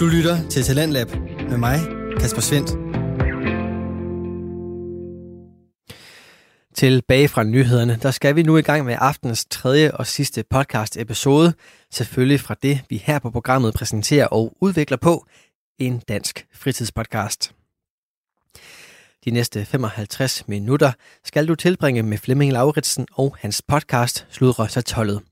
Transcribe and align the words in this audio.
Du 0.00 0.06
lytter 0.06 0.48
til 0.48 0.62
Talentlab 0.62 1.08
med 1.50 1.58
mig, 1.58 1.78
Kasper 2.20 2.40
Svendt. 2.40 2.70
Tilbage 6.74 7.28
fra 7.28 7.44
nyhederne, 7.44 7.98
der 8.02 8.10
skal 8.10 8.36
vi 8.36 8.42
nu 8.42 8.56
i 8.56 8.62
gang 8.62 8.84
med 8.84 8.96
aftens 8.98 9.44
tredje 9.44 9.92
og 9.92 10.06
sidste 10.06 10.44
podcast 10.50 10.96
episode. 10.96 11.52
Selvfølgelig 11.90 12.40
fra 12.40 12.54
det, 12.62 12.80
vi 12.88 12.96
her 12.96 13.18
på 13.18 13.30
programmet 13.30 13.74
præsenterer 13.74 14.26
og 14.26 14.56
udvikler 14.60 14.96
på, 14.96 15.26
en 15.78 16.02
dansk 16.08 16.46
fritidspodcast. 16.54 17.52
De 19.24 19.30
næste 19.30 19.64
55 19.64 20.48
minutter 20.48 20.92
skal 21.24 21.48
du 21.48 21.54
tilbringe 21.54 22.02
med 22.02 22.18
Flemming 22.18 22.52
Lauritsen 22.52 23.06
og 23.12 23.36
hans 23.40 23.62
podcast 23.62 24.26
Sludre 24.30 24.68
sig 24.68 24.84
tollet. 24.84 25.22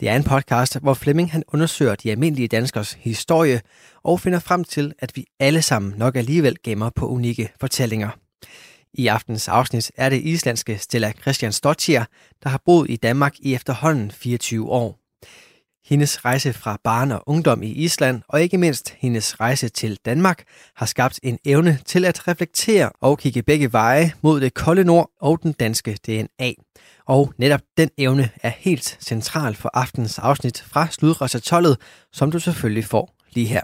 Det 0.00 0.08
er 0.08 0.16
en 0.16 0.24
podcast, 0.24 0.78
hvor 0.78 0.94
Flemming 0.94 1.32
han 1.32 1.42
undersøger 1.48 1.94
de 1.94 2.10
almindelige 2.10 2.48
danskers 2.48 2.92
historie 2.92 3.60
og 4.02 4.20
finder 4.20 4.38
frem 4.38 4.64
til, 4.64 4.92
at 4.98 5.12
vi 5.14 5.26
alle 5.40 5.62
sammen 5.62 5.94
nok 5.96 6.16
alligevel 6.16 6.56
gemmer 6.62 6.90
på 6.90 7.08
unikke 7.08 7.52
fortællinger. 7.60 8.10
I 8.94 9.06
aftens 9.06 9.48
afsnit 9.48 9.92
er 9.96 10.08
det 10.08 10.22
islandske 10.22 10.78
Stella 10.78 11.12
Christian 11.12 11.52
Stottier, 11.52 12.04
der 12.42 12.48
har 12.48 12.60
boet 12.66 12.90
i 12.90 12.96
Danmark 12.96 13.34
i 13.40 13.54
efterhånden 13.54 14.10
24 14.10 14.70
år. 14.70 15.03
Hendes 15.86 16.24
rejse 16.24 16.52
fra 16.52 16.78
barn 16.84 17.12
og 17.12 17.22
ungdom 17.26 17.62
i 17.62 17.66
Island, 17.66 18.22
og 18.28 18.42
ikke 18.42 18.58
mindst 18.58 18.90
hendes 18.90 19.40
rejse 19.40 19.68
til 19.68 19.98
Danmark, 20.04 20.44
har 20.76 20.86
skabt 20.86 21.20
en 21.22 21.38
evne 21.44 21.78
til 21.86 22.04
at 22.04 22.28
reflektere 22.28 22.90
og 23.00 23.18
kigge 23.18 23.42
begge 23.42 23.72
veje 23.72 24.12
mod 24.22 24.40
det 24.40 24.54
kolde 24.54 24.84
nord 24.84 25.10
og 25.20 25.42
den 25.42 25.52
danske 25.52 25.98
DNA. 26.06 26.52
Og 27.06 27.32
netop 27.38 27.60
den 27.76 27.90
evne 27.98 28.30
er 28.42 28.48
helt 28.48 28.98
central 29.00 29.54
for 29.54 29.70
aftens 29.74 30.18
afsnit 30.18 30.62
fra 30.62 30.86
Sludrøsatollet, 30.90 31.76
som 32.12 32.30
du 32.30 32.38
selvfølgelig 32.38 32.84
får 32.84 33.14
lige 33.32 33.46
her. 33.46 33.62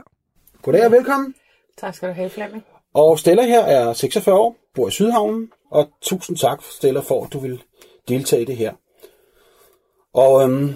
Goddag 0.63 0.87
og 0.87 0.93
velkommen. 0.93 1.35
Tak 1.79 1.95
skal 1.95 2.09
du 2.09 2.15
have, 2.15 2.31
Flemming. 2.31 2.65
Og 2.95 3.19
Stella 3.19 3.47
her 3.47 3.61
er 3.61 3.93
46 3.93 4.35
år, 4.39 4.57
bor 4.75 4.89
i 4.89 4.91
Sydhavnen, 4.91 5.49
og 5.71 5.89
tusind 6.03 6.37
tak, 6.37 6.63
Stella, 6.63 7.01
for 7.01 7.25
at 7.25 7.33
du 7.33 7.39
vil 7.39 7.63
deltage 8.09 8.43
i 8.43 8.45
det 8.45 8.57
her. 8.57 8.73
Og 10.15 10.43
øhm, 10.43 10.75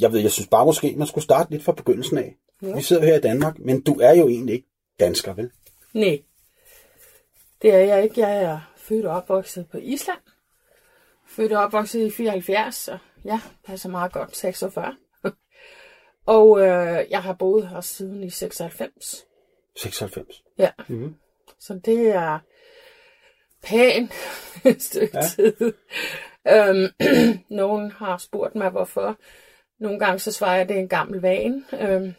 jeg 0.00 0.12
ved, 0.12 0.20
jeg 0.20 0.30
synes 0.30 0.48
bare 0.48 0.64
måske, 0.64 0.94
man 0.96 1.06
skulle 1.06 1.24
starte 1.24 1.50
lidt 1.50 1.64
fra 1.64 1.72
begyndelsen 1.72 2.18
af. 2.18 2.36
Ja. 2.62 2.74
Vi 2.74 2.82
sidder 2.82 3.04
her 3.04 3.16
i 3.16 3.20
Danmark, 3.20 3.58
men 3.58 3.80
du 3.80 3.94
er 4.00 4.14
jo 4.14 4.28
egentlig 4.28 4.54
ikke 4.54 4.68
dansker, 5.00 5.32
vel? 5.32 5.50
Nej, 5.92 6.22
det 7.62 7.74
er 7.74 7.78
jeg 7.78 8.04
ikke. 8.04 8.20
Jeg 8.20 8.42
er 8.42 8.72
født 8.76 9.06
og 9.06 9.16
opvokset 9.16 9.68
på 9.68 9.78
Island. 9.78 10.18
Født 11.26 11.52
og 11.52 11.62
opvokset 11.62 12.06
i 12.06 12.10
74, 12.10 12.74
så 12.74 12.98
ja, 13.24 13.40
passer 13.64 13.88
meget 13.88 14.12
godt 14.12 14.36
46. 14.36 14.96
og 16.26 16.60
øh, 16.60 17.10
jeg 17.10 17.22
har 17.22 17.32
boet 17.32 17.68
her 17.68 17.80
siden 17.80 18.22
i 18.22 18.30
96. 18.30 19.26
96? 19.76 20.42
Ja. 20.58 20.70
Mm-hmm. 20.88 21.14
Så 21.58 21.80
det 21.84 22.08
er 22.08 22.38
pænt 23.62 24.12
et 24.64 24.82
stykke 24.82 25.18
ja. 25.18 25.28
tid. 25.28 25.72
Øhm, 26.48 26.88
nogen 27.60 27.90
har 27.90 28.18
spurgt 28.18 28.54
mig, 28.54 28.70
hvorfor. 28.70 29.16
Nogle 29.80 29.98
gange 29.98 30.18
så 30.18 30.32
svarer 30.32 30.52
jeg, 30.52 30.62
at 30.62 30.68
det 30.68 30.76
er 30.76 30.80
en 30.80 30.88
gammel 30.88 31.20
vane. 31.20 31.64
Øhm, 31.72 32.14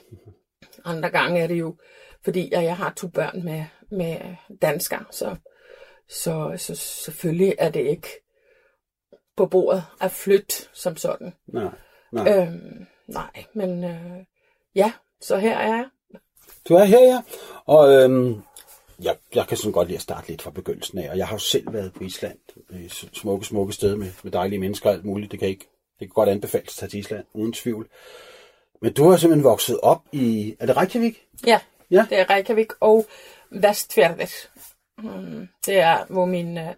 andre 0.86 1.10
gange 1.10 1.42
er 1.42 1.48
det 1.48 1.56
jo, 1.60 1.76
fordi 2.24 2.50
jeg 2.52 2.78
har 2.78 2.94
to 2.94 3.08
børn 3.08 3.44
med, 3.44 3.64
med 3.92 4.18
dansker, 4.62 5.00
så, 5.12 5.36
så, 6.10 6.54
så 6.58 6.76
selvfølgelig 6.76 7.56
er 7.58 7.70
det 7.70 7.86
ikke 7.86 8.08
på 9.38 9.46
bordet 9.46 9.84
at 10.02 10.12
flytte 10.12 10.54
som 10.74 10.98
sådan. 10.98 11.34
Nej, 11.48 11.72
nej. 12.12 12.38
Øhm, 12.38 12.86
nej, 13.08 13.46
men 13.54 13.84
øh, 13.84 14.26
ja, 14.76 14.94
så 15.22 15.38
her 15.38 15.58
er 15.58 15.76
jeg. 15.76 15.86
Du 16.70 16.74
er 16.74 16.84
her, 16.84 17.00
ja. 17.00 17.22
Og 17.66 17.94
øhm, 17.94 18.42
jeg, 19.04 19.18
jeg 19.36 19.48
kan 19.48 19.58
sådan 19.58 19.72
godt 19.72 19.88
lide 19.88 19.98
at 19.98 20.02
starte 20.02 20.28
lidt 20.28 20.42
fra 20.42 20.52
begyndelsen 20.52 20.98
af, 21.00 21.10
og 21.10 21.18
jeg 21.18 21.28
har 21.28 21.36
jo 21.36 21.40
selv 21.40 21.74
været 21.74 21.94
på 21.94 22.04
Island, 22.04 22.38
i 22.70 22.90
smukke, 22.90 23.46
smukke 23.46 23.74
steder 23.74 23.96
med, 23.96 24.12
med 24.24 24.32
dejlige 24.32 24.60
mennesker 24.60 24.90
og 24.90 24.96
alt 24.96 25.06
muligt. 25.06 25.32
Det 25.32 25.40
kan 25.40 25.48
ikke 25.48 25.70
det 26.00 26.08
kan 26.08 26.14
godt 26.14 26.30
anbefales 26.30 26.70
at 26.70 26.76
tage 26.76 26.90
til 26.90 27.00
Island, 27.00 27.26
uden 27.34 27.54
tvivl. 27.54 27.88
Men 28.82 28.94
du 28.94 29.10
har 29.10 29.18
simpelthen 29.18 29.44
vokset 29.44 29.80
op 29.80 30.02
i... 30.12 30.56
Er 30.60 30.66
det 30.66 30.78
Reykjavik? 30.78 31.26
Ja, 31.48 31.60
ja? 31.92 32.06
det 32.10 32.20
er 32.20 32.30
Reykjavik 32.30 32.72
og 32.80 33.06
Vestfjordet. 33.52 34.50
Hmm, 34.98 35.48
det 35.66 35.78
er, 35.78 35.98
hvor 36.10 36.26
min 36.26 36.58
øh, 36.58 36.70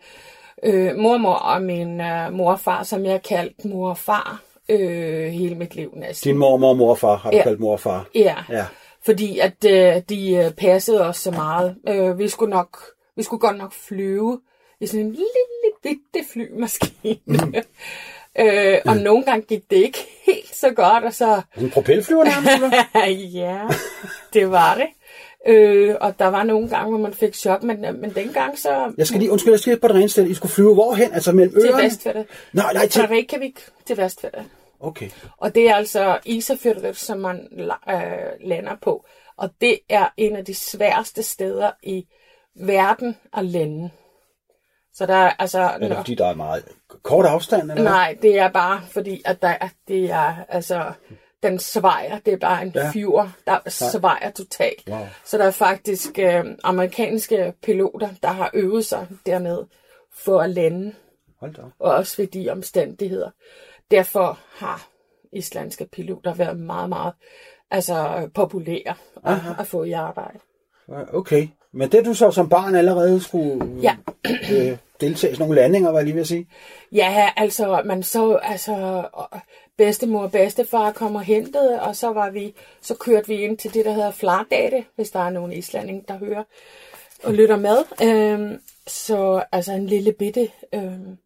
øh, 0.63 0.95
mormor 0.95 1.33
og 1.33 1.61
min 1.61 2.01
øh, 2.01 2.33
morfar, 2.33 2.83
som 2.83 3.03
jeg 3.03 3.11
har 3.11 3.19
kaldt 3.19 3.65
mor 3.65 3.89
og 3.89 3.97
far 3.97 4.41
øh, 4.69 5.31
hele 5.31 5.55
mit 5.55 5.75
liv 5.75 5.93
næsten. 5.95 6.29
Din 6.29 6.37
mormor 6.37 6.69
og 6.69 6.77
morfar 6.77 7.15
har 7.15 7.31
du 7.31 7.37
ja. 7.37 7.43
kaldt 7.43 7.59
mor 7.59 7.71
og 7.71 7.79
far? 7.79 8.09
Ja, 8.15 8.35
ja. 8.49 8.65
fordi 9.05 9.39
at 9.39 9.65
øh, 9.65 10.01
de 10.09 10.35
øh, 10.35 10.51
passede 10.51 11.01
os 11.01 11.17
så 11.17 11.31
meget. 11.31 11.75
Øh, 11.87 12.19
vi 12.19 12.27
skulle 12.27 12.49
nok, 12.49 12.77
vi 13.15 13.23
skulle 13.23 13.39
godt 13.39 13.57
nok 13.57 13.73
flyve 13.73 14.41
i 14.79 14.87
sådan 14.87 15.05
en 15.05 15.11
lille 15.11 15.71
bitte 15.83 16.29
flymaskine. 16.33 17.19
Mm. 17.25 17.53
Øh, 18.39 18.77
og 18.85 18.95
mm. 18.95 19.01
nogle 19.01 19.23
gange 19.23 19.45
gik 19.45 19.71
det 19.71 19.77
ikke 19.77 20.07
helt 20.25 20.55
så 20.55 20.71
godt, 20.71 21.03
og 21.03 21.13
så... 21.13 21.41
En 21.57 21.69
propelflyver 21.69 22.23
nærmest, 22.23 22.75
ja, 23.35 23.59
det 24.33 24.51
var 24.51 24.75
det. 24.75 24.87
Øh, 25.47 25.95
og 26.01 26.19
der 26.19 26.27
var 26.27 26.43
nogle 26.43 26.69
gange, 26.69 26.89
hvor 26.89 26.99
man 26.99 27.13
fik 27.13 27.35
chok, 27.35 27.63
men, 27.63 27.81
men 27.81 28.15
dengang 28.15 28.59
så... 28.59 28.93
Jeg 28.97 29.07
skal 29.07 29.19
lige, 29.19 29.31
undskyld, 29.31 29.53
jeg 29.53 29.59
skal 29.59 29.79
på 29.79 29.87
det 29.87 29.95
rene 29.95 30.09
sted. 30.09 30.27
I 30.27 30.33
skulle 30.33 30.51
flyve 30.51 30.73
hvorhen? 30.73 31.13
Altså 31.13 31.31
mellem 31.31 31.55
øerne? 31.57 31.77
Til 31.77 31.85
Vestfjordet. 31.85 32.25
Nej, 32.53 32.73
nej, 32.73 32.87
til... 32.87 33.01
Fra 33.01 33.13
Reykjavik 33.13 33.59
til 33.85 33.97
Vestfjordet. 33.97 34.45
Okay. 34.79 35.09
Og 35.37 35.55
det 35.55 35.69
er 35.69 35.75
altså 35.75 36.19
Isafjordet, 36.25 36.97
som 36.97 37.19
man 37.19 37.47
øh, 37.89 38.49
lander 38.49 38.75
på. 38.81 39.05
Og 39.37 39.49
det 39.61 39.79
er 39.89 40.07
en 40.17 40.35
af 40.35 40.45
de 40.45 40.53
sværeste 40.53 41.23
steder 41.23 41.71
i 41.83 42.05
verden 42.55 43.17
at 43.33 43.45
lande. 43.45 43.89
Så 44.93 45.05
der 45.05 45.15
er 45.15 45.33
altså... 45.39 45.59
Er 45.59 45.77
det 45.77 45.97
fordi, 45.97 46.15
der 46.15 46.27
er 46.27 46.35
meget 46.35 46.65
kort 47.03 47.25
afstand? 47.25 47.71
Eller 47.71 47.83
Nej, 47.83 48.17
det 48.21 48.39
er 48.39 48.49
bare 48.49 48.81
fordi, 48.81 49.21
at 49.25 49.41
der, 49.41 49.55
det 49.87 50.11
er 50.11 50.35
altså... 50.49 50.91
Den 51.43 51.59
svejer, 51.59 52.19
det 52.19 52.33
er 52.33 52.37
bare 52.37 52.61
en 52.61 52.71
ja. 52.75 52.91
fjord, 52.91 53.29
der 53.47 53.69
svejer 53.69 54.31
totalt. 54.31 54.89
Wow. 54.89 55.07
Så 55.25 55.37
der 55.37 55.45
er 55.45 55.51
faktisk 55.51 56.19
øh, 56.19 56.45
amerikanske 56.63 57.53
piloter, 57.63 58.09
der 58.23 58.29
har 58.29 58.51
øvet 58.53 58.85
sig 58.85 59.07
dernede 59.25 59.67
for 60.13 60.41
at 60.41 60.49
lande. 60.49 60.93
Hold 61.39 61.53
da. 61.53 61.61
Og 61.79 61.91
også 61.91 62.17
ved 62.17 62.27
de 62.27 62.49
omstændigheder. 62.49 63.29
Derfor 63.91 64.39
har 64.55 64.87
islandske 65.33 65.87
piloter 65.91 66.33
været 66.33 66.59
meget, 66.59 66.89
meget 66.89 67.13
altså, 67.71 68.29
populære 68.33 68.95
at, 69.25 69.37
at 69.59 69.67
få 69.67 69.83
i 69.83 69.91
arbejde. 69.91 70.39
Okay, 71.13 71.47
men 71.73 71.91
det 71.91 72.05
du 72.05 72.13
så 72.13 72.31
som 72.31 72.49
barn 72.49 72.75
allerede 72.75 73.21
skulle 73.21 73.81
ja. 73.81 73.95
øh, 74.51 74.77
deltage 75.01 75.33
i 75.33 75.37
nogle 75.37 75.55
landinger, 75.55 75.89
var 75.91 75.97
jeg 75.97 76.05
lige 76.05 76.15
ved 76.15 76.21
at 76.21 76.27
sige? 76.27 76.47
Ja, 76.91 77.29
altså 77.35 77.81
man 77.85 78.03
så, 78.03 78.35
altså 78.35 79.05
bedstemor 79.77 80.23
og 80.23 80.31
bedstefar 80.31 80.91
kom 80.91 81.15
og 81.15 81.21
hentede, 81.21 81.81
og 81.81 81.95
så 81.95 82.13
var 82.13 82.29
vi, 82.29 82.53
så 82.81 82.95
kørte 82.95 83.27
vi 83.27 83.35
ind 83.35 83.57
til 83.57 83.73
det, 83.73 83.85
der 83.85 83.91
hedder 83.91 84.11
Flardate, 84.11 84.85
hvis 84.95 85.11
der 85.11 85.19
er 85.19 85.29
nogen 85.29 85.53
islanding, 85.53 86.07
der 86.07 86.17
hører 86.17 86.43
og 87.23 87.33
lytter 87.33 87.57
med. 87.57 87.77
Øhm, 88.03 88.61
så 88.87 89.43
altså 89.51 89.73
en 89.73 89.87
lille 89.87 90.11
bitte 90.11 90.49
øhm, 90.73 91.17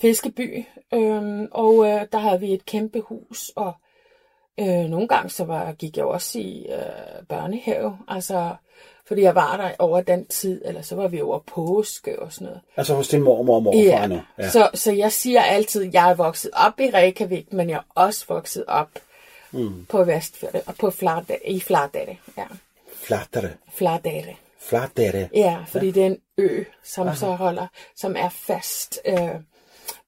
fiskeby, 0.00 0.64
øhm, 0.94 1.48
og 1.50 1.86
øh, 1.86 2.06
der 2.12 2.18
havde 2.18 2.40
vi 2.40 2.52
et 2.52 2.66
kæmpe 2.66 3.00
hus, 3.00 3.52
og 3.56 3.72
øh, 4.60 4.84
nogle 4.90 5.08
gange 5.08 5.30
så 5.30 5.44
var, 5.44 5.72
gik 5.72 5.96
jeg 5.96 6.04
også 6.04 6.38
i 6.38 6.66
øh, 6.68 7.26
børnehave, 7.28 7.98
altså 8.08 8.56
fordi 9.06 9.22
jeg 9.22 9.34
var 9.34 9.56
der 9.56 9.70
over 9.78 10.00
den 10.00 10.26
tid, 10.26 10.62
eller 10.64 10.82
så 10.82 10.96
var 10.96 11.08
vi 11.08 11.20
over 11.20 11.38
påske 11.38 12.22
og 12.22 12.32
sådan 12.32 12.46
noget. 12.46 12.60
Altså 12.76 12.94
hos 12.94 13.08
din 13.08 13.22
mormor 13.22 13.54
og 13.54 13.62
morfar 13.62 13.78
ja. 13.78 14.06
nu? 14.06 14.20
Ja, 14.38 14.50
så, 14.50 14.70
så 14.74 14.92
jeg 14.92 15.12
siger 15.12 15.42
altid, 15.42 15.86
at 15.86 15.94
jeg 15.94 16.10
er 16.10 16.14
vokset 16.14 16.50
op 16.52 16.80
i 16.80 16.90
Reykjavik, 16.90 17.52
men 17.52 17.70
jeg 17.70 17.76
er 17.76 17.82
også 17.94 18.24
vokset 18.28 18.64
op 18.68 18.88
mm. 19.50 19.86
på 19.88 19.98
og 20.66 20.74
på 20.80 20.90
Flardate, 20.90 21.48
i 21.48 21.60
Flardate. 21.60 22.16
Ja. 22.38 22.44
Flardate? 22.94 23.52
Flardate. 23.74 24.36
Flardate? 24.58 25.28
Ja, 25.34 25.58
fordi 25.68 25.86
ja. 25.86 25.92
det 25.92 26.02
er 26.02 26.06
en 26.06 26.18
ø, 26.38 26.64
som 26.84 27.06
Aha. 27.06 27.16
så 27.16 27.26
holder, 27.26 27.66
som 27.96 28.16
er 28.18 28.28
fast 28.28 29.00
øh, 29.04 29.30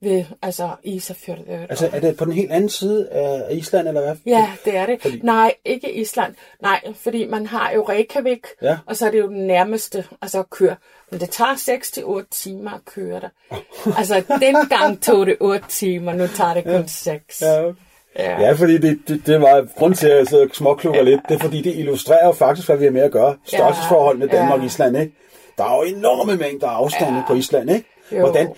ved 0.01 0.25
altså 0.43 0.71
Isafjordet. 0.83 1.67
Altså 1.71 1.91
er 1.93 2.01
det 2.01 2.17
på 2.17 2.25
den 2.25 2.33
helt 2.33 2.53
anden 2.53 2.71
side 2.71 3.09
af 3.11 3.55
Island, 3.55 3.89
eller 3.89 4.01
hvad? 4.01 4.17
Ja, 4.27 4.51
det 4.65 4.77
er 4.77 4.87
det. 4.87 5.03
Fordi... 5.03 5.21
Nej, 5.23 5.55
ikke 5.65 5.93
Island. 5.93 6.35
Nej, 6.63 6.81
fordi 6.95 7.27
man 7.27 7.47
har 7.47 7.73
jo 7.73 7.83
Reykjavik, 7.89 8.47
ja. 8.63 8.79
og 8.87 8.97
så 8.97 9.07
er 9.07 9.11
det 9.11 9.19
jo 9.19 9.29
den 9.29 9.47
nærmeste 9.47 10.05
altså 10.23 10.39
at 10.39 10.51
køre. 10.51 10.77
Men 11.11 11.21
det 11.21 11.31
tager 11.31 12.23
6-8 12.23 12.29
timer 12.31 12.71
at 12.71 12.85
køre 12.85 13.21
der. 13.21 13.29
altså 13.99 14.23
dengang 14.41 15.03
tog 15.03 15.27
det 15.27 15.37
8 15.41 15.65
timer, 15.69 16.13
nu 16.13 16.27
tager 16.27 16.55
det 16.55 16.65
kun 16.65 16.73
ja. 16.73 16.87
6. 16.87 17.43
Ja, 17.43 17.65
okay. 17.65 17.75
Ja. 18.19 18.41
ja, 18.41 18.53
fordi 18.53 18.79
det, 18.79 18.99
det, 19.09 19.23
det 19.27 19.41
var 19.41 19.67
grund 19.79 19.95
til 19.95 20.09
at 20.09 20.29
sidde 20.29 20.43
og 20.43 20.49
småklukker 20.53 21.01
ja. 21.01 21.11
lidt. 21.11 21.21
Det 21.29 21.35
er 21.35 21.39
fordi, 21.39 21.63
det 21.63 21.77
illustrerer 21.77 22.33
faktisk, 22.33 22.69
hvad 22.69 22.77
vi 22.77 22.85
har 22.85 22.93
med 22.93 23.03
at 23.03 23.11
gøre. 23.11 23.37
Størrelsesforhold 23.45 24.19
med 24.19 24.29
Danmark 24.29 24.55
og 24.55 24.61
ja. 24.61 24.67
Island, 24.67 24.97
ikke? 24.97 25.13
Der 25.59 25.65
er 25.65 25.77
jo 25.77 25.97
enorme 25.97 26.37
mængder 26.37 26.69
afstande 26.69 27.19
ja. 27.19 27.25
på 27.27 27.35
Island, 27.35 27.71
ikke? 27.71 27.89
Jo. 28.13 28.21
Hvordan, 28.21 28.49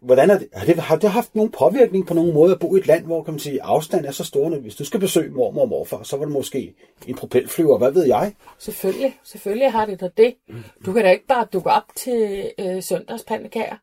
hvordan 0.00 0.30
er 0.30 0.38
det, 0.38 0.48
har, 0.52 0.66
det, 0.66 0.78
har 0.78 0.96
det 0.96 1.10
haft 1.10 1.34
nogen 1.34 1.50
påvirkning 1.50 2.06
på 2.06 2.14
nogen 2.14 2.34
måde 2.34 2.52
at 2.52 2.58
bo 2.58 2.76
i 2.76 2.78
et 2.78 2.86
land, 2.86 3.04
hvor 3.04 3.22
kan 3.22 3.32
man 3.32 3.38
sige, 3.38 3.62
afstand 3.62 4.06
er 4.06 4.10
så 4.10 4.24
stor, 4.24 4.48
hvis 4.48 4.76
du 4.76 4.84
skal 4.84 5.00
besøge 5.00 5.30
mormor 5.30 5.62
og 5.62 5.68
morfar, 5.68 6.02
så 6.02 6.16
var 6.16 6.24
det 6.24 6.32
måske 6.32 6.74
en 7.06 7.14
propelflyver, 7.14 7.78
hvad 7.78 7.90
ved 7.90 8.06
jeg? 8.06 8.34
Selvfølgelig, 8.58 9.18
selvfølgelig 9.24 9.72
har 9.72 9.86
det 9.86 10.00
da 10.00 10.08
det. 10.16 10.34
Du 10.86 10.92
kan 10.92 11.04
da 11.04 11.10
ikke 11.10 11.26
bare 11.26 11.46
dukke 11.52 11.70
op 11.70 11.84
til 11.96 12.50
øh, 12.58 12.82
søndagspandekager. 12.82 13.76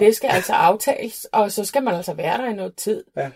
Det 0.00 0.16
skal 0.16 0.30
altså 0.30 0.52
aftales, 0.52 1.24
og 1.32 1.52
så 1.52 1.64
skal 1.64 1.82
man 1.82 1.94
altså 1.94 2.14
være 2.14 2.38
der 2.38 2.50
i 2.50 2.54
noget 2.54 2.74
tid. 2.74 3.04
Ja. 3.16 3.30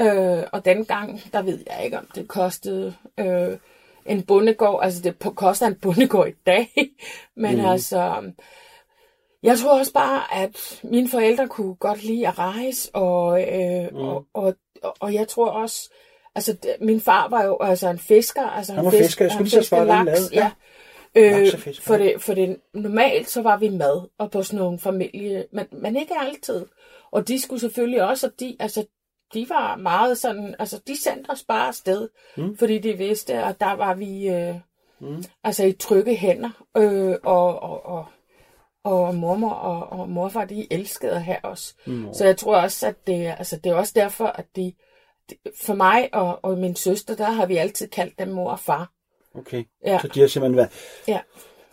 Øh, 0.00 0.44
og 0.52 0.64
dengang, 0.64 1.20
der 1.32 1.42
ved 1.42 1.58
jeg 1.66 1.84
ikke, 1.84 1.98
om 1.98 2.08
det 2.14 2.28
kostede 2.28 2.94
øh, 3.18 3.58
en 4.06 4.22
bondegård. 4.22 4.84
Altså, 4.84 5.02
det 5.02 5.34
koster 5.34 5.66
en 5.66 5.74
bondegård 5.74 6.28
i 6.28 6.34
dag. 6.46 6.68
Men 7.36 7.56
mm. 7.56 7.64
altså, 7.64 8.22
jeg 9.46 9.58
tror 9.58 9.78
også 9.78 9.92
bare, 9.92 10.34
at 10.34 10.80
mine 10.84 11.08
forældre 11.08 11.48
kunne 11.48 11.74
godt 11.74 12.04
lide 12.04 12.28
at 12.28 12.38
rejse. 12.38 12.94
Og, 12.94 13.42
øh, 13.42 13.88
mm. 13.92 13.98
og, 13.98 14.26
og, 14.34 14.54
og, 14.82 14.96
og 15.00 15.14
jeg 15.14 15.28
tror 15.28 15.50
også, 15.50 15.90
altså, 16.34 16.56
min 16.80 17.00
far 17.00 17.28
var 17.28 17.44
jo 17.44 17.58
altså 17.60 17.88
en 17.88 17.98
fisker. 17.98 18.42
Altså, 18.42 18.72
Han 18.72 18.84
var 18.84 18.90
fisker. 18.90 19.24
Jeg 19.24 19.32
skulle 19.32 19.48
lige 19.48 19.62
så 19.62 19.68
svare, 19.68 19.92
han 19.92 20.06
lavede. 20.06 20.30
Ja. 20.32 20.50
Øh, 21.14 21.46
for, 21.80 21.96
det, 21.96 22.22
for 22.22 22.34
det, 22.34 22.56
normalt 22.74 23.28
så 23.30 23.42
var 23.42 23.56
vi 23.56 23.68
mad 23.68 24.08
og 24.18 24.30
på 24.30 24.42
sådan 24.42 24.58
nogle 24.58 24.78
familie, 24.78 25.44
men, 25.52 25.66
men 25.72 25.96
ikke 25.96 26.14
altid. 26.20 26.66
Og 27.10 27.28
de 27.28 27.40
skulle 27.40 27.60
selvfølgelig 27.60 28.02
også, 28.02 28.26
og 28.26 28.32
de, 28.40 28.56
altså, 28.60 28.86
de 29.34 29.46
var 29.48 29.76
meget 29.76 30.18
sådan, 30.18 30.54
altså 30.58 30.80
de 30.86 31.02
sendte 31.02 31.30
os 31.30 31.44
bare 31.48 31.68
afsted, 31.68 32.08
mm. 32.36 32.56
fordi 32.58 32.78
de 32.78 32.92
vidste, 32.92 33.34
at 33.34 33.60
der 33.60 33.72
var 33.72 33.94
vi 33.94 34.28
øh, 34.28 34.54
mm. 35.00 35.24
altså 35.44 35.64
i 35.64 35.72
trygge 35.72 36.16
hænder, 36.16 36.64
øh, 36.76 37.16
og, 37.24 37.62
og, 37.62 37.86
og, 37.86 38.06
og 38.86 39.14
mormor 39.14 39.50
og, 39.50 40.00
og 40.00 40.08
morfar, 40.08 40.44
de 40.44 40.66
elskede 40.72 41.12
at 41.12 41.22
have 41.24 41.44
os. 41.44 41.76
Mm. 41.86 42.08
Så 42.14 42.24
jeg 42.24 42.36
tror 42.36 42.56
også, 42.56 42.86
at 42.86 42.94
det, 43.06 43.26
altså, 43.38 43.56
det 43.64 43.70
er 43.70 43.74
også 43.74 43.92
derfor, 43.96 44.26
at 44.26 44.44
de, 44.56 44.72
for 45.60 45.74
mig 45.74 46.08
og, 46.12 46.38
og 46.42 46.58
min 46.58 46.76
søster, 46.76 47.16
der 47.16 47.24
har 47.30 47.46
vi 47.46 47.56
altid 47.56 47.88
kaldt 47.88 48.18
dem 48.18 48.28
mor 48.28 48.50
og 48.50 48.60
far. 48.60 48.92
Okay. 49.34 49.64
Ja. 49.86 49.98
Så 50.02 50.08
de 50.08 50.20
har 50.20 50.26
simpelthen 50.26 50.56
været... 50.56 50.70
Ja. 51.08 51.20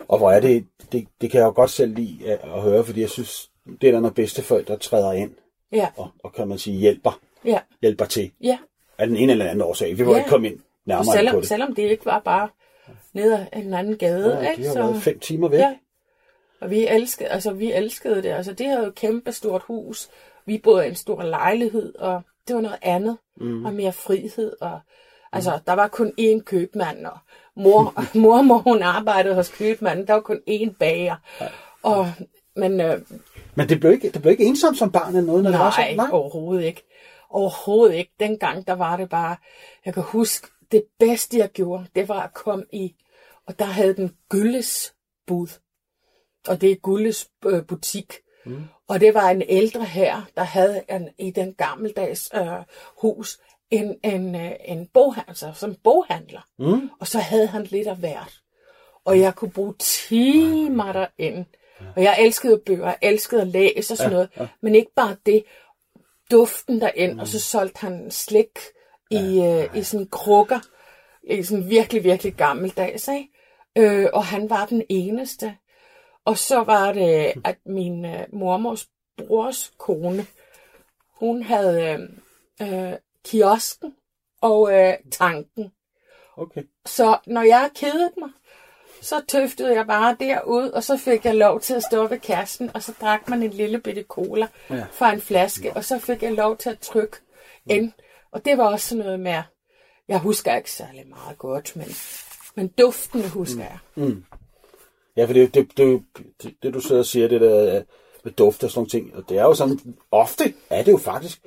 Og 0.07 0.18
hvor 0.18 0.31
er 0.31 0.39
det, 0.39 0.65
det, 0.92 1.07
det 1.21 1.31
kan 1.31 1.39
jeg 1.39 1.45
jo 1.45 1.51
godt 1.56 1.69
selv 1.69 1.95
lide 1.95 2.31
at, 2.31 2.39
at 2.44 2.62
høre, 2.62 2.83
fordi 2.86 3.01
jeg 3.01 3.10
synes, 3.10 3.50
det 3.81 3.88
er 3.88 3.92
der, 3.92 4.00
når 4.00 4.10
bedsteforældre 4.10 4.77
træder 4.77 5.12
ind, 5.12 5.31
Ja, 5.71 5.88
og, 5.98 6.10
og 6.24 6.33
kan 6.33 6.48
man 6.48 6.57
sige, 6.57 6.77
hjælper, 6.77 7.19
ja, 7.45 7.60
hjælper 7.81 8.06
til 8.06 8.31
ja. 8.42 8.57
af 8.98 9.07
den 9.07 9.18
ene 9.18 9.31
eller 9.31 9.45
anden 9.45 9.62
årsag. 9.62 9.98
Vi 9.98 10.04
må 10.04 10.12
Ja. 10.12 10.18
ikke 10.18 10.30
komme 10.30 10.48
ind 10.48 10.56
Og 10.56 10.62
nærmere 10.86 11.04
ind 11.04 11.07
på 11.07 11.18
selvom, 11.18 11.36
det. 11.39 11.48
selvom 11.48 11.75
det 11.75 11.83
ikke 11.83 12.06
var 12.06 12.19
bare 12.19 12.50
ned 13.13 13.33
ad 13.33 13.45
en 13.54 13.74
anden 13.74 13.98
gade, 13.98 14.39
Ja, 14.42 14.50
ikke? 14.51 14.62
de 14.62 14.68
har 14.68 14.74
så, 14.74 14.80
været 14.80 15.01
fem 15.04 15.19
timer 15.19 15.48
væk. 15.48 15.60
Ja. 15.60 15.75
Og 16.63 16.69
vi 16.69 16.88
elskede, 16.88 17.30
altså, 17.30 17.54
vi 17.54 17.71
elskede 17.71 18.24
det. 18.24 18.30
Altså, 18.30 18.54
det 18.54 18.65
havde 18.68 18.81
jo 18.81 18.88
et 18.88 18.95
kæmpe 18.95 19.31
stort 19.31 19.63
hus. 19.68 20.10
Vi 20.45 20.57
boede 20.57 20.86
i 20.86 20.89
en 20.89 20.95
stor 20.95 21.24
lejlighed, 21.24 21.95
og 21.95 22.21
det 22.48 22.56
var 22.56 22.62
noget 22.62 22.77
andet. 22.81 23.18
Mm. 23.38 23.65
Og 23.65 23.74
mere 23.74 23.92
frihed. 23.92 24.54
Og, 24.62 24.80
altså, 25.31 25.60
der 25.68 25.74
var 25.74 25.88
kun 25.88 26.12
én 26.19 26.44
købmand, 26.44 27.06
og 27.06 27.18
mor, 27.56 27.94
mor, 28.24 28.42
mor 28.42 28.57
hun 28.57 28.81
arbejdede 28.81 29.36
hos 29.36 29.50
købmanden. 29.50 30.07
Der 30.07 30.13
var 30.13 30.21
kun 30.21 30.42
én 30.50 30.74
bager. 30.80 31.15
Og, 31.83 32.12
men 32.56 32.81
øh, 32.81 33.01
Men 33.56 33.69
det 33.69 33.80
blev 33.80 33.92
ikke, 33.92 34.10
det 34.10 34.21
blev 34.21 34.31
ikke 34.31 34.45
ensomt 34.45 34.77
som 34.77 34.92
barn 34.92 35.07
eller 35.07 35.21
noget, 35.21 35.44
når 35.44 35.51
det 35.51 35.60
var 35.60 35.65
nej, 35.65 35.86
sådan? 35.86 35.95
Nej, 35.95 36.10
overhovedet 36.12 36.65
ikke. 36.65 36.83
Overhovedet 37.30 37.95
ikke. 37.95 38.12
Dengang, 38.19 38.68
der 38.68 38.74
var 38.74 38.98
det 38.98 39.10
bare... 39.10 39.36
Jeg 39.86 39.94
kan 39.94 40.04
huske, 40.04 40.48
det 40.71 40.83
bedste, 41.00 41.38
jeg 41.38 41.50
gjorde, 41.50 41.86
det 41.95 42.10
var 42.10 42.21
at 42.21 42.33
komme 42.33 42.65
i... 42.74 42.95
Og 43.48 43.60
der 43.60 43.65
havde 43.65 43.95
den 43.95 44.15
Gylles 44.30 44.94
bud. 45.27 45.48
Og 46.47 46.61
det 46.61 46.71
er 46.71 46.75
Gulles 46.75 47.29
øh, 47.45 47.65
butik. 47.65 48.13
Mm. 48.45 48.63
Og 48.87 48.99
det 48.99 49.13
var 49.13 49.29
en 49.29 49.41
ældre 49.41 49.85
her, 49.85 50.21
der 50.35 50.43
havde 50.43 50.81
en, 50.89 51.09
i 51.17 51.31
den 51.31 51.53
gammeldags 51.53 52.31
øh, 52.35 52.63
hus 53.01 53.39
en, 53.71 53.95
en, 54.03 54.35
øh, 54.35 54.51
en 54.65 54.87
boghandler, 54.93 55.29
altså 55.29 55.51
som 55.55 55.75
boghandler. 55.83 56.41
Mm. 56.59 56.89
Og 56.99 57.07
så 57.07 57.19
havde 57.19 57.47
han 57.47 57.63
lidt 57.63 57.87
af 57.87 57.95
hvert. 57.95 58.39
Og 59.05 59.19
jeg 59.19 59.35
kunne 59.35 59.51
bruge 59.51 59.73
timer 59.79 60.91
derinde. 60.91 61.45
Og 61.95 62.03
jeg 62.03 62.17
elskede 62.19 62.61
bøger, 62.65 62.85
jeg 62.85 62.97
elskede 63.01 63.41
at 63.41 63.47
læse 63.47 63.93
og 63.93 63.97
sådan 63.97 64.11
noget. 64.11 64.29
Men 64.61 64.75
ikke 64.75 64.91
bare 64.95 65.15
det. 65.25 65.43
Duften 66.31 66.81
derinde, 66.81 67.21
og 67.21 67.27
så 67.27 67.39
solgte 67.39 67.79
han 67.81 68.11
slik 68.11 68.59
i, 69.11 69.41
øh, 69.41 69.77
i 69.77 69.83
sådan 69.83 70.07
krukker. 70.07 70.59
I 71.23 71.43
sådan 71.43 71.69
virkelig, 71.69 72.03
virkelig 72.03 72.33
gammeldags, 72.33 73.07
ikke? 73.07 73.29
Øh, 73.77 74.07
og 74.13 74.25
han 74.25 74.49
var 74.49 74.65
den 74.65 74.83
eneste. 74.89 75.55
Og 76.25 76.37
så 76.37 76.63
var 76.63 76.91
det, 76.93 77.33
at 77.43 77.57
min 77.65 78.05
øh, 78.05 78.25
mormors 78.33 78.87
brors 79.17 79.73
kone, 79.77 80.25
hun 81.19 81.43
havde 81.43 82.09
øh, 82.61 82.91
øh, 82.91 82.93
kiosken 83.25 83.95
og 84.41 84.73
øh, 84.73 84.93
tanken. 85.11 85.71
okay. 86.37 86.63
Så 86.85 87.17
når 87.27 87.41
jeg 87.41 87.69
kedede 87.75 88.11
mig, 88.17 88.29
så 89.01 89.21
tøftede 89.27 89.75
jeg 89.75 89.87
bare 89.87 90.15
derud, 90.19 90.69
og 90.69 90.83
så 90.83 90.97
fik 90.97 91.25
jeg 91.25 91.35
lov 91.35 91.59
til 91.59 91.73
at 91.73 91.83
stå 91.83 92.07
ved 92.07 92.19
kassen, 92.19 92.71
og 92.73 92.83
så 92.83 92.93
drak 93.01 93.29
man 93.29 93.43
en 93.43 93.49
lille 93.49 93.79
bitte 93.79 94.03
cola 94.09 94.47
Ja. 94.69 94.75
ja. 94.75 94.85
fra 94.91 95.13
en 95.13 95.21
flaske, 95.21 95.73
og 95.73 95.83
så 95.83 95.99
fik 95.99 96.23
jeg 96.23 96.33
lov 96.33 96.57
til 96.57 96.69
at 96.69 96.79
trykke 96.79 97.17
ind. 97.69 97.91
Og 98.31 98.45
det 98.45 98.57
var 98.57 98.63
også 98.71 98.87
sådan 98.89 99.03
noget 99.03 99.19
med, 99.19 99.41
jeg 100.07 100.19
husker 100.19 100.55
ikke 100.55 100.71
særlig 100.71 101.07
meget 101.07 101.37
godt, 101.37 101.75
men, 101.75 101.87
men 102.55 102.67
duften 102.67 103.29
husker 103.29 103.63
jeg. 103.63 103.77
Ja, 105.18 105.25
for 105.25 105.33
det, 105.33 105.54
det, 105.54 105.77
det, 105.77 106.04
det, 106.44 106.56
det, 106.63 106.74
du 106.74 106.80
sidder 106.80 107.01
og 107.01 107.06
siger, 107.06 107.27
det 107.27 107.42
der 107.42 107.75
øh, 107.77 107.83
med 108.24 108.31
duft 108.31 108.63
og 108.63 108.69
sådan 108.69 108.80
nogle 108.80 108.89
ting, 108.89 109.15
og 109.15 109.24
det 109.30 109.38
er 109.38 109.44
jo 109.44 109.54
sådan, 109.54 109.80
ofte 110.12 110.54
er 110.69 110.83
det 110.83 110.92
jo 110.92 110.98
faktisk, 110.98 111.42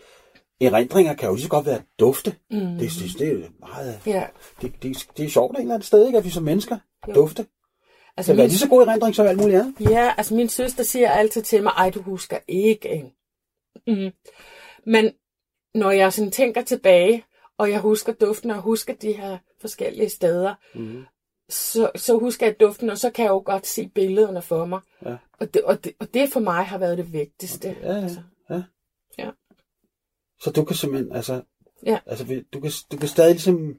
erindringer 0.60 1.14
kan 1.14 1.28
jo 1.28 1.34
lige 1.34 1.42
så 1.42 1.48
godt 1.48 1.66
være 1.66 1.82
dufte. 2.00 2.34
Mm. 2.50 2.58
Det, 2.58 2.90
det, 2.90 3.18
det 3.18 3.28
er 3.44 3.48
meget, 3.60 4.00
Ja. 4.06 4.26
det, 4.62 4.72
det, 4.82 5.08
det 5.16 5.24
er 5.24 5.28
sjovt 5.30 5.56
et 5.56 5.60
eller 5.60 5.74
andet 5.74 5.86
sted, 5.86 6.06
ikke, 6.06 6.18
at 6.18 6.24
vi 6.24 6.30
som 6.30 6.42
mennesker 6.42 6.78
jo. 7.08 7.12
dufte. 7.14 7.46
Altså, 8.16 8.32
Det 8.32 8.38
er 8.38 8.42
min, 8.42 8.48
lige 8.48 8.58
så 8.58 8.68
god 8.68 8.86
erindring 8.86 9.14
som 9.14 9.26
alt 9.26 9.40
muligt 9.40 9.60
andet. 9.60 9.90
ja, 9.90 10.14
altså 10.16 10.34
min 10.34 10.48
søster 10.48 10.84
siger 10.84 11.10
altid 11.10 11.42
til 11.42 11.62
mig, 11.62 11.72
ej, 11.76 11.90
du 11.90 12.02
husker 12.02 12.38
ikke 12.48 12.88
en. 12.88 13.12
Mm. 13.86 14.10
Men 14.86 15.12
når 15.74 15.90
jeg 15.90 16.12
sådan 16.12 16.30
tænker 16.30 16.62
tilbage, 16.62 17.24
og 17.58 17.70
jeg 17.70 17.80
husker 17.80 18.12
duften, 18.12 18.50
og 18.50 18.60
husker 18.60 18.94
de 18.94 19.12
her 19.12 19.38
forskellige 19.60 20.08
steder, 20.08 20.54
mm. 20.74 21.04
Så, 21.48 21.90
så 21.96 22.18
husker 22.18 22.46
jeg 22.46 22.60
duften, 22.60 22.90
og 22.90 22.98
så 22.98 23.10
kan 23.10 23.24
jeg 23.24 23.30
jo 23.30 23.42
godt 23.44 23.66
se 23.66 23.88
billederne 23.88 24.42
for 24.42 24.64
mig. 24.64 24.80
Ja. 25.04 25.16
Og, 25.40 25.54
det, 25.54 25.62
og, 25.62 25.84
det, 25.84 25.92
og 26.00 26.14
det 26.14 26.32
for 26.32 26.40
mig 26.40 26.64
har 26.64 26.78
været 26.78 26.98
det 26.98 27.12
vigtigste. 27.12 27.76
Ja, 27.82 27.92
ja, 27.92 28.02
Altså, 28.02 28.20
ja. 28.50 28.62
ja. 29.18 29.30
Så 30.40 30.50
du 30.50 30.64
kan 30.64 30.76
simpelthen, 30.76 31.12
altså, 31.16 31.42
Ja. 31.86 31.98
altså 32.06 32.42
du, 32.52 32.60
kan, 32.60 32.70
du 32.92 32.96
kan 32.96 33.08
stadig 33.08 33.32
ligesom 33.32 33.76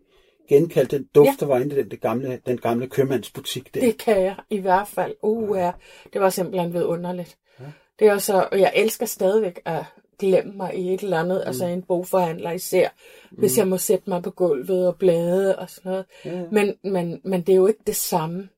genkalde 0.49 0.97
den 0.97 1.07
duft, 1.15 1.27
Ja. 1.27 1.35
der 1.39 1.45
var 1.45 1.59
inde 1.59 1.75
i 1.75 1.79
den, 1.79 1.91
det 1.91 2.01
gamle, 2.01 2.41
den 2.45 2.57
gamle 2.57 2.87
købmandsbutik 2.87 3.73
der. 3.73 3.81
Det 3.81 3.97
kan 3.97 4.21
jeg 4.21 4.35
i 4.49 4.57
hvert 4.57 4.87
fald. 4.87 5.15
Uh, 5.21 5.57
ja. 5.57 5.71
Det 6.13 6.21
var 6.21 6.29
simpelthen 6.29 6.73
vidunderligt. 6.73 7.37
Ja. 7.59 7.65
Det 7.99 8.07
er 8.07 8.17
så, 8.17 8.49
og 8.51 8.59
jeg 8.59 8.71
elsker 8.75 9.05
stadigvæk 9.05 9.61
at 9.65 9.83
glemme 10.19 10.53
mig 10.53 10.75
i 10.75 10.93
et 10.93 11.01
eller 11.01 11.19
andet, 11.19 11.37
mm. 11.37 11.47
altså 11.47 11.65
en 11.65 11.81
bogforhandler 11.81 12.51
især, 12.51 12.89
mm. 13.31 13.37
hvis 13.37 13.57
jeg 13.57 13.67
må 13.67 13.77
sætte 13.77 14.09
mig 14.09 14.23
på 14.23 14.31
gulvet 14.31 14.87
og 14.87 14.95
blade 14.97 15.59
og 15.59 15.69
sådan 15.69 15.89
noget. 15.89 16.05
Ja. 16.25 16.45
Men, 16.51 16.75
men, 16.83 17.21
men 17.23 17.41
det 17.41 17.53
er 17.53 17.57
jo 17.57 17.67
ikke 17.67 17.83
det 17.87 17.95
samme. 17.95 18.49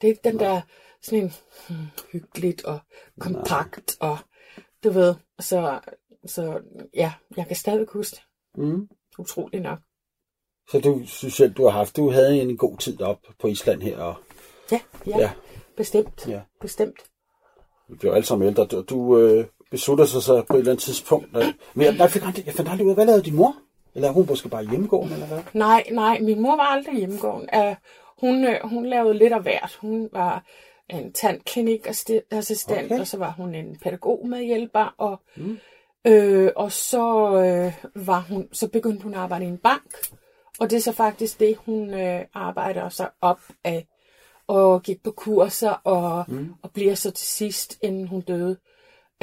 Det 0.00 0.06
er 0.06 0.08
ikke 0.08 0.20
den 0.24 0.38
der 0.38 0.60
sådan 1.02 1.24
en 1.24 1.32
hmm, 1.68 1.86
hyggeligt 2.12 2.64
og 2.64 2.78
kompakt 3.20 3.96
og 4.00 4.18
du 4.84 4.90
ved, 4.90 5.14
så, 5.40 5.80
så 6.26 6.60
ja, 6.94 7.12
jeg 7.36 7.46
kan 7.46 7.56
stadigvæk 7.56 7.90
huske 7.90 8.16
det. 8.16 8.22
Mm. 8.64 8.88
Utroligt 9.18 9.62
nok. 9.62 9.78
Så 10.70 10.80
du 10.80 11.06
synes 11.06 11.34
selv, 11.34 11.52
du 11.52 11.64
har 11.64 11.70
haft, 11.70 11.96
du 11.96 12.10
havde 12.10 12.40
en 12.40 12.56
god 12.56 12.78
tid 12.78 13.02
op 13.02 13.18
på 13.40 13.46
Island 13.46 13.82
her, 13.82 13.98
og 13.98 14.14
Ja, 14.72 14.80
ja, 15.06 15.18
Ja. 15.18 15.30
bestemt. 15.76 16.28
Ja. 16.28 16.40
Bestemt. 16.60 17.00
vi 17.88 17.94
bliver 17.96 18.14
alle 18.14 18.26
sammen 18.26 18.48
ældre. 18.48 18.66
Du, 18.66 18.82
du 18.82 19.18
øh, 19.18 19.46
beslutter 19.70 20.04
sig 20.04 20.22
så 20.22 20.42
på 20.42 20.54
et 20.54 20.58
eller 20.58 20.72
andet 20.72 20.84
tidspunkt. 20.84 21.36
At, 21.36 21.54
men 21.74 21.86
jeg, 21.86 21.98
jeg, 21.98 22.10
fik 22.10 22.22
aldrig, 22.26 22.46
jeg 22.46 22.54
fandt 22.54 22.70
aldrig 22.70 22.84
ud 22.86 22.90
af, 22.90 22.96
hvad 22.96 23.06
lavede 23.06 23.22
din 23.22 23.36
mor? 23.36 23.56
Eller 23.94 24.08
er 24.08 24.12
hun 24.12 24.26
måske 24.28 24.48
bare 24.48 24.64
hjemmegående, 24.64 25.14
eller 25.14 25.26
hvad? 25.26 25.38
Nej, 25.52 25.84
nej, 25.92 26.18
min 26.20 26.42
mor 26.42 26.56
var 26.56 26.62
aldrig 26.62 26.96
hjemmegående. 26.96 27.48
Uh, 27.56 27.74
hun, 28.20 28.44
øh, 28.44 28.60
hun 28.64 28.86
lavede 28.86 29.18
lidt 29.18 29.32
af 29.32 29.42
hvert. 29.42 29.78
Hun 29.80 30.08
var 30.12 30.44
en 30.90 31.12
tandklinikassistent, 31.12 32.70
Okay. 32.70 32.84
okay. 32.84 33.00
og 33.00 33.06
så 33.06 33.18
var 33.18 33.30
hun 33.30 33.54
en 33.54 33.76
pædagogmedhjælper, 33.82 34.94
og, 34.98 35.20
mm. 35.36 35.58
øh, 36.06 36.50
og 36.56 36.72
så, 36.72 37.34
øh, 37.44 38.04
var 38.06 38.20
hun, 38.20 38.48
så 38.52 38.68
begyndte 38.68 39.02
hun 39.02 39.14
at 39.14 39.20
arbejde 39.20 39.44
i 39.44 39.48
en 39.48 39.58
bank, 39.58 39.96
og 40.60 40.70
det 40.70 40.76
er 40.76 40.80
så 40.80 40.92
faktisk 40.92 41.40
det, 41.40 41.56
hun 41.56 41.94
øh, 41.94 42.24
arbejder 42.34 42.88
sig 42.88 43.10
op 43.20 43.40
af, 43.64 43.86
og 44.46 44.82
gik 44.82 45.02
på 45.02 45.10
kurser, 45.10 45.70
og, 45.70 46.24
mm. 46.28 46.54
og 46.62 46.70
bliver 46.72 46.94
så 46.94 47.10
til 47.10 47.26
sidst, 47.26 47.78
inden 47.82 48.08
hun 48.08 48.20
døde, 48.20 48.56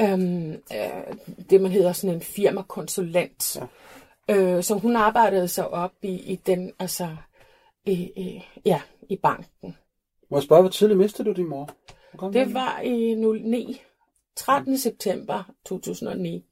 øhm, 0.00 0.50
øh, 0.52 1.16
det 1.50 1.60
man 1.60 1.70
hedder 1.70 1.92
sådan 1.92 2.16
en 2.16 2.22
firmakonsulent. 2.22 3.56
Ja. 3.56 3.66
Øh, 4.34 4.62
så 4.62 4.74
hun 4.74 4.96
arbejdede 4.96 5.48
sig 5.48 5.68
op 5.68 5.92
i, 6.02 6.14
i 6.32 6.36
den, 6.36 6.72
altså, 6.78 7.16
i, 7.86 7.92
i, 7.92 8.42
ja, 8.64 8.80
i 9.08 9.16
banken. 9.16 9.76
Må 10.30 10.36
jeg 10.36 10.42
spørge, 10.42 10.62
hvor 10.62 10.70
tidligt 10.70 10.98
mistede 10.98 11.28
du 11.28 11.32
din 11.32 11.48
mor? 11.48 11.70
Det 12.32 12.54
var 12.54 12.80
i 12.80 13.14
09. 13.14 13.80
13. 14.36 14.78
september 14.78 15.52
2009. 15.66 16.44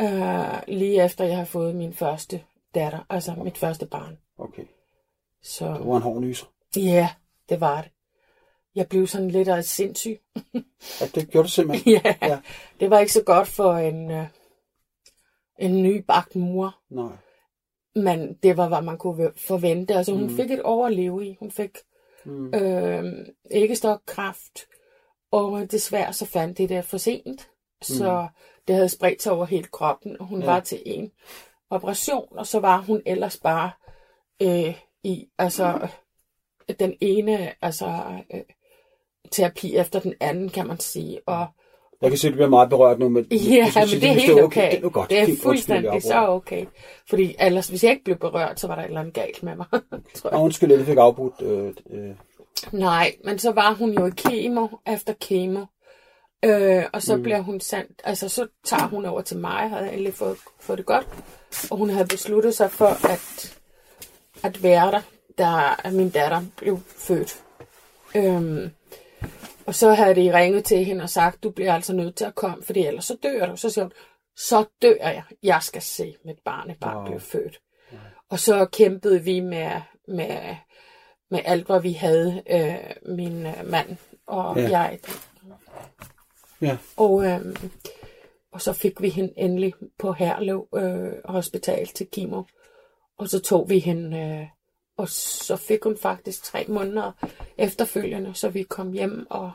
Øh, 0.00 0.62
lige 0.68 1.04
efter 1.04 1.24
jeg 1.24 1.36
har 1.36 1.44
fået 1.44 1.76
min 1.76 1.92
første 1.94 2.42
datter, 2.74 3.06
altså 3.10 3.34
mit 3.34 3.58
første 3.58 3.86
barn. 3.86 4.18
Okay. 4.38 4.64
Så 5.42 5.66
Det 5.66 5.86
var 5.86 5.96
en 5.96 6.02
hård 6.02 6.20
nyser. 6.20 6.46
ja, 6.76 7.08
det 7.48 7.60
var 7.60 7.82
det. 7.82 7.90
Jeg 8.74 8.88
blev 8.88 9.06
sådan 9.06 9.30
lidt 9.30 9.48
af 9.48 9.64
sindssyg. 9.64 10.18
Ja, 11.00 11.06
det 11.14 11.30
gjorde 11.30 11.44
det 11.46 11.52
simpelthen. 11.52 11.92
ja, 12.04 12.14
Ja. 12.22 12.40
det 12.80 12.90
var 12.90 12.98
ikke 12.98 13.12
så 13.12 13.22
godt 13.22 13.48
for 13.48 13.72
en, 13.74 14.10
øh, 14.10 14.26
en 15.58 15.82
nybagt 15.82 16.36
mor. 16.36 16.78
Nej. 16.90 17.12
Men 17.94 18.34
det 18.42 18.56
var, 18.56 18.68
hvad 18.68 18.82
man 18.82 18.98
kunne 18.98 19.32
forvente. 19.36 19.94
Altså, 19.94 20.12
hun 20.12 20.22
mm. 20.22 20.36
fik 20.36 20.50
et 20.50 20.60
år 20.64 20.86
at 20.86 20.92
leve 20.92 21.26
i. 21.26 21.36
Hun 21.40 21.50
fik 21.50 21.78
Mm. 22.24 22.54
øh, 22.54 23.74
stokkræft, 23.74 24.66
og 25.30 25.70
desværre 25.70 26.12
så 26.12 26.26
fandt 26.26 26.58
det 26.58 26.68
det 26.68 26.84
for 26.84 26.98
sent. 26.98 27.50
Så 27.82 28.28
det 28.68 28.74
havde 28.74 28.88
spredt 28.88 29.22
sig 29.22 29.32
over 29.32 29.44
hele 29.44 29.64
kroppen, 29.64 30.16
og 30.20 30.26
hun 30.26 30.40
Ja. 30.40 30.46
var 30.46 30.60
til 30.60 30.82
en 30.86 31.12
operation, 31.70 32.38
og 32.38 32.46
så 32.46 32.60
var 32.60 32.80
hun 32.80 33.02
ellers 33.06 33.36
bare 33.38 33.70
øh, 34.42 34.80
i 35.02 35.28
altså 35.38 35.88
den 36.78 36.94
ene 37.00 37.54
altså 37.64 37.86
øh, 38.34 38.40
terapi 39.32 39.76
efter 39.76 40.00
den 40.00 40.14
anden, 40.20 40.48
kan 40.48 40.66
man 40.66 40.80
sige. 40.80 41.20
Og 41.26 41.46
Jeg 42.02 42.10
kan 42.10 42.18
se, 42.18 42.26
at 42.26 42.32
du 42.32 42.36
bliver 42.36 42.48
meget 42.48 42.68
berørt 42.70 42.98
nu. 42.98 43.08
Men 43.08 43.24
Ja, 43.24 43.70
du 43.74 43.80
men 43.80 43.88
det 43.88 44.04
er 44.04 44.12
helt 44.12 44.42
okay. 44.42 44.70
Det 44.70 44.84
er 44.84 44.88
godt. 44.88 45.10
Det 45.10 45.18
er 45.18 45.26
jeg 45.26 45.36
fuldstændig 45.42 46.02
så 46.02 46.26
okay. 46.28 46.66
Fordi 47.08 47.34
ellers, 47.40 47.68
hvis 47.68 47.84
jeg 47.84 47.90
ikke 47.90 48.04
blev 48.04 48.16
berørt, 48.16 48.60
så 48.60 48.66
var 48.66 48.74
der 48.74 48.82
et 48.82 48.86
eller 48.86 49.00
andet 49.00 49.14
galt 49.14 49.42
med 49.42 49.56
mig. 49.56 49.66
tror 50.16 50.30
jeg. 50.30 50.38
Nå, 50.38 50.44
undskyld, 50.44 50.72
jeg 50.72 50.86
fik 50.86 50.96
afbrudt. 50.96 51.42
Øh, 51.42 51.72
øh, 51.90 52.14
Nej, 52.72 53.12
men 53.24 53.38
så 53.38 53.52
var 53.52 53.74
hun 53.74 53.90
jo 53.92 54.06
i 54.06 54.10
kemo 54.16 54.68
efter 54.86 55.12
kemo. 55.20 55.64
Øh, 56.44 56.84
og 56.92 57.02
så 57.02 57.16
mm. 57.16 57.22
bliver 57.22 57.40
hun 57.40 57.60
sendt, 57.60 58.02
altså 58.04 58.28
så 58.28 58.46
tager 58.64 58.88
hun 58.88 59.04
over 59.04 59.20
til 59.20 59.38
mig, 59.38 59.70
havde 59.70 59.88
endelig 59.88 60.14
fået, 60.14 60.36
fået 60.60 60.78
det 60.78 60.86
godt. 60.86 61.06
Og 61.70 61.76
hun 61.76 61.90
havde 61.90 62.06
besluttet 62.06 62.54
sig 62.54 62.70
for 62.70 63.08
at, 63.08 63.58
at 64.42 64.62
være 64.62 64.90
der, 64.92 65.00
da 65.38 65.90
min 65.90 66.10
datter 66.10 66.42
blev 66.56 66.80
født. 66.96 67.42
Øhm, 68.14 68.70
og 69.66 69.74
så 69.74 69.94
havde 69.94 70.14
de 70.14 70.38
ringet 70.38 70.64
til 70.64 70.84
hende 70.84 71.02
og 71.02 71.10
sagt, 71.10 71.42
du 71.42 71.50
bliver 71.50 71.74
altså 71.74 71.92
nødt 71.92 72.16
til 72.16 72.24
at 72.24 72.34
komme, 72.34 72.64
fordi 72.64 72.86
ellers 72.86 73.04
så 73.04 73.16
dør 73.22 73.46
du. 73.46 73.56
Så 73.56 73.70
siger 73.70 73.84
hun, 73.84 73.92
så 74.36 74.64
dør 74.82 74.94
jeg. 75.00 75.22
Jeg 75.42 75.62
skal 75.62 75.82
se 75.82 76.14
mit 76.24 76.38
barnebarn 76.44 76.96
Wow. 76.96 77.04
blive 77.06 77.20
født. 77.20 77.60
Og 78.30 78.38
så 78.38 78.64
kæmpede 78.64 79.24
vi 79.24 79.40
med, 79.40 79.70
med, 80.08 80.56
med 81.30 81.40
alt, 81.44 81.66
hvad 81.66 81.80
vi 81.80 81.92
havde, 81.92 82.42
øh, 82.50 83.14
min 83.16 83.46
øh, 83.46 83.70
mand 83.70 83.96
og 84.26 84.56
ja. 84.56 84.70
jeg. 84.70 84.98
ja. 86.60 86.76
Og, 86.96 87.26
øh, 87.26 87.40
og 88.52 88.60
så 88.60 88.72
fik 88.72 89.02
vi 89.02 89.08
hende 89.08 89.32
endelig 89.36 89.74
på 89.98 90.12
Herlev 90.12 90.68
øh, 90.74 91.12
Hospital 91.24 91.86
til 91.86 92.08
kemo. 92.12 92.42
Og 93.18 93.28
så 93.28 93.40
tog 93.40 93.70
vi 93.70 93.78
hende, 93.78 94.18
øh, 94.18 94.46
og 94.96 95.08
så 95.08 95.56
fik 95.56 95.84
hun 95.84 95.96
faktisk 95.96 96.42
tre 96.42 96.64
måneder 96.68 97.12
efterfølgende, 97.58 98.34
så 98.34 98.48
vi 98.48 98.62
kom 98.62 98.92
hjem, 98.92 99.26
og 99.30 99.52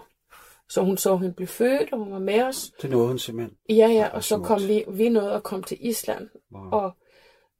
så 0.70 0.82
hun 0.82 0.98
så, 0.98 1.18
hende 1.18 1.34
blive 1.36 1.48
født, 1.48 1.94
og 1.94 2.00
hun 2.00 2.12
var 2.12 2.20
med 2.20 2.44
os. 2.44 2.72
Det 2.82 2.90
nåede 2.90 3.08
hun 3.08 3.20
simpelthen. 3.20 3.58
Ja, 3.70 3.88
ja, 3.88 4.08
og 4.08 4.24
så 4.24 4.40
kom 4.40 4.68
vi, 4.68 4.84
vi 4.88 5.10
nåede 5.10 5.34
at 5.34 5.44
komme 5.44 5.64
til 5.64 5.78
Island, 5.80 6.30
Wow. 6.56 6.70
og 6.72 6.92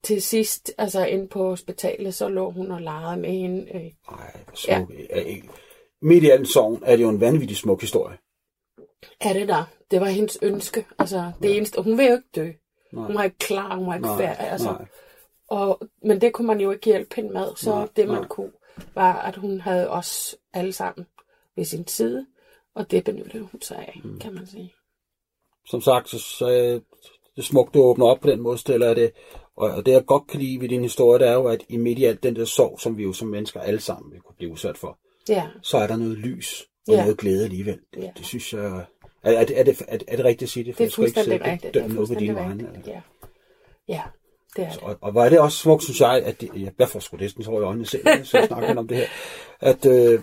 til 0.04 0.22
sidst, 0.22 0.72
altså 0.78 1.06
inde 1.06 1.28
på 1.28 1.50
hospitalet, 1.50 2.14
så 2.14 2.28
lå 2.30 2.50
hun 2.52 2.72
og 2.72 2.82
legede 2.82 3.18
med 3.18 3.30
hende. 3.30 3.66
Øh, 3.76 3.82
Ej, 3.82 4.32
smuk. 4.54 4.68
Ja. 4.68 4.86
Midt 6.02 6.24
i 6.24 6.30
al 6.30 6.48
sorgen 6.48 6.84
er 6.86 6.96
det 6.96 7.04
jo 7.04 7.10
en 7.10 7.22
vanvittig 7.22 7.58
smuk 7.58 7.82
historie. 7.82 8.18
er 9.22 9.34
det 9.34 9.48
der? 9.48 9.64
Det 9.92 10.02
var 10.02 10.08
hendes 10.08 10.38
ønske. 10.42 10.86
Altså, 11.00 11.32
det 11.42 11.50
ja. 11.50 11.56
eneste, 11.56 11.82
hun 11.82 11.98
vil 11.98 12.06
jo 12.06 12.12
ikke 12.14 12.30
dø. 12.36 12.52
Nej. 12.94 13.06
Hun 13.06 13.16
var 13.16 13.24
ikke 13.24 13.38
klar, 13.38 13.76
hun 13.76 13.88
var 13.88 13.94
ikke 13.96 14.08
Nej, 14.08 14.18
færdig. 14.18 14.52
Altså, 14.52 14.72
nej. 14.72 14.86
Og, 15.48 15.82
men 16.04 16.22
det 16.22 16.34
kunne 16.34 16.48
man 16.48 16.60
jo 16.62 16.72
ikke 16.72 16.86
hjælpe 16.86 17.16
hende 17.16 17.34
med, 17.34 17.56
så 17.56 17.70
Nej, 17.76 17.88
det 17.96 18.08
man 18.08 18.18
nej. 18.18 18.28
kunne, 18.28 18.52
var, 18.96 19.14
at 19.22 19.36
hun 19.36 19.62
havde 19.62 19.90
os 19.90 20.36
alle 20.54 20.74
sammen 20.74 21.08
ved 21.56 21.66
sin 21.66 21.88
side, 21.88 22.26
og 22.76 22.92
det 22.92 23.04
benyttede 23.04 23.44
hun 23.44 23.62
sig 23.62 23.78
af, 23.78 24.02
mm. 24.04 24.20
kan 24.20 24.34
man 24.34 24.48
sige. 24.48 24.74
Som 25.66 25.82
sagt, 25.82 26.10
så, 26.10 26.20
så 26.20 26.50
det 27.36 27.46
smukt, 27.46 27.74
du 27.74 27.82
åbner 27.84 28.06
op 28.06 28.20
på 28.20 28.30
den 28.30 28.42
måde, 28.42 28.58
jeg 28.68 28.96
det. 28.96 29.12
Og 29.56 29.86
det, 29.86 29.92
jeg 29.92 30.06
godt 30.06 30.28
kan 30.28 30.40
lide 30.40 30.62
ved 30.62 30.70
din 30.70 30.82
historie, 30.82 31.20
det 31.20 31.28
er 31.28 31.34
jo, 31.34 31.48
at 31.48 31.64
i 31.70 31.78
midt 31.78 32.00
i 32.00 32.04
alt 32.06 32.24
den 32.24 32.36
der 32.36 32.46
sorg, 32.46 32.80
som 32.80 32.98
vi 32.98 33.04
jo 33.04 33.14
som 33.14 33.28
mennesker 33.28 33.60
alle 33.60 33.80
sammen 33.80 34.12
vil 34.12 34.22
kunne 34.22 34.36
blive 34.36 34.52
udsat 34.52 34.78
for, 34.78 35.00
Ja, 35.30 35.48
så 35.62 35.78
er 35.78 35.88
der 35.88 35.96
noget 35.96 36.18
lys 36.18 36.68
og 36.88 36.94
Ja. 36.94 37.02
noget 37.02 37.18
glæde 37.18 37.44
alligevel. 37.44 37.80
Det, 37.94 38.04
Ja. 38.04 38.10
det 38.18 38.26
synes 38.26 38.54
jeg... 38.54 38.86
Er, 39.24 39.32
er, 39.32 39.46
det, 39.46 39.60
er, 39.60 39.64
det, 39.64 39.82
er, 39.88 39.98
er 40.08 40.16
det 40.16 40.26
rigtigt 40.26 40.44
at 40.44 40.50
sige 40.50 40.64
det? 40.64 40.76
For 40.76 40.78
det 40.78 40.84
er 40.84 40.86
ikke 40.86 40.96
fuldstændig 40.96 41.42
og 41.42 41.48
rigtigt. 41.48 41.74
Det 41.74 41.82
dømme 41.82 41.90
er 41.90 41.94
noget 41.94 42.10
på 42.10 42.16
dine 42.16 42.36
vegne. 42.36 42.84
ja. 42.88 43.02
Ja, 43.88 44.02
det 44.56 44.66
er 44.66 44.70
det. 44.70 44.80
Og, 44.82 44.98
og 45.02 45.26
er 45.26 45.30
det 45.30 45.40
også 45.40 45.58
smukt, 45.58 45.84
synes 45.84 46.02
jeg, 46.02 46.24
at 46.26 46.42
det, 46.42 46.50
jeg, 46.56 46.72
jeg 46.80 46.90
får 46.90 47.00
sgu 47.00 47.18
næsten 47.18 47.44
tår 47.44 47.60
i 47.60 47.64
øjnene 47.64 47.86
selv, 47.86 48.08
så 48.26 48.38
jeg 48.38 48.48
snakker 48.48 48.76
om 48.78 48.88
det 48.88 48.98
her, 48.98 49.06
at 49.60 49.86
øh, 49.86 50.20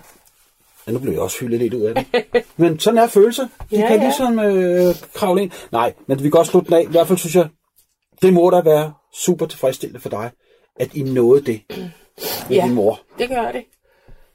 ja, 0.86 0.92
nu 0.92 0.98
blev 0.98 1.12
jeg 1.12 1.20
også 1.22 1.40
hyldet 1.40 1.58
lidt 1.60 1.74
ud 1.74 1.80
af 1.82 1.94
det. 1.94 2.06
Men 2.56 2.78
sådan 2.78 2.98
er 2.98 3.06
følelser. 3.06 3.42
De 3.70 3.76
Ja, 3.78 3.86
kan 3.86 3.96
ja. 3.96 4.02
ligesom 4.02 4.38
øh, 4.38 4.94
kravle 5.14 5.42
ind. 5.42 5.50
Nej, 5.72 5.94
men 6.06 6.18
vi 6.18 6.22
kan 6.22 6.30
godt 6.30 6.46
slutte 6.46 6.66
den 6.66 6.74
af. 6.74 6.82
I 6.82 6.86
hvert 6.90 7.06
fald 7.06 7.18
synes 7.18 7.36
jeg, 7.36 7.48
det 8.22 8.32
må 8.32 8.50
da 8.50 8.60
være 8.60 8.92
super 9.14 9.46
tilfredsstillende 9.46 10.00
for 10.00 10.08
dig, 10.08 10.30
at 10.76 10.94
I 10.94 11.02
nåede 11.02 11.40
det 11.44 11.60
med 11.70 11.90
Ja. 12.50 12.64
din 12.66 12.74
mor. 12.74 13.00
Det 13.18 13.28
gør 13.28 13.52
det. 13.52 13.64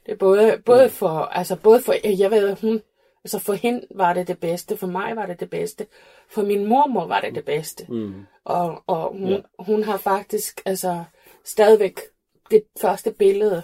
Det 0.06 0.12
er 0.12 0.16
både, 0.16 0.56
både 0.66 0.90
for, 0.90 1.08
altså 1.08 1.56
både 1.56 1.80
for, 1.82 1.94
jeg 2.18 2.30
ved, 2.30 2.56
hun, 2.60 2.80
altså 3.24 3.38
for 3.38 3.52
hende 3.52 3.86
var 3.94 4.12
det 4.12 4.28
det 4.28 4.38
bedste, 4.38 4.76
for 4.76 4.86
mig 4.86 5.16
var 5.16 5.26
det 5.26 5.40
det 5.40 5.50
bedste, 5.50 5.86
for 6.28 6.42
min 6.42 6.66
mormor 6.66 7.06
var 7.06 7.20
det 7.20 7.34
det 7.34 7.44
bedste. 7.44 7.86
Mm. 7.88 8.14
Og, 8.44 8.82
og 8.86 9.12
hun, 9.12 9.28
ja. 9.28 9.40
hun 9.58 9.82
har 9.82 9.96
faktisk, 9.96 10.60
altså 10.64 11.04
stadigvæk 11.44 12.00
det 12.50 12.62
første 12.80 13.10
billede 13.12 13.62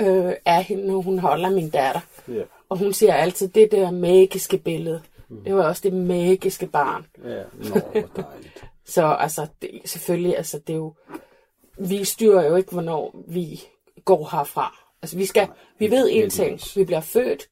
øh, 0.00 0.32
af 0.44 0.64
hende, 0.64 0.86
når 0.86 1.00
hun 1.00 1.18
holder 1.18 1.50
min 1.50 1.70
datter. 1.70 2.00
Ja. 2.28 2.42
Og 2.68 2.78
hun 2.78 2.92
siger 2.92 3.14
altid, 3.14 3.48
det 3.48 3.72
der 3.72 3.90
magiske 3.90 4.58
billede, 4.58 5.02
mm. 5.28 5.44
det 5.44 5.54
var 5.54 5.68
også 5.68 5.82
det 5.84 5.92
magiske 5.92 6.66
barn. 6.66 7.06
Ja, 7.24 7.42
nå, 7.52 7.68
hvor 7.68 8.22
dejligt. 8.22 8.64
Så 8.86 9.06
altså, 9.06 9.46
det, 9.62 9.80
selvfølgelig, 9.84 10.36
altså 10.36 10.58
det 10.58 10.72
er 10.72 10.76
jo, 10.76 10.94
vi 11.78 12.04
styrer 12.04 12.46
jo 12.48 12.56
ikke, 12.56 12.72
hvornår 12.72 13.24
vi 13.28 13.62
går 14.04 14.28
herfra. 14.32 14.76
Altså 15.02 15.16
vi 15.16 15.26
skal, 15.26 15.48
vi 15.78 15.90
ved 15.90 16.08
en 16.12 16.30
ting, 16.30 16.60
vi 16.76 16.84
bliver 16.84 17.00
født, 17.00 17.48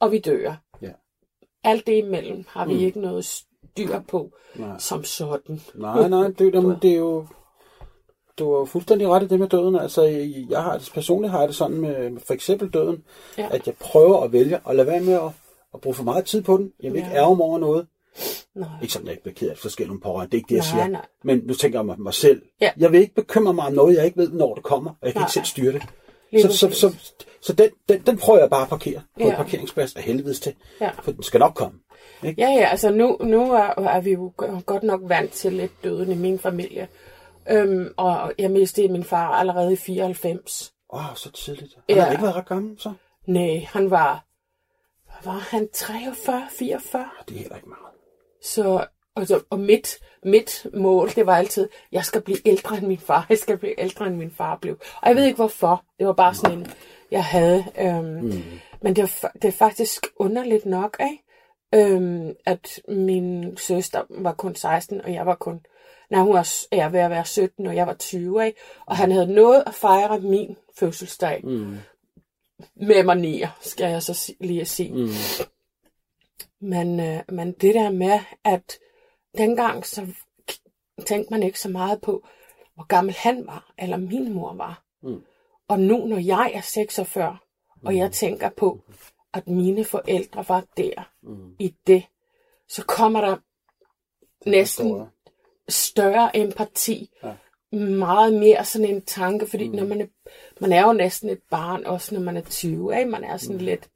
og 0.00 0.12
vi 0.12 0.18
dør. 0.18 0.54
Alt 1.66 1.86
det 1.86 1.96
imellem 1.98 2.44
har 2.48 2.66
vi 2.66 2.74
mm. 2.74 2.80
ikke 2.80 3.00
noget 3.00 3.24
styr 3.24 4.00
på, 4.08 4.30
Nej. 4.54 4.78
som 4.78 5.04
sådan. 5.04 5.60
Nej, 5.74 6.08
nej, 6.08 6.26
det, 6.28 6.52
det, 6.52 6.78
det 6.82 6.92
er 6.92 6.96
jo... 6.96 7.26
Du 8.38 8.58
har 8.58 8.64
fuldstændig 8.64 9.08
ret 9.08 9.22
i 9.22 9.26
det 9.26 9.40
med 9.40 9.48
døden. 9.48 9.76
Altså, 9.76 10.02
jeg 10.50 10.62
har 10.62 10.78
det, 10.78 10.90
personligt 10.94 11.30
har 11.30 11.38
jeg 11.38 11.48
det 11.48 11.56
sådan 11.56 11.76
med, 11.76 12.10
med 12.10 12.20
for 12.26 12.34
eksempel 12.34 12.68
døden, 12.70 13.04
Ja. 13.38 13.48
at 13.50 13.66
jeg 13.66 13.74
prøver 13.80 14.20
at 14.20 14.32
vælge 14.32 14.60
at 14.68 14.76
lade 14.76 14.86
være 14.86 15.00
med 15.00 15.14
at, 15.14 15.30
at 15.74 15.80
bruge 15.80 15.94
for 15.94 16.04
meget 16.04 16.24
tid 16.24 16.42
på 16.42 16.56
den. 16.56 16.72
Jeg 16.82 16.92
vil 16.92 16.98
ikke 16.98 17.10
Ja. 17.10 17.16
ærge 17.16 17.36
mig 17.36 17.44
over 17.46 17.58
noget. 17.58 17.86
Nej. 18.54 18.68
Ikke 18.82 18.92
sådan, 18.92 19.06
at 19.06 19.08
jeg 19.08 19.12
ikke 19.12 19.22
bliver 19.22 19.34
ked 19.34 19.50
af 19.50 19.58
forskellige 19.58 20.00
pårørende. 20.00 20.30
Det 20.30 20.36
er 20.36 20.38
ikke 20.38 20.48
det, 20.48 20.54
jeg 20.54 20.64
Nej, 20.74 20.82
siger. 20.84 20.88
nej. 20.92 21.06
Men 21.24 21.38
nu 21.44 21.54
tænker 21.54 21.78
jeg 21.78 21.86
mig, 21.86 22.00
mig 22.00 22.14
selv. 22.14 22.42
Ja. 22.60 22.70
Jeg 22.76 22.92
vil 22.92 23.00
ikke 23.00 23.14
bekymre 23.14 23.54
mig 23.54 23.66
om 23.66 23.72
noget, 23.72 23.96
jeg 23.96 24.04
ikke 24.04 24.16
ved, 24.16 24.30
når 24.30 24.54
det 24.54 24.62
kommer. 24.64 24.90
Og 24.90 24.96
jeg 25.02 25.12
kan 25.12 25.20
Nej. 25.20 25.26
ikke 25.26 25.32
selv 25.32 25.44
styre 25.44 25.72
det. 25.72 25.82
Så, 26.42 26.56
så, 26.56 26.70
så, 26.70 26.94
så 27.46 27.52
den, 27.52 27.70
den, 27.88 28.00
den 28.00 28.18
prøver 28.18 28.38
jeg 28.38 28.50
bare 28.50 28.62
at 28.62 28.68
parkere 28.68 29.00
på 29.14 29.20
ja. 29.20 29.30
En 29.30 29.36
parkeringsplads 29.36 29.96
af 29.96 30.02
helvedes 30.02 30.40
til. 30.40 30.54
Ja. 30.80 30.90
For 31.02 31.12
den 31.12 31.22
skal 31.22 31.40
nok 31.40 31.54
komme. 31.54 31.78
Ja, 32.22 32.30
ja, 32.38 32.66
altså 32.70 32.90
nu, 32.90 33.16
nu 33.20 33.52
er, 33.52 33.80
er 33.88 34.00
vi 34.00 34.12
jo 34.12 34.32
godt 34.66 34.82
nok 34.82 35.00
vant 35.04 35.32
til 35.32 35.52
lidt 35.52 35.84
døden 35.84 36.12
i 36.12 36.14
min 36.14 36.38
familie. 36.38 36.88
Øhm, 37.50 37.94
og 37.96 38.32
jeg 38.38 38.50
mistede 38.50 38.88
min 38.88 39.04
far 39.04 39.28
allerede 39.28 39.72
i 39.72 39.76
94. 39.76 40.72
Åh, 40.92 41.10
oh, 41.10 41.16
så 41.16 41.30
tidligt. 41.32 41.74
Han 41.74 41.96
Ja. 41.96 42.02
har 42.04 42.10
ikke 42.10 42.22
været 42.22 42.36
ret 42.36 42.48
gammel, 42.48 42.80
så. 42.80 42.92
Nej, 43.26 43.66
han 43.72 43.90
var, 43.90 44.24
hvad 45.06 45.32
var 45.32 45.38
han 45.38 45.68
43, 45.74 46.46
44? 46.58 47.08
Det 47.28 47.34
er 47.34 47.38
heller 47.38 47.56
ikke 47.56 47.68
meget. 47.68 47.94
Så, 48.42 48.86
og, 49.16 49.26
så, 49.26 49.40
og 49.50 49.60
mit, 49.60 49.98
mit 50.22 50.66
mål, 50.74 51.08
det 51.08 51.26
var 51.26 51.36
altid, 51.36 51.68
jeg 51.92 52.04
skal 52.04 52.20
blive 52.22 52.38
ældre 52.48 52.76
end 52.78 52.86
min 52.86 52.98
far, 52.98 53.26
jeg 53.30 53.38
skal 53.38 53.58
blive 53.58 53.80
ældre 53.80 54.06
end 54.06 54.16
min 54.16 54.30
far 54.30 54.56
blev. 54.56 54.78
Og 55.02 55.08
jeg 55.08 55.16
ved 55.16 55.24
ikke 55.24 55.36
hvorfor, 55.36 55.84
det 55.98 56.06
var 56.06 56.12
bare 56.12 56.34
sådan 56.34 56.58
en, 56.58 56.66
jeg 57.10 57.24
havde. 57.24 57.64
Øhm, 57.80 58.04
mm. 58.24 58.42
Men 58.82 58.96
det 58.96 59.02
er, 59.22 59.28
det 59.42 59.48
er 59.48 59.52
faktisk 59.52 60.06
underligt 60.16 60.66
nok, 60.66 60.96
ikke? 61.00 61.22
Øhm, 61.74 62.34
at 62.46 62.80
min 62.88 63.56
søster 63.56 64.02
var 64.10 64.32
kun 64.32 64.54
16, 64.54 65.00
og 65.00 65.12
jeg 65.12 65.26
var 65.26 65.34
kun, 65.34 65.60
nej, 66.10 66.20
hun 66.20 66.34
var 66.34 66.42
s- 66.42 66.68
jeg 66.72 66.84
var 66.84 66.90
ved 66.90 67.00
at 67.00 67.10
være 67.10 67.24
17, 67.24 67.66
og 67.66 67.76
jeg 67.76 67.86
var 67.86 67.94
20, 67.94 68.46
ikke? 68.46 68.60
Og 68.86 68.96
han 68.96 69.10
havde 69.12 69.34
nået 69.34 69.62
at 69.66 69.74
fejre 69.74 70.20
min 70.20 70.56
fødselsdag 70.78 71.40
Mm. 71.44 71.76
med 72.76 73.02
manier, 73.04 73.48
skal 73.60 73.90
jeg 73.90 74.02
så 74.02 74.32
lige 74.40 74.60
at 74.60 74.68
sige. 74.68 74.92
Mm. 74.94 75.08
Men, 76.60 77.00
øh, 77.00 77.20
men 77.28 77.52
det 77.52 77.74
der 77.74 77.90
med, 77.90 78.20
at 78.44 78.78
dengang 79.38 79.86
så 79.86 80.06
tænkte 81.06 81.30
man 81.32 81.42
ikke 81.42 81.60
så 81.60 81.68
meget 81.68 82.00
på, 82.00 82.26
hvor 82.74 82.86
gammel 82.86 83.14
han 83.14 83.46
var, 83.46 83.72
eller 83.78 83.96
min 83.96 84.32
mor 84.32 84.54
var. 84.54 84.82
Mm. 85.02 85.22
Og 85.68 85.80
nu, 85.80 86.06
når 86.06 86.18
jeg 86.18 86.50
er 86.54 86.60
46, 86.60 87.36
og 87.84 87.96
jeg 87.96 88.12
tænker 88.12 88.48
på, 88.56 88.80
at 89.32 89.48
mine 89.48 89.84
forældre 89.84 90.44
var 90.48 90.64
der 90.76 91.10
Mm. 91.22 91.54
i 91.58 91.74
det, 91.86 92.04
så 92.68 92.84
kommer 92.84 93.20
der 93.20 93.36
næsten 94.50 95.02
større 95.68 96.36
empati. 96.36 97.10
Ja. 97.24 97.32
Meget 97.76 98.32
mere 98.34 98.64
sådan 98.64 98.88
en 98.88 99.02
tanke, 99.02 99.46
fordi 99.46 99.68
mm. 99.68 99.74
når 99.74 99.84
man 99.84 100.00
er, 100.00 100.06
man 100.60 100.72
er 100.72 100.86
jo 100.86 100.92
næsten 100.92 101.30
et 101.30 101.40
barn, 101.50 101.84
også 101.86 102.14
når 102.14 102.20
man 102.22 102.36
er 102.36 102.40
20, 102.42 102.98
ikke? 102.98 103.10
man 103.10 103.24
er 103.24 103.36
sådan 103.36 103.56
mm. 103.56 103.62
lidt, 103.64 103.88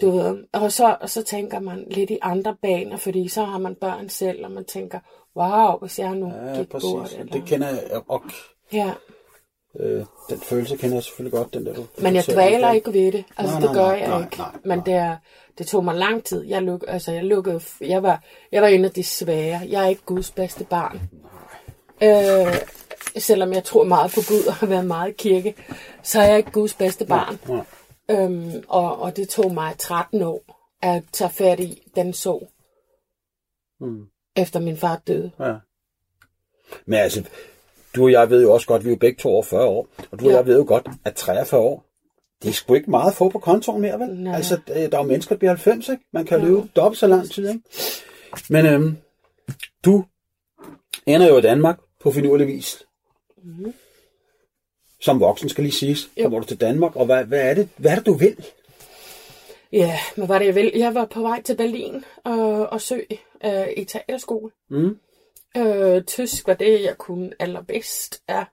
du 0.00 0.10
ved, 0.10 0.44
og 0.52 0.72
så, 0.72 0.96
og 1.00 1.10
så 1.10 1.22
tænker 1.22 1.60
man 1.60 1.86
lidt 1.90 2.10
i 2.10 2.18
andre 2.22 2.56
baner, 2.62 2.96
fordi 2.96 3.28
så 3.28 3.44
har 3.44 3.58
man 3.58 3.74
børn 3.74 4.08
selv, 4.08 4.44
og 4.44 4.50
man 4.52 4.64
tænker, 4.64 5.00
wow, 5.36 5.78
hvis 5.78 5.98
jeg 5.98 6.14
nu 6.14 6.32
Ja, 6.34 6.58
gik 6.58 6.68
præcis. 6.68 6.90
bort. 6.90 7.12
Eller... 7.18 7.32
Det 7.32 7.44
kender 7.46 7.68
jeg, 7.68 8.02
og 8.08 8.22
Ja, 8.72 8.92
øh, 9.80 10.04
den 10.30 10.40
følelse 10.40 10.76
kender 10.76 10.96
jeg 10.96 11.02
selvfølgelig 11.02 11.38
godt, 11.38 11.54
den 11.54 11.66
der 11.66 11.74
du 11.74 11.86
men 11.98 12.14
jeg 12.14 12.24
dvaler 12.26 12.72
ikke 12.72 12.92
ved 12.92 13.12
det. 13.12 13.24
Altså, 13.36 13.54
Nej, 13.54 13.60
det 13.60 13.70
nej, 13.70 13.74
gør 13.84 13.90
nej, 13.90 14.00
jeg 14.00 14.08
nej, 14.08 14.20
ikke. 14.24 14.36
nej, 14.38 14.50
men 14.64 14.78
nej. 14.78 14.84
det, 14.84 14.94
er, 14.94 15.16
det 15.58 15.66
tog 15.66 15.84
mig 15.84 15.94
lang 15.94 16.24
tid. 16.24 16.44
Jeg, 16.44 16.62
luk, 16.62 16.84
altså, 16.88 17.12
jeg, 17.12 17.24
lukkede, 17.24 17.60
jeg, 17.80 18.02
var, 18.02 18.22
jeg 18.52 18.62
var 18.62 18.68
en 18.68 18.84
af 18.84 18.90
de 18.90 19.04
svære. 19.04 19.60
Jeg 19.68 19.84
er 19.84 19.88
ikke 19.88 20.02
Guds 20.06 20.30
bedste 20.30 20.64
barn. 20.64 21.00
Øh, 22.02 22.54
selvom 23.18 23.52
jeg 23.52 23.64
tror 23.64 23.84
meget 23.84 24.10
på 24.14 24.20
Gud 24.28 24.44
og 24.48 24.54
har 24.54 24.66
været 24.66 24.86
meget 24.86 25.08
i 25.10 25.14
kirke, 25.18 25.54
så 26.02 26.20
er 26.20 26.24
jeg 26.28 26.38
ikke 26.38 26.50
Guds 26.50 26.74
bedste 26.74 27.06
barn. 27.06 27.38
Nej. 27.48 27.64
Øhm, 28.10 28.64
og, 28.68 28.98
og 28.98 29.16
det 29.16 29.28
tog 29.28 29.54
mig 29.54 29.74
13 29.78 30.22
år 30.22 30.70
at 30.82 31.02
tage 31.12 31.30
fat 31.30 31.60
i 31.60 31.82
den 31.96 32.12
så, 32.12 32.46
Mm. 33.80 34.06
efter 34.36 34.60
min 34.60 34.76
far 34.76 35.02
døde. 35.06 35.30
Ja. 35.40 35.54
Men 36.86 36.98
altså, 36.98 37.24
du 37.96 38.04
og 38.04 38.12
jeg 38.12 38.30
ved 38.30 38.42
jo 38.42 38.52
også 38.52 38.66
godt, 38.66 38.84
vi 38.84 38.88
er 38.88 38.92
jo 38.92 38.98
begge 38.98 39.18
to 39.22 39.28
over 39.28 39.42
40 39.42 39.64
år, 39.64 39.88
og 40.10 40.20
du 40.20 40.24
og 40.24 40.30
Ja. 40.30 40.36
jeg 40.36 40.46
ved 40.46 40.58
jo 40.58 40.64
godt, 40.68 40.86
at 41.04 41.14
43 41.14 41.60
år, 41.60 41.84
det 42.42 42.48
er 42.48 42.52
sgu 42.52 42.74
ikke 42.74 42.90
meget 42.90 43.14
få 43.14 43.28
på 43.28 43.38
kontoen 43.38 43.82
mere, 43.82 43.98
vel? 44.00 44.08
Nej. 44.08 44.34
Altså, 44.36 44.60
øh, 44.70 44.76
der 44.76 44.98
er 44.98 45.02
jo 45.02 45.02
mennesker, 45.02 45.34
der 45.34 45.38
bliver 45.38 45.50
90, 45.50 45.88
ikke? 45.88 46.04
Man 46.12 46.24
kan 46.24 46.40
leve 46.40 46.68
dobbelt 46.76 46.98
så 46.98 47.06
lang 47.06 47.30
tid, 47.30 47.48
ikke? 47.48 47.62
Men 48.50 48.66
øhm, 48.66 48.96
du 49.84 50.04
ender 51.06 51.28
jo 51.28 51.38
i 51.38 51.40
Danmark 51.40 51.78
på 52.00 52.10
finurlig 52.10 52.46
vis. 52.46 52.82
Mm-hmm. 53.44 53.74
Som 55.00 55.20
voksen, 55.20 55.48
skal 55.48 55.64
lige 55.64 55.74
siges. 55.74 56.10
Jo. 56.16 56.22
Kommer 56.22 56.40
du 56.40 56.46
til 56.46 56.60
Danmark, 56.60 56.96
og 56.96 57.06
hvad, 57.06 57.24
hvad, 57.24 57.50
er 57.50 57.54
det, 57.54 57.68
hvad 57.76 57.90
er 57.90 57.94
det, 57.94 58.06
du 58.06 58.12
vil? 58.12 58.36
Ja, 59.72 59.98
hvad 60.16 60.26
var 60.26 60.38
det, 60.38 60.46
jeg 60.46 60.54
ville? 60.54 60.72
Jeg 60.74 60.94
var 60.94 61.04
på 61.04 61.20
vej 61.20 61.42
til 61.42 61.56
Berlin 61.56 62.04
og, 62.24 62.68
og 62.68 62.80
søg 62.80 63.06
øh, 63.44 63.68
i 63.76 63.84
teaterskole. 63.84 64.50
Mm. 64.70 64.98
Øh, 65.56 66.04
tysk 66.04 66.46
var 66.46 66.54
det, 66.54 66.82
jeg 66.82 66.98
kunne 66.98 67.32
allerbedst 67.38 68.22
af. 68.28 68.44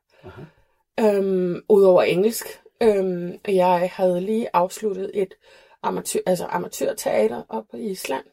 Øhm, 1.00 1.62
Udover 1.69 2.03
engelsk. 2.03 2.45
Øhm, 2.83 3.39
jeg 3.48 3.89
havde 3.93 4.22
lige 4.22 4.50
afsluttet 4.53 5.12
et 5.13 5.33
amatør, 5.83 6.19
altså 6.25 6.45
amatørteater 6.45 7.43
op 7.50 7.65
i 7.74 7.77
Island. 7.77 8.24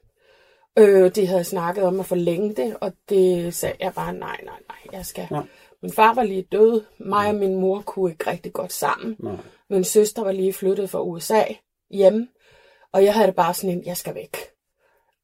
Øh, 0.78 1.14
de 1.14 1.26
havde 1.26 1.44
snakket 1.44 1.84
om 1.84 2.00
at 2.00 2.06
forlænge 2.06 2.54
det, 2.54 2.76
og 2.80 2.92
det 3.08 3.54
sagde 3.54 3.76
jeg 3.80 3.94
bare, 3.94 4.12
nej, 4.12 4.40
nej, 4.44 4.58
nej, 4.68 4.92
jeg 4.92 5.06
skal. 5.06 5.28
Nej. 5.30 5.46
Min 5.82 5.92
far 5.92 6.14
var 6.14 6.22
lige 6.22 6.46
død. 6.52 6.82
Mig 6.98 7.28
og 7.28 7.34
min 7.34 7.56
mor 7.56 7.80
kunne 7.80 8.10
ikke 8.10 8.30
rigtig 8.30 8.52
godt 8.52 8.72
sammen. 8.72 9.16
Nej. 9.18 9.36
Min 9.70 9.84
søster 9.84 10.24
var 10.24 10.32
lige 10.32 10.52
flyttet 10.52 10.90
fra 10.90 11.02
USA 11.02 11.42
hjem, 11.90 12.28
og 12.92 13.04
jeg 13.04 13.14
havde 13.14 13.26
det 13.26 13.36
bare 13.36 13.54
sådan 13.54 13.78
en, 13.78 13.86
jeg 13.86 13.96
skal 13.96 14.14
væk. 14.14 14.36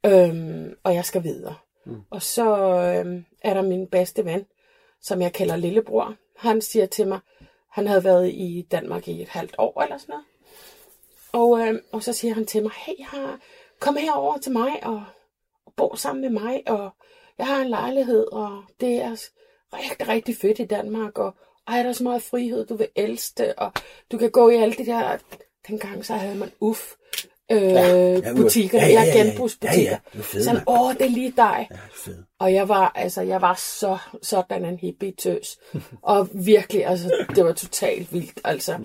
Øhm, 0.07 0.75
og 0.85 0.95
jeg 0.95 1.05
skal 1.05 1.23
videre. 1.23 1.55
Mm. 1.87 2.03
Og 2.11 2.23
så 2.23 2.57
øh, 2.57 3.23
er 3.43 3.55
der 3.55 3.63
min 3.63 3.87
bedste 3.87 4.25
ven, 4.25 4.47
som 5.01 5.23
jeg 5.23 5.33
kalder 5.33 5.57
lillebror. 5.57 6.15
Han 6.37 6.61
siger 6.61 6.87
til 6.87 7.09
mig, 7.09 7.21
han 7.71 7.87
havde 7.87 8.05
været 8.05 8.29
i 8.29 8.67
Danmark 8.71 9.09
i 9.09 9.23
et 9.23 9.29
halvt 9.29 9.55
år 9.59 9.83
eller 9.83 9.99
sådan 9.99 10.13
noget. 10.13 10.27
Og, 11.33 11.69
øh, 11.69 11.81
og 11.93 12.03
så 12.03 12.13
siger 12.13 12.35
han 12.35 12.47
til 12.47 12.63
mig, 12.63 12.73
hey, 12.77 12.95
her, 12.99 13.05
har, 13.05 13.41
kom 13.81 13.97
herover 13.97 14.39
til 14.39 14.53
mig 14.53 14.87
og, 14.87 15.05
og 15.67 15.73
bo 15.77 15.97
sammen 15.97 16.23
med 16.23 16.31
mig, 16.31 16.63
og 16.67 16.91
jeg 17.39 17.47
har 17.47 17.63
en 17.63 17.69
lejlighed, 17.69 18.33
og 18.33 18.65
det 18.81 19.03
er 19.03 19.17
rigtig, 19.73 20.09
rigtig 20.09 20.37
fedt 20.37 20.59
i 20.59 20.65
Danmark, 20.65 21.19
og 21.19 21.35
ej, 21.69 21.83
der 21.83 21.89
er 21.89 21.93
så 21.93 22.03
meget 22.03 22.23
frihed, 22.23 22.67
du 22.67 22.77
vil 22.77 22.89
elske 22.97 23.59
og 23.59 23.73
du 24.13 24.19
kan 24.19 24.31
gå 24.31 24.49
i 24.49 24.55
alle 24.55 24.75
de 24.75 24.87
der, 24.87 25.19
dengang 25.69 26.05
så 26.05 26.15
havde 26.15 26.39
man 26.39 26.53
uff, 26.61 26.93
øh, 27.53 27.63
ja, 27.63 28.35
butikker, 28.35 28.79
ja, 28.79 28.87
ja, 28.87 28.93
ja, 28.93 29.01
ja, 29.01 29.07
ja, 29.07 29.19
ja. 29.19 29.25
genbrugsbutikker. 29.25 29.83
Ja, 29.83 29.91
ja, 29.91 29.99
det 30.13 30.19
er 30.19 30.23
fedt, 30.23 30.45
så, 30.45 30.53
mand. 30.53 30.65
åh, 30.67 30.93
det 30.93 31.03
er 31.03 31.11
lige 31.11 31.33
dig. 31.37 31.67
Ja, 31.71 31.75
det 31.75 31.81
er 31.83 31.99
fedt. 32.05 32.17
Og 32.41 32.55
jeg 32.55 32.69
var, 32.69 32.93
altså, 32.95 33.23
jeg 33.23 33.41
var 33.41 33.55
så, 33.55 33.99
sådan 34.23 34.65
en 34.65 34.79
hippie-tøs. 34.79 35.59
Og 36.03 36.29
virkelig, 36.35 36.87
altså, 36.87 37.11
det 37.37 37.45
var 37.45 37.53
totalt 37.53 38.13
vildt, 38.13 38.41
altså. 38.45 38.79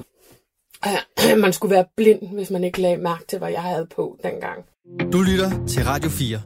Man 1.44 1.54
skulle 1.54 1.76
være 1.76 1.86
blind, 1.98 2.34
hvis 2.34 2.50
man 2.50 2.64
ikke 2.64 2.82
lagde 2.82 2.98
mærke 2.98 3.24
til, 3.28 3.40
hvad 3.40 3.50
jeg 3.50 3.62
havde 3.62 3.88
på 3.96 4.18
dengang. 4.24 4.66
Du 5.14 5.22
lytter 5.22 5.66
til 5.68 5.84
Radio 5.84 6.10
4. 6.10 6.42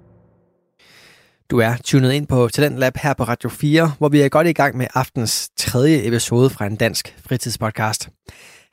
Du 1.51 1.59
er 1.59 1.73
tunet 1.83 2.11
ind 2.11 2.27
på 2.27 2.47
Talentlab 2.47 2.97
her 2.97 3.13
på 3.13 3.23
Radio 3.23 3.49
4, 3.49 3.91
hvor 3.97 4.09
vi 4.09 4.21
er 4.21 4.29
godt 4.29 4.47
i 4.47 4.53
gang 4.53 4.77
med 4.77 4.87
aftens 4.93 5.49
tredje 5.57 6.07
episode 6.07 6.49
fra 6.49 6.65
en 6.65 6.75
dansk 6.75 7.15
fritidspodcast. 7.27 8.09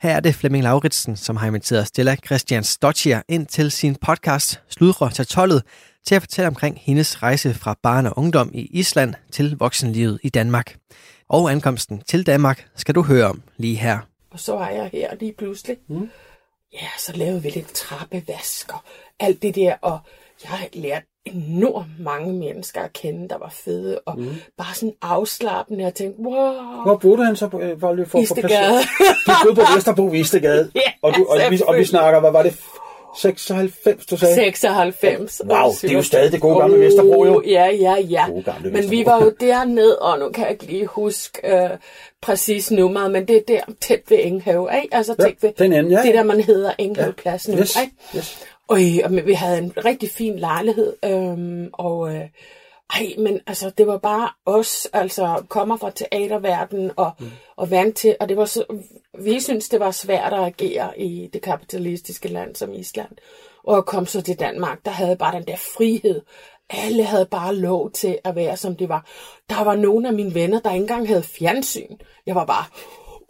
Her 0.03 0.15
er 0.15 0.19
det 0.19 0.35
Flemming 0.35 0.63
Lauritsen, 0.63 1.15
som 1.15 1.35
har 1.35 1.47
inviteret 1.47 1.87
Stella 1.87 2.15
Christian 2.15 2.63
Stottier 2.63 3.21
ind 3.27 3.47
til 3.47 3.71
sin 3.71 3.95
podcast 3.95 4.61
Sludre 4.69 5.11
til 5.11 5.25
tollet, 5.25 5.63
til 6.05 6.15
at 6.15 6.21
fortælle 6.21 6.47
omkring 6.47 6.79
hendes 6.81 7.23
rejse 7.23 7.53
fra 7.53 7.75
barn 7.83 8.05
og 8.05 8.17
ungdom 8.17 8.51
i 8.53 8.61
Island 8.61 9.13
til 9.31 9.57
voksenlivet 9.59 10.19
i 10.23 10.29
Danmark. 10.29 10.77
Og 11.29 11.51
ankomsten 11.51 12.01
til 12.01 12.25
Danmark 12.25 12.67
skal 12.75 12.95
du 12.95 13.01
høre 13.01 13.25
om 13.25 13.41
lige 13.57 13.75
her. 13.75 13.99
Og 14.31 14.39
så 14.39 14.53
var 14.53 14.69
jeg 14.69 14.89
her 14.93 15.15
lige 15.15 15.33
pludselig. 15.37 15.77
Mm. 15.87 16.09
Ja, 16.73 16.87
så 16.99 17.17
lavede 17.17 17.41
vi 17.41 17.49
lidt 17.49 17.73
trappevask 17.73 18.73
og 18.73 18.79
alt 19.19 19.41
det 19.41 19.55
der. 19.55 19.75
Og 19.81 19.99
jeg 20.43 20.51
har 20.51 20.67
lært 20.73 21.03
enormt 21.25 21.99
mange 21.99 22.33
mennesker 22.33 22.81
at 22.81 22.93
kende, 22.93 23.29
der 23.29 23.37
var 23.37 23.53
fede. 23.65 23.99
Og 24.05 24.19
mm. 24.19 24.35
bare 24.57 24.73
sådan 24.75 24.93
afslappende. 25.01 25.83
Jeg 25.83 25.93
tænkte, 25.93 26.21
wow. 26.21 26.53
Hvor 26.85 26.97
boede 27.01 27.25
han 27.25 27.35
så 27.35 27.45
øh, 27.61 27.79
for 27.79 27.93
lige 27.93 28.05
for, 28.05 28.11
for 28.11 28.19
Istegade. 28.19 28.79
Du 29.27 29.31
boede 29.43 29.55
på 29.55 29.61
Vesterbro 29.75 30.13
Istegade. 30.13 30.71
Ja, 30.75 30.91
og, 31.01 31.13
du, 31.15 31.25
og, 31.29 31.51
vi, 31.51 31.61
og 31.67 31.75
vi 31.75 31.85
snakker, 31.85 32.19
hvad 32.19 32.31
var 32.31 32.43
det? 32.43 32.59
96, 33.15 34.05
du 34.05 34.17
sagde? 34.17 34.35
96. 34.35 35.41
Wow, 35.45 35.71
det 35.81 35.89
er 35.89 35.93
jo 35.93 36.01
stadig 36.01 36.31
det 36.31 36.41
gode 36.41 36.59
gamle 36.59 36.79
Vesterbro, 36.79 37.25
jo. 37.25 37.43
Ja, 37.45 37.65
ja, 37.65 37.95
ja. 38.09 38.27
Men 38.27 38.43
vi 38.73 38.79
Vesterbro. 38.79 39.11
var 39.11 39.23
jo 39.25 39.31
dernede, 39.39 39.99
og 39.99 40.19
nu 40.19 40.29
kan 40.29 40.43
jeg 40.43 40.51
ikke 40.51 40.65
lige 40.65 40.85
huske 40.87 41.53
øh, 41.53 41.69
præcis 42.21 42.71
nummeret, 42.71 43.11
men 43.11 43.27
det 43.27 43.35
er 43.35 43.41
der 43.47 43.59
tæt 43.81 44.01
ved 44.09 44.17
Enghave, 44.21 44.69
ikke? 44.83 44.95
Altså 44.95 45.15
Ja, 45.19 45.23
tæt 45.23 45.35
ved 45.41 45.51
den 45.57 45.73
ende, 45.73 45.89
ja, 45.89 46.01
det 46.01 46.09
ja. 46.09 46.17
der, 46.17 46.23
man 46.23 46.41
hedder 46.41 46.71
Enghaveplads 46.77 47.47
nu, 47.47 47.57
Yes, 47.57 47.77
ikke? 47.81 47.93
yes. 48.15 48.45
Og, 48.67 48.79
og 49.03 49.11
vi 49.25 49.33
havde 49.33 49.57
en 49.57 49.73
rigtig 49.85 50.09
fin 50.09 50.39
lejlighed, 50.39 50.95
øhm, 51.05 51.69
og 51.73 52.15
øh, 52.15 52.29
ej, 52.93 53.13
men 53.17 53.39
altså, 53.47 53.69
det 53.69 53.87
var 53.87 53.97
bare 53.97 54.29
os, 54.45 54.87
altså, 54.93 55.43
kommer 55.49 55.77
fra 55.77 55.91
teaterverdenen 55.91 56.91
og, 56.95 57.11
mm. 57.19 57.31
og 57.55 57.71
vant 57.71 57.97
til, 57.97 58.15
og 58.19 58.29
det 58.29 58.37
var 58.37 58.45
så, 58.45 58.65
vi 59.19 59.39
synes, 59.39 59.69
det 59.69 59.79
var 59.79 59.91
svært 59.91 60.33
at 60.33 60.39
agere 60.39 60.99
i 60.99 61.29
det 61.33 61.41
kapitalistiske 61.41 62.27
land 62.27 62.55
som 62.55 62.73
Island. 62.73 63.11
Og 63.63 63.85
kom 63.85 64.05
så 64.05 64.21
til 64.21 64.39
Danmark, 64.39 64.85
der 64.85 64.91
havde 64.91 65.15
bare 65.15 65.35
den 65.35 65.47
der 65.47 65.55
frihed. 65.57 66.21
Alle 66.69 67.03
havde 67.03 67.25
bare 67.25 67.55
lov 67.55 67.91
til 67.91 68.19
at 68.23 68.35
være, 68.35 68.57
som 68.57 68.75
det 68.75 68.89
var. 68.89 69.05
Der 69.49 69.63
var 69.63 69.75
nogle 69.75 70.07
af 70.07 70.13
mine 70.13 70.33
venner, 70.33 70.59
der 70.59 70.71
ikke 70.71 70.81
engang 70.81 71.07
havde 71.07 71.23
fjernsyn. 71.23 71.97
Jeg 72.25 72.35
var 72.35 72.45
bare, 72.45 72.65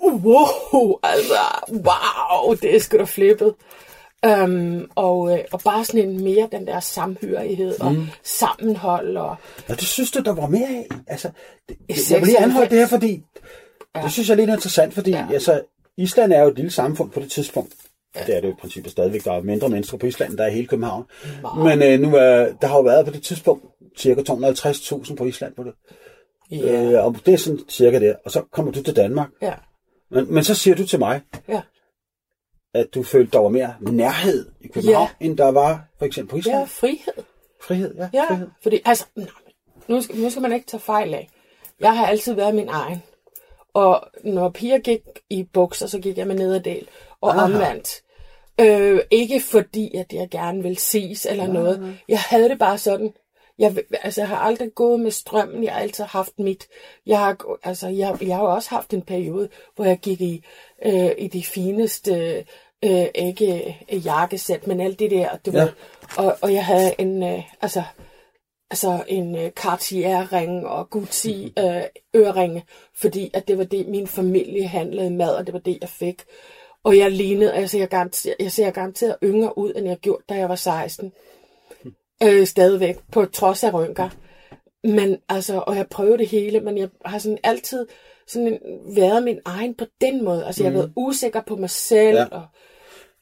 wow, 0.04 1.00
altså, 1.04 1.40
wow, 1.70 2.54
det 2.54 2.76
er 2.76 2.80
sgu 2.80 2.98
da 2.98 3.04
flippet. 3.04 3.56
Øhm, 4.26 4.90
og, 4.96 5.34
øh, 5.34 5.44
og 5.52 5.62
bare 5.66 5.86
sådan 5.86 6.10
en 6.10 6.24
mere 6.24 6.48
den 6.52 6.68
der 6.68 6.80
samhørighed 6.80 7.80
og 7.82 7.94
mm. 7.94 8.08
sammenhold. 8.24 9.18
Og, 9.18 9.36
Ja, 9.70 9.74
det 9.74 9.84
synes 9.84 10.12
du, 10.12 10.22
der 10.22 10.34
var 10.34 10.48
mere 10.48 10.68
af. 10.68 10.88
Altså, 11.08 11.30
det, 11.70 12.12
jeg 12.12 12.20
vil 12.20 12.28
lige 12.28 12.38
anholde 12.40 12.70
96. 12.70 12.70
det 12.70 12.80
her, 12.80 12.88
fordi 12.88 13.24
ja. 13.96 14.02
det 14.02 14.12
synes 14.12 14.30
jeg 14.30 14.34
er 14.34 14.38
lidt 14.38 14.50
interessant, 14.50 14.94
fordi 14.94 15.12
ja. 15.12 15.28
altså, 15.34 15.62
Island 15.98 16.34
er 16.34 16.42
jo 16.42 16.48
et 16.48 16.56
lille 16.56 16.72
samfund 16.72 17.12
på 17.12 17.20
det 17.20 17.32
tidspunkt. 17.32 17.74
Ja. 18.16 18.24
Det 18.26 18.36
er 18.36 18.42
det 18.42 18.48
jo 18.48 18.54
i 18.54 18.56
princippet 18.62 18.92
stadigvæk. 18.92 19.24
Der 19.24 19.32
er 19.32 19.42
mindre 19.42 19.70
mennesker 19.70 19.98
på 19.98 20.06
Island, 20.06 20.38
der 20.38 20.44
er 20.44 20.48
i 20.48 20.54
hele 20.54 20.68
København. 20.68 21.06
Men 21.58 21.84
øh, 21.84 22.00
nu 22.00 22.16
er, 22.16 22.54
der 22.62 22.68
har 22.68 22.76
jo 22.76 22.82
været 22.82 23.06
på 23.06 23.12
det 23.12 23.24
tidspunkt 23.24 23.66
cirka 23.98 24.22
250.000 24.22 25.16
på 25.16 25.26
Island 25.26 25.54
på 25.56 25.64
det. 25.64 25.74
ja, 26.52 26.84
Øh, 26.84 27.06
og 27.06 27.16
det 27.26 27.34
er 27.34 27.38
sådan 27.38 27.60
cirka 27.70 28.00
der. 28.00 28.16
Og 28.26 28.32
så 28.32 28.42
kommer 28.52 28.72
du 28.72 28.84
til 28.84 28.96
Danmark. 28.96 29.30
ja, 29.42 29.54
Men, 30.12 30.34
men 30.34 30.44
så 30.44 30.56
siger 30.56 30.76
du 30.76 30.88
til 30.88 31.00
mig, 31.00 31.22
ja. 31.48 31.62
At 32.74 32.94
du 32.94 33.04
følte, 33.04 33.32
der 33.32 33.40
var 33.40 33.50
mere 33.50 33.76
nærhed 33.82 34.52
i 34.62 34.68
København, 34.68 35.08
ja. 35.22 35.26
end 35.26 35.38
der 35.38 35.52
var 35.52 35.86
for 36.00 36.06
eksempel 36.06 36.32
på 36.32 36.38
Island. 36.38 36.58
Ja, 36.58 36.64
frihed. 36.64 37.24
Frihed, 37.62 37.96
ja. 37.96 38.10
Ja, 38.14 38.26
Frihed. 38.30 38.48
fordi 38.64 38.82
altså, 38.86 39.06
nu 39.88 40.02
skal, 40.02 40.16
nu 40.18 40.30
skal 40.30 40.42
man 40.42 40.54
ikke 40.54 40.66
tage 40.66 40.82
fejl 40.82 41.14
af. 41.14 41.30
Jeg 41.80 41.98
har 41.98 42.08
altid 42.08 42.34
været 42.34 42.56
min 42.56 42.70
egen. 42.70 43.04
Og 43.74 44.08
når 44.24 44.50
piger 44.50 44.80
gik 44.80 45.02
i 45.30 45.44
bukser, 45.44 45.88
så 45.88 46.00
gik 46.00 46.18
jeg 46.18 46.28
med 46.28 46.36
nederdel. 46.36 46.88
Og 47.22 47.30
Aha. 47.30 47.40
Aha. 47.40 47.54
omvendt. 47.54 48.04
Øh, 48.62 49.00
ikke 49.12 49.40
fordi, 49.40 49.96
at 49.96 50.14
jeg 50.14 50.30
gerne 50.30 50.64
vil 50.64 50.78
ses 50.78 51.26
eller 51.26 51.48
noget. 51.48 51.98
Jeg 52.08 52.20
havde 52.20 52.50
det 52.50 52.60
bare 52.60 52.78
sådan. 52.78 53.14
Jeg, 53.60 53.78
altså, 54.04 54.22
jeg 54.22 54.28
har 54.28 54.38
aldrig 54.38 54.74
gået 54.76 55.00
med 55.00 55.12
strømmen. 55.12 55.64
Jeg 55.64 55.74
har 55.74 55.80
altid 55.80 56.04
haft 56.04 56.40
mit. 56.40 56.68
Jeg 57.06 57.20
har, 57.20 57.58
altså, 57.64 57.88
jeg, 57.88 58.18
jeg 58.22 58.36
har 58.36 58.44
også 58.44 58.70
haft 58.70 58.94
en 58.94 59.02
periode, 59.02 59.50
hvor 59.76 59.86
jeg 59.86 60.00
gik 60.00 60.22
i, 60.22 60.44
øh, 60.86 61.12
i 61.18 61.28
de 61.28 61.44
fineste 61.44 62.46
øh, 62.84 63.06
ikke 63.16 63.78
øh, 63.94 64.06
jakkesæt, 64.06 64.68
men 64.68 64.82
alt 64.82 65.00
det 65.00 65.12
der, 65.12 65.38
du 65.46 65.52
Ja. 65.52 65.62
ved. 65.62 65.70
Og, 66.18 66.38
og 66.42 66.54
jeg 66.54 66.66
havde 66.66 66.96
en, 66.98 67.24
øh, 67.24 67.44
altså, 67.62 67.84
altså 68.72 69.04
en 69.08 69.36
øh, 69.36 69.52
Cartier-ring 69.52 70.68
og 70.68 70.90
Gucci 70.90 71.54
øh, 71.60 71.82
øreringe, 72.16 72.64
fordi 72.96 73.32
at 73.34 73.48
det 73.48 73.58
var 73.58 73.64
det, 73.64 73.88
min 73.88 74.08
familie 74.08 74.68
handlede 74.68 75.12
mad, 75.12 75.36
og 75.36 75.46
det 75.46 75.54
var 75.54 75.60
det, 75.60 75.78
jeg 75.82 75.90
fik. 75.90 76.24
Og 76.84 76.98
jeg 76.98 77.12
lignede, 77.12 77.54
altså 77.54 77.78
jeg, 77.78 77.88
garanteret, 77.88 78.36
jeg 78.40 78.52
ser 78.52 78.72
garanteret 78.72 79.16
yngre 79.24 79.58
ud, 79.58 79.74
end 79.76 79.88
jeg 79.88 79.98
gjorde, 79.98 80.24
da 80.30 80.34
jeg 80.34 80.50
var 80.50 80.56
16. 80.56 81.12
Øh, 82.24 82.48
stadigvæk, 82.48 82.98
på 83.12 83.26
trods 83.26 83.64
af 83.64 83.74
rynker. 83.74 84.10
Men 84.84 85.18
altså, 85.30 85.64
og 85.68 85.76
jeg 85.76 85.88
prøvede 85.88 86.18
det 86.18 86.28
hele, 86.28 86.60
men 86.60 86.78
jeg 86.78 86.90
har 87.06 87.18
sådan 87.20 87.38
altid 87.44 87.88
sådan 88.28 88.48
en, 88.48 88.60
været 88.96 89.24
min 89.24 89.40
egen 89.46 89.76
på 89.76 89.86
den 90.02 90.24
måde. 90.24 90.46
Altså, 90.46 90.64
jeg 90.64 90.72
har 90.72 90.78
været 90.80 90.94
usikker 90.96 91.42
på 91.42 91.56
mig 91.56 91.70
selv, 91.70 92.18
ja. 92.18 92.26
og 92.32 92.42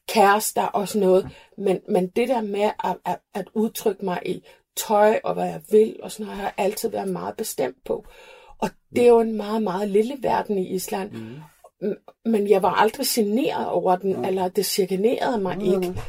kærester 0.08 0.62
og 0.62 0.88
sådan 0.88 1.08
noget. 1.08 1.28
Men, 1.58 1.80
men 1.88 2.06
det 2.06 2.28
der 2.28 2.40
med 2.40 2.70
at, 2.84 2.96
at, 3.06 3.18
at 3.34 3.48
udtrykke 3.54 4.04
mig 4.04 4.20
i 4.26 4.42
tøj 4.76 5.20
og 5.24 5.34
hvad 5.34 5.46
jeg 5.46 5.60
vil, 5.70 5.96
og 6.02 6.12
sådan 6.12 6.26
noget, 6.26 6.40
har 6.40 6.44
jeg 6.44 6.54
altid 6.56 6.88
været 6.88 7.08
meget 7.08 7.36
bestemt 7.36 7.76
på. 7.84 8.04
Og 8.58 8.70
det 8.96 9.04
er 9.04 9.08
jo 9.08 9.20
en 9.20 9.36
meget, 9.36 9.62
meget 9.62 9.88
lille 9.88 10.18
verden 10.20 10.58
i 10.58 10.74
Island. 10.74 11.10
Mm. 11.10 11.94
Men 12.24 12.48
jeg 12.48 12.62
var 12.62 12.72
aldrig 12.72 13.06
generet 13.08 13.66
over 13.66 13.96
den, 13.96 14.16
mm. 14.16 14.24
eller 14.24 14.48
det 14.48 14.66
chikanerede 14.66 15.40
mig 15.40 15.58
mm. 15.58 15.64
ikke. 15.64 16.00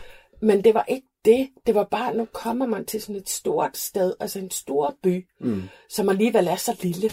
Men 0.41 0.63
det 0.63 0.73
var 0.73 0.85
ikke 0.87 1.07
det. 1.25 1.49
Det 1.65 1.75
var 1.75 1.83
bare, 1.83 2.15
nu 2.15 2.27
kommer 2.33 2.65
man 2.65 2.85
til 2.85 3.01
sådan 3.01 3.15
et 3.15 3.29
stort 3.29 3.77
sted, 3.77 4.13
altså 4.19 4.39
en 4.39 4.51
stor 4.51 4.95
by, 5.03 5.27
mm. 5.39 5.63
som 5.89 6.09
alligevel 6.09 6.47
er 6.47 6.55
så 6.55 6.77
lille, 6.81 7.09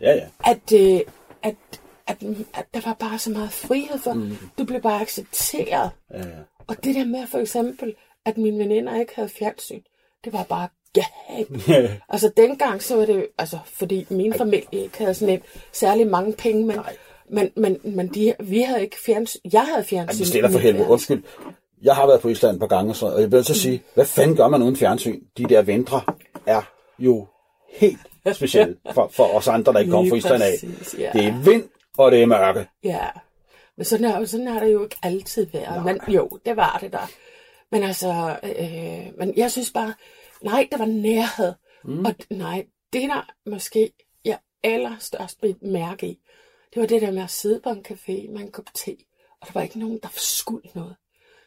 Ja, 0.00 0.14
ja. 0.14 0.26
at, 0.44 0.72
øh, 0.72 1.00
at, 1.42 1.80
at, 2.06 2.16
at 2.54 2.66
der 2.74 2.80
var 2.84 2.94
bare 2.94 3.18
så 3.18 3.30
meget 3.30 3.52
frihed 3.52 3.98
for, 3.98 4.12
mm. 4.12 4.36
du 4.58 4.64
blev 4.64 4.80
bare 4.80 5.00
accepteret. 5.00 5.90
ja, 6.10 6.18
ja. 6.18 6.24
Og 6.66 6.84
det 6.84 6.94
der 6.94 7.04
med 7.04 7.26
for 7.26 7.38
eksempel, 7.38 7.94
at 8.24 8.38
mine 8.38 8.58
veninder 8.58 9.00
ikke 9.00 9.12
havde 9.14 9.28
fjernsyn, 9.28 9.80
det 10.24 10.32
var 10.32 10.42
bare 10.42 10.68
galt. 10.92 11.68
altså 12.12 12.30
dengang 12.36 12.82
så 12.82 12.96
var 12.96 13.06
det, 13.06 13.26
altså 13.38 13.58
fordi 13.66 14.06
min 14.10 14.32
familie 14.32 14.66
ikke 14.72 14.98
havde 14.98 15.14
sådan 15.14 15.34
et 15.34 15.42
særlig 15.72 16.06
mange 16.06 16.32
penge, 16.32 16.66
men, 16.66 16.78
men, 17.30 17.50
men, 17.56 17.80
men 17.84 18.08
de, 18.08 18.34
vi 18.40 18.60
havde 18.60 18.82
ikke 18.82 18.96
fjernsyn. 19.06 19.40
Jeg 19.52 19.62
havde 19.62 19.84
fjernsyn. 19.84 20.16
Ej, 20.16 20.24
vi 20.24 20.28
stiller 20.28 20.50
for 20.50 20.58
helvede. 20.58 20.88
Undskyld. 20.88 21.22
Jeg 21.82 21.94
har 21.94 22.06
været 22.06 22.20
på 22.20 22.28
Island 22.28 22.54
et 22.54 22.60
par 22.60 22.66
gange, 22.66 22.94
så, 22.94 23.06
og 23.06 23.20
jeg 23.20 23.32
vil 23.32 23.44
så 23.44 23.54
sige, 23.54 23.82
hvad 23.94 24.04
fanden 24.04 24.36
gør 24.36 24.48
man 24.48 24.62
uden 24.62 24.76
fjernsyn? 24.76 25.20
De 25.38 25.44
der 25.44 25.62
vintre 25.62 26.02
er 26.46 26.62
jo 26.98 27.26
helt 27.68 27.98
specielle 28.32 28.76
for, 28.92 29.08
for 29.12 29.24
os 29.24 29.48
andre, 29.48 29.72
der 29.72 29.78
ikke 29.78 29.90
kommer 29.90 30.10
fra 30.10 30.16
Island 30.16 30.42
af. 30.42 30.64
ja. 30.98 31.10
Det 31.12 31.24
er 31.24 31.42
vind, 31.42 31.64
og 31.98 32.12
det 32.12 32.22
er 32.22 32.26
mørke. 32.26 32.68
Ja, 32.84 33.08
men 33.76 33.84
sådan 33.84 34.04
er, 34.04 34.24
sådan 34.24 34.46
har 34.46 34.60
det 34.60 34.72
jo 34.72 34.84
ikke 34.84 34.96
altid 35.02 35.46
været. 35.46 35.84
Men 35.84 36.00
jo, 36.08 36.38
det 36.46 36.56
var 36.56 36.78
det 36.80 36.92
der. 36.92 37.10
Men 37.70 37.82
altså, 37.82 38.38
øh, 38.42 39.18
men 39.18 39.36
jeg 39.36 39.52
synes 39.52 39.72
bare, 39.72 39.94
nej, 40.42 40.68
der 40.72 40.78
var 40.78 40.86
nærhed. 40.86 41.52
Mm. 41.84 42.04
Og 42.04 42.14
nej, 42.30 42.66
det 42.92 43.02
der 43.02 43.32
måske 43.46 43.92
jeg 44.24 44.38
allerstørst 44.62 45.40
blev 45.40 45.54
mærke 45.62 46.06
i, 46.06 46.18
det 46.74 46.80
var 46.80 46.86
det 46.86 47.02
der 47.02 47.10
med 47.10 47.22
at 47.22 47.30
sidde 47.30 47.60
på 47.60 47.70
en 47.70 47.86
café 47.88 48.32
med 48.32 48.40
en 48.40 48.50
kop 48.50 48.74
te, 48.74 48.96
og 49.40 49.46
der 49.46 49.52
var 49.54 49.62
ikke 49.62 49.78
nogen, 49.78 49.98
der 50.02 50.08
skulle 50.12 50.68
noget. 50.74 50.96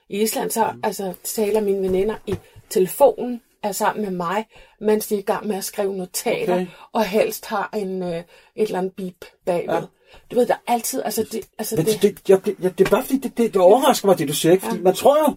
I 0.09 0.21
Island 0.21 0.51
så 0.51 0.71
mm. 0.71 0.79
altså, 0.83 1.13
taler 1.23 1.61
mine 1.61 1.81
veninder 1.81 2.15
i 2.27 2.35
telefonen, 2.69 3.41
er 3.63 3.71
sammen 3.71 4.05
med 4.05 4.11
mig, 4.11 4.45
mens 4.79 5.07
de 5.07 5.15
er 5.15 5.19
i 5.19 5.21
gang 5.21 5.47
med 5.47 5.55
at 5.55 5.63
skrive 5.63 5.95
notater, 5.95 6.53
okay. 6.53 6.67
og 6.91 7.05
helst 7.05 7.45
har 7.45 7.69
en, 7.73 8.03
øh, 8.03 8.09
et 8.09 8.25
eller 8.55 8.79
andet 8.79 8.93
bip 8.93 9.25
bagved. 9.45 9.73
Ja. 9.73 9.81
Ja. 10.13 10.17
Du 10.31 10.39
ved, 10.39 10.47
der 10.47 10.53
er 10.53 10.73
altid, 10.73 11.01
altså 11.05 11.25
det, 11.31 11.41
altså 11.59 11.75
Men 11.75 11.85
det, 11.85 12.01
det, 12.01 12.27
det, 12.27 12.29
jeg, 12.29 12.39
jeg, 12.61 12.77
det 12.77 12.85
er 12.87 12.91
bare 12.91 13.03
fordi, 13.03 13.17
det, 13.17 13.37
det, 13.37 13.53
det 13.53 13.61
overrasker 13.61 14.07
mig, 14.07 14.19
det 14.19 14.27
du 14.27 14.33
siger, 14.33 14.51
ikke? 14.51 14.65
Fordi 14.65 14.81
man 14.81 14.93
tror 14.93 15.17
jo, 15.29 15.35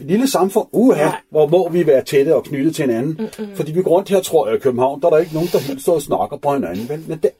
et 0.00 0.06
lille 0.06 0.28
samfund, 0.28 0.68
uha, 0.72 1.04
Nej. 1.04 1.16
hvor 1.30 1.46
må 1.46 1.68
vi 1.68 1.86
være 1.86 2.04
tætte 2.04 2.34
og 2.34 2.44
knyttet 2.44 2.74
til 2.74 2.82
hinanden. 2.86 3.28
Fordi 3.56 3.72
vi 3.72 3.82
går 3.82 3.90
rundt 3.90 4.08
her, 4.08 4.20
tror 4.20 4.46
jeg, 4.48 4.56
i 4.56 4.58
København, 4.60 5.00
der 5.00 5.06
er 5.06 5.10
der 5.10 5.18
ikke 5.18 5.34
nogen, 5.34 5.48
der 5.52 5.58
helt 5.58 5.82
står 5.82 5.94
og 5.94 6.02
snakker 6.02 6.36
på 6.36 6.52
hinanden. 6.54 6.88
Vel? 6.88 7.04
Men 7.08 7.18
det, 7.18 7.30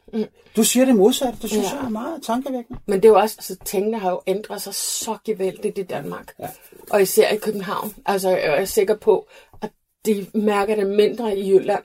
du 0.57 0.63
siger 0.65 0.85
det 0.87 0.95
modsatte, 0.97 1.39
det 1.43 1.51
synes 1.51 1.67
Ja. 1.73 1.77
jeg 1.77 1.85
er 1.87 1.91
meget 1.91 2.23
tankevækkende. 2.23 2.81
Men 2.87 2.97
det 2.97 3.05
er 3.05 3.09
jo 3.09 3.19
også, 3.19 3.35
altså 3.39 3.57
tingene 3.65 3.99
har 3.99 4.11
jo 4.11 4.21
ændret 4.27 4.63
sig 4.63 4.75
så 4.75 5.17
gevaldigt 5.25 5.79
i 5.79 5.83
Danmark. 5.83 6.35
Ja. 6.41 6.49
Og 6.91 7.03
især 7.03 7.29
i 7.29 7.37
København. 7.37 7.95
Altså 8.07 8.29
jeg 8.29 8.61
er 8.61 8.65
sikker 8.65 8.97
på, 8.97 9.27
at 9.63 9.71
de 10.07 10.27
mærker 10.35 10.75
det 10.77 10.87
mindre 10.87 11.37
i 11.39 11.51
Jylland. 11.55 11.83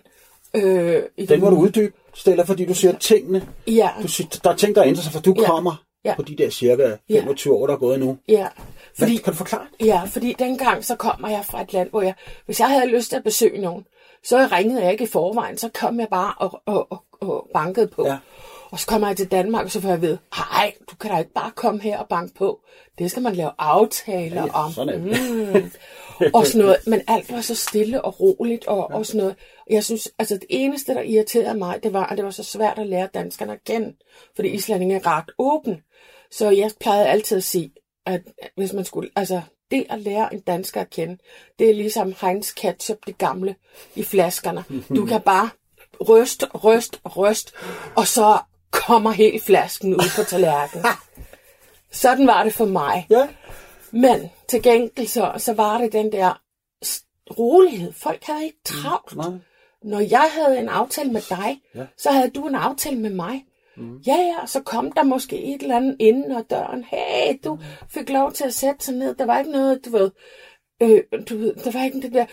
Øh, 0.55 1.03
i 1.17 1.25
Den 1.25 1.39
må 1.39 1.49
du 1.49 1.55
uddybe, 1.55 1.93
Stella, 2.13 2.43
fordi 2.43 2.65
du 2.65 2.73
siger 2.73 2.97
tingene. 2.97 3.47
Ja, 3.67 3.89
Du 4.03 4.07
siger, 4.07 4.39
der 4.43 4.49
er 4.49 4.55
ting, 4.55 4.75
der 4.75 4.83
ændrer 4.83 5.01
sig, 5.03 5.11
for 5.13 5.19
du 5.19 5.35
Ja. 5.39 5.45
kommer 5.45 5.75
Ja. 6.05 6.15
på 6.15 6.21
de 6.21 6.35
der 6.37 6.49
cirka 6.49 6.95
25 7.11 7.53
år, 7.53 7.67
der 7.67 7.73
er 7.73 7.77
gået 7.77 7.99
nu. 7.99 8.17
ja. 8.27 8.47
Fordi, 8.97 9.11
Fordi, 9.11 9.15
kan 9.17 9.33
du 9.33 9.37
forklare 9.37 9.65
det? 9.79 9.85
ja, 9.87 10.01
fordi 10.05 10.35
dengang 10.39 10.85
så 10.85 10.95
kommer 10.95 11.29
jeg 11.29 11.45
fra 11.45 11.61
et 11.61 11.73
land, 11.73 11.89
hvor 11.89 12.01
jeg, 12.01 12.13
hvis 12.45 12.59
jeg 12.59 12.69
havde 12.69 12.87
lyst 12.87 13.09
til 13.09 13.15
at 13.17 13.23
besøge 13.23 13.61
nogen, 13.61 13.85
så 14.23 14.47
ringede 14.51 14.83
jeg 14.83 14.91
ikke 14.91 15.03
i 15.03 15.07
forvejen, 15.07 15.57
så 15.57 15.69
kom 15.73 15.99
jeg 15.99 16.07
bare 16.11 16.33
og, 16.37 16.61
og, 16.65 16.87
og, 16.91 17.03
og 17.21 17.47
bankede 17.53 17.87
på. 17.87 18.05
Ja. 18.07 18.17
Og 18.73 18.79
så 18.79 18.87
kommer 18.87 19.07
jeg 19.07 19.17
til 19.17 19.31
Danmark, 19.31 19.65
og 19.65 19.71
så 19.71 19.81
får 19.81 19.89
jeg 19.89 20.01
ved, 20.01 20.17
nej, 20.37 20.73
du 20.91 20.95
kan 20.95 21.11
da 21.11 21.17
ikke 21.17 21.33
bare 21.33 21.51
komme 21.55 21.81
her 21.81 21.97
og 21.97 22.07
banke 22.07 22.33
på. 22.33 22.59
Det 22.99 23.11
skal 23.11 23.23
man 23.23 23.35
lave 23.35 23.51
aftaler 23.57 24.43
Ja, 24.45 24.53
om. 24.53 24.71
sådan. 24.71 25.01
Mm. 25.01 25.71
og 26.33 26.45
sådan 26.47 26.61
noget. 26.61 26.77
Men 26.87 27.01
alt 27.07 27.31
var 27.31 27.41
så 27.41 27.55
stille 27.55 28.01
og 28.01 28.19
roligt 28.19 28.67
og, 28.67 28.91
og 28.91 29.05
sådan 29.05 29.19
noget. 29.21 29.35
Jeg 29.69 29.83
synes, 29.83 30.09
altså 30.19 30.35
det 30.35 30.45
eneste, 30.49 30.93
der 30.93 31.01
irriterede 31.01 31.57
mig, 31.57 31.83
det 31.83 31.93
var, 31.93 32.05
at 32.05 32.17
det 32.17 32.25
var 32.25 32.31
så 32.31 32.43
svært 32.43 32.79
at 32.79 32.87
lære 32.87 33.09
danskerne 33.13 33.53
at 33.53 33.63
kende. 33.63 33.93
Fordi 34.35 34.49
islændinge 34.49 34.95
er 34.95 35.07
ret 35.07 35.31
åben. 35.39 35.77
Så 36.31 36.49
jeg 36.49 36.71
plejede 36.79 37.07
altid 37.07 37.37
at 37.37 37.43
sige, 37.43 37.71
at 38.05 38.21
hvis 38.55 38.73
man 38.73 38.85
skulle, 38.85 39.09
altså 39.15 39.41
det 39.71 39.85
at 39.89 40.01
lære 40.01 40.33
en 40.33 40.39
dansker 40.39 40.81
at 40.81 40.89
kende, 40.89 41.17
det 41.59 41.69
er 41.69 41.73
ligesom 41.73 42.13
Heinz 42.21 42.53
ketchup, 42.53 42.97
det 43.07 43.17
gamle, 43.17 43.55
i 43.95 44.03
flaskerne. 44.03 44.63
Du 44.95 45.05
kan 45.05 45.21
bare 45.21 45.49
ryst, 46.09 46.43
ryst, 46.63 47.01
ryst, 47.17 47.53
og 47.95 48.07
så 48.07 48.37
kommer 48.73 49.11
helt 49.11 49.43
flasken 49.43 49.93
ud 49.93 50.11
på 50.15 50.23
tallerkenen. 50.23 50.85
Sådan 51.91 52.27
var 52.27 52.43
det 52.43 52.53
for 52.53 52.65
mig. 52.65 53.07
Ja. 53.09 53.27
Men 53.91 54.29
til 54.49 54.63
gengæld 54.63 55.07
så, 55.07 55.33
så 55.37 55.53
var 55.53 55.77
det 55.77 55.93
den 55.93 56.11
der 56.11 56.41
rolighed. 57.39 57.93
Folk 57.93 58.23
havde 58.23 58.43
ikke 58.45 58.59
travlt. 58.65 59.15
Nej. 59.15 59.27
Når 59.83 59.99
jeg 59.99 60.29
havde 60.31 60.59
en 60.59 60.69
aftale 60.69 61.11
med 61.11 61.21
dig, 61.29 61.61
Ja. 61.75 61.85
så 61.97 62.11
havde 62.11 62.29
du 62.29 62.47
en 62.47 62.55
aftale 62.55 62.99
med 62.99 63.09
mig. 63.09 63.45
Mm. 63.77 63.97
Ja, 64.07 64.15
ja, 64.15 64.45
så 64.45 64.61
kom 64.61 64.91
der 64.91 65.03
måske 65.03 65.43
et 65.43 65.61
eller 65.61 65.75
andet 65.77 65.95
inden 65.99 66.31
ad 66.31 66.43
døren. 66.49 66.83
Hey, 66.83 67.39
du 67.43 67.59
fik 67.89 68.09
lov 68.09 68.31
til 68.31 68.43
at 68.43 68.53
sætte 68.53 68.85
sig 68.85 68.95
ned. 68.95 69.15
Der 69.15 69.25
var 69.25 69.39
ikke 69.39 69.51
noget, 69.51 69.85
du 69.85 69.89
ved, 69.89 70.11
øh, 70.81 71.03
du 71.29 71.37
ved 71.37 71.55
der 71.55 71.71
var 71.71 71.83
ikke 71.83 72.01
det 72.01 72.13
der, 72.13 72.25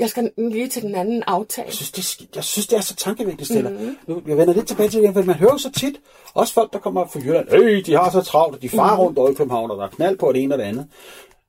jeg 0.00 0.10
skal 0.10 0.30
lige 0.38 0.68
til 0.68 0.82
den 0.82 0.94
anden 0.94 1.22
aftale. 1.26 1.66
Jeg 1.66 1.74
synes, 1.74 1.90
det, 1.90 2.22
er 2.22 2.26
jeg 2.34 2.44
synes, 2.44 2.66
det 2.66 2.76
er 2.76 2.80
så 2.80 2.94
tankevækkende, 2.96 3.44
Stella. 3.44 3.70
Mm-hmm. 3.70 3.96
Nu, 4.06 4.22
jeg 4.26 4.36
vender 4.36 4.54
lidt 4.54 4.68
tilbage 4.68 4.88
til 4.88 5.02
det, 5.02 5.12
for 5.14 5.22
man 5.22 5.34
hører 5.34 5.52
jo 5.52 5.58
så 5.58 5.72
tit, 5.72 6.00
også 6.34 6.54
folk, 6.54 6.72
der 6.72 6.78
kommer 6.78 7.06
fra 7.06 7.20
Jylland, 7.20 7.52
øh, 7.52 7.86
de 7.86 7.92
har 7.96 8.10
så 8.10 8.20
travlt, 8.22 8.56
og 8.56 8.62
de 8.62 8.68
farer 8.68 8.90
mm-hmm. 8.90 9.00
rundt 9.04 9.18
over 9.18 9.30
i 9.30 9.34
København, 9.34 9.70
og 9.70 9.76
der 9.76 9.84
er 9.84 9.88
knald 9.88 10.18
på 10.18 10.32
det 10.32 10.42
ene 10.42 10.54
og 10.54 10.58
det 10.58 10.64
andet. 10.64 10.86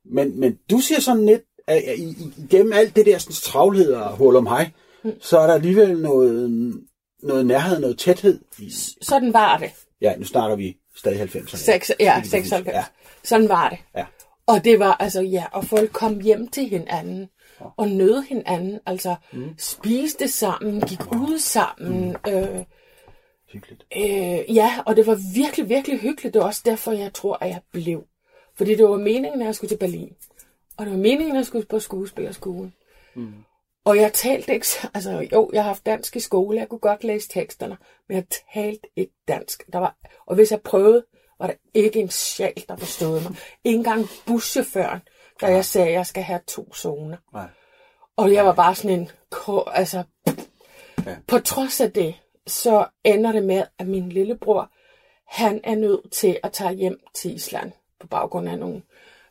Men, 0.04 0.40
men 0.40 0.58
du 0.70 0.78
siger 0.78 1.00
sådan 1.00 1.26
lidt, 1.26 1.42
at 1.66 1.82
igennem 2.44 2.72
alt 2.72 2.96
det 2.96 3.06
der 3.06 3.18
sådan, 3.18 3.34
travlhed 3.34 3.92
og 3.92 4.16
hul 4.16 4.36
om 4.36 4.46
hej, 4.46 4.70
mm. 5.04 5.12
så 5.20 5.38
er 5.38 5.46
der 5.46 5.54
alligevel 5.54 5.98
noget, 5.98 6.50
noget 7.22 7.46
nærhed, 7.46 7.80
noget 7.80 7.98
tæthed. 7.98 8.40
Sådan 9.02 9.32
var 9.32 9.56
det. 9.58 9.70
ja, 10.00 10.16
nu 10.16 10.24
snakker 10.24 10.56
vi 10.56 10.76
stadig 10.96 11.22
90'erne. 11.22 11.56
Seks, 11.56 11.86
Det 11.86 11.96
ja, 12.00 12.12
kan 12.14 12.22
vi 12.22 12.26
huske. 12.26 12.48
96. 12.48 12.74
Ja, 12.76 12.84
Sådan 13.24 13.48
var 13.48 13.68
det. 13.68 13.78
ja. 13.96 14.04
Og 14.46 14.64
det 14.64 14.78
var 14.78 14.96
altså, 15.00 15.20
ja, 15.20 15.44
og 15.52 15.64
folk 15.64 15.92
kom 15.92 16.20
hjem 16.20 16.48
til 16.48 16.68
hinanden 16.68 17.28
og 17.76 17.88
nød 17.88 18.22
hinanden, 18.22 18.80
altså 18.86 19.14
mm. 19.32 19.54
spiste 19.58 20.28
sammen, 20.28 20.80
gik 20.80 21.00
ud 21.12 21.38
sammen. 21.38 22.16
Mm. 22.26 22.32
Øh, 22.32 22.64
Hyggeligt. 23.52 23.86
øh, 23.96 24.56
ja, 24.56 24.74
og 24.86 24.96
det 24.96 25.06
var 25.06 25.18
virkelig, 25.34 25.68
virkelig 25.68 25.98
hyggeligt. 26.00 26.34
Det 26.34 26.40
var 26.40 26.46
også 26.46 26.62
derfor, 26.64 26.92
jeg 26.92 27.12
tror, 27.14 27.38
at 27.40 27.48
jeg 27.48 27.60
blev. 27.72 28.04
Fordi 28.56 28.74
det 28.74 28.84
var 28.88 28.96
meningen, 28.96 29.40
at 29.40 29.46
jeg 29.46 29.54
skulle 29.54 29.68
til 29.68 29.76
Berlin. 29.78 30.12
Og 30.76 30.84
det 30.86 30.92
var 30.92 30.98
meningen, 30.98 31.30
at 31.30 31.36
jeg 31.36 31.46
skulle 31.46 31.66
på 31.66 31.78
skuespillerskolen. 31.78 32.74
Mm. 33.14 33.32
Og 33.84 33.96
jeg 33.96 34.12
talte 34.12 34.54
ikke, 34.54 34.68
så- 34.68 34.88
altså 34.94 35.28
jo, 35.32 35.50
jeg 35.52 35.62
har 35.62 35.68
haft 35.68 35.86
dansk 35.86 36.16
i 36.16 36.20
skole, 36.20 36.58
jeg 36.58 36.68
kunne 36.68 36.78
godt 36.78 37.04
læse 37.04 37.28
teksterne, 37.28 37.76
men 38.08 38.16
jeg 38.16 38.24
talte 38.54 38.88
ikke 38.96 39.12
dansk. 39.28 39.62
Der 39.72 39.78
var, 39.78 39.96
og 40.26 40.34
hvis 40.34 40.50
jeg 40.50 40.60
prøvede, 40.60 41.04
var 41.40 41.46
der 41.46 41.54
ikke 41.74 42.00
en 42.00 42.08
sjæl, 42.10 42.64
der 42.68 42.76
forstod 42.76 43.22
mig. 43.22 43.36
Ikke 43.64 43.76
engang 43.78 44.06
buschaufføren, 44.26 45.00
da 45.40 45.46
jeg 45.46 45.64
sagde, 45.64 45.88
at 45.88 45.94
jeg 45.94 46.06
skal 46.06 46.22
have 46.22 46.40
to 46.46 46.74
zoner. 46.74 47.16
Nej. 47.32 47.46
Og 48.16 48.32
jeg 48.32 48.46
var 48.46 48.52
bare 48.52 48.74
sådan 48.74 48.98
en, 49.00 49.10
altså, 49.66 50.02
Ja. 51.06 51.16
på 51.28 51.38
trods 51.38 51.80
af 51.80 51.92
det, 51.92 52.14
så 52.46 52.86
ender 53.04 53.32
det 53.32 53.42
med, 53.44 53.64
at 53.78 53.86
min 53.86 54.08
lillebror, 54.08 54.70
han 55.26 55.60
er 55.64 55.74
nødt 55.74 56.12
til 56.12 56.40
at 56.42 56.52
tage 56.52 56.74
hjem 56.74 57.00
til 57.14 57.34
Island 57.34 57.72
på 58.00 58.06
baggrund 58.06 58.48
af 58.48 58.58
nogle 58.58 58.82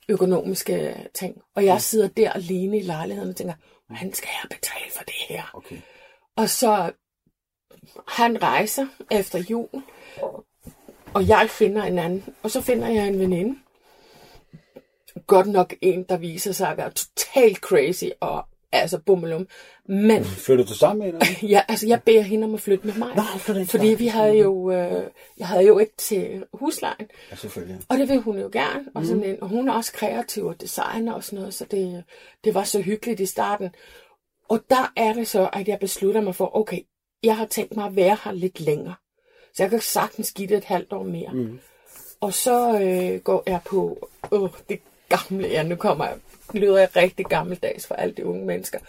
økonomiske 0.10 1.08
ting. 1.14 1.42
Og 1.56 1.66
jeg 1.66 1.82
sidder 1.82 2.08
der 2.08 2.32
alene 2.32 2.78
i 2.78 2.82
lejligheden 2.82 3.30
og 3.30 3.36
tænker, 3.36 3.54
hvordan 3.88 4.14
skal 4.14 4.30
jeg 4.44 4.50
betale 4.58 4.92
for 4.92 5.04
det 5.04 5.14
her? 5.30 5.44
Okay. 5.54 5.78
Og 6.36 6.50
så 6.50 6.92
han 8.08 8.42
rejser 8.44 8.88
efter 9.12 9.40
jul, 9.50 9.84
og 11.14 11.28
jeg 11.28 11.50
finder 11.50 11.84
en 11.84 12.00
anden, 12.00 12.36
og 12.44 12.52
så 12.52 12.62
finder 12.62 12.88
jeg 12.88 13.08
en 13.08 13.20
veninde. 13.20 13.60
Godt 15.28 15.48
nok 15.48 15.74
en, 15.82 16.04
der 16.10 16.18
viser 16.18 16.52
sig 16.52 16.70
at 16.70 16.78
være 16.78 16.92
totalt 16.92 17.58
crazy 17.58 18.06
og 18.20 18.46
altså 18.72 18.98
bummelum. 18.98 19.48
Men 19.86 20.26
Flytter 20.26 20.66
du 20.66 20.74
sammen 20.74 21.00
med 21.00 21.06
hende? 21.06 21.48
ja, 21.54 21.62
altså, 21.68 21.88
jeg 21.88 22.04
beder 22.04 22.22
hende 22.22 22.46
om 22.46 22.54
at 22.54 22.62
flytte 22.62 22.88
med 22.88 22.94
mig. 22.96 23.10
Ikke 23.60 23.72
fordi 23.72 23.88
vi 23.88 24.08
havde 24.08 24.34
jo, 24.34 24.72
øh, 24.72 25.04
jeg 25.38 25.48
havde 25.48 25.66
jo 25.66 25.80
ikke 25.80 25.94
til 25.98 26.44
huslejen. 26.54 27.08
Ja, 27.32 27.36
selvfølgelig. 27.36 27.80
Og 27.90 27.98
det 27.98 28.10
vil 28.10 28.22
hun 28.22 28.40
jo 28.40 28.50
gerne. 28.52 28.86
Og, 28.96 29.06
sådan 29.06 29.24
en, 29.24 29.44
og 29.44 29.50
hun 29.50 29.70
er 29.70 29.74
også 29.74 29.94
kreativ 29.94 30.46
og 30.46 30.62
designer 30.62 31.14
og 31.14 31.24
sådan 31.24 31.40
noget, 31.40 31.54
så 31.54 31.66
det, 31.72 32.04
det 32.44 32.54
var 32.54 32.64
så 32.64 32.82
hyggeligt 32.82 33.20
i 33.20 33.26
starten. 33.26 33.70
Og 34.50 34.60
der 34.70 34.94
er 34.98 35.14
det 35.14 35.28
så, 35.28 35.50
at 35.54 35.68
jeg 35.68 35.80
beslutter 35.80 36.22
mig 36.22 36.36
for, 36.36 36.56
okay, 36.56 36.80
jeg 37.24 37.38
har 37.38 37.46
tænkt 37.46 37.76
mig 37.76 37.86
at 37.86 37.96
være 37.96 38.18
her 38.24 38.32
lidt 38.32 38.60
længere. 38.60 38.96
Så 39.54 39.64
jeg 39.64 39.70
kan 39.70 39.82
sagtens 39.82 40.32
give 40.32 40.48
det 40.48 40.58
et 40.58 40.64
halvt 40.64 40.94
år 40.94 41.04
mere. 41.04 41.34
Mm. 41.34 41.60
Og 42.22 42.34
så 42.34 42.80
øh, 42.82 43.20
går 43.20 43.44
jeg 43.48 43.60
på 43.66 44.10
åh, 44.32 44.50
det 44.70 44.80
gamle, 45.18 45.48
ja 45.48 45.64
nu 45.64 45.76
kommer 45.76 46.06
jeg, 46.06 46.16
lyder 46.54 46.78
jeg 46.80 46.96
rigtig 46.96 47.26
gammeldags 47.26 47.88
for 47.88 47.96
alle 47.96 48.14
de 48.18 48.26
unge 48.26 48.46
mennesker. 48.46 48.80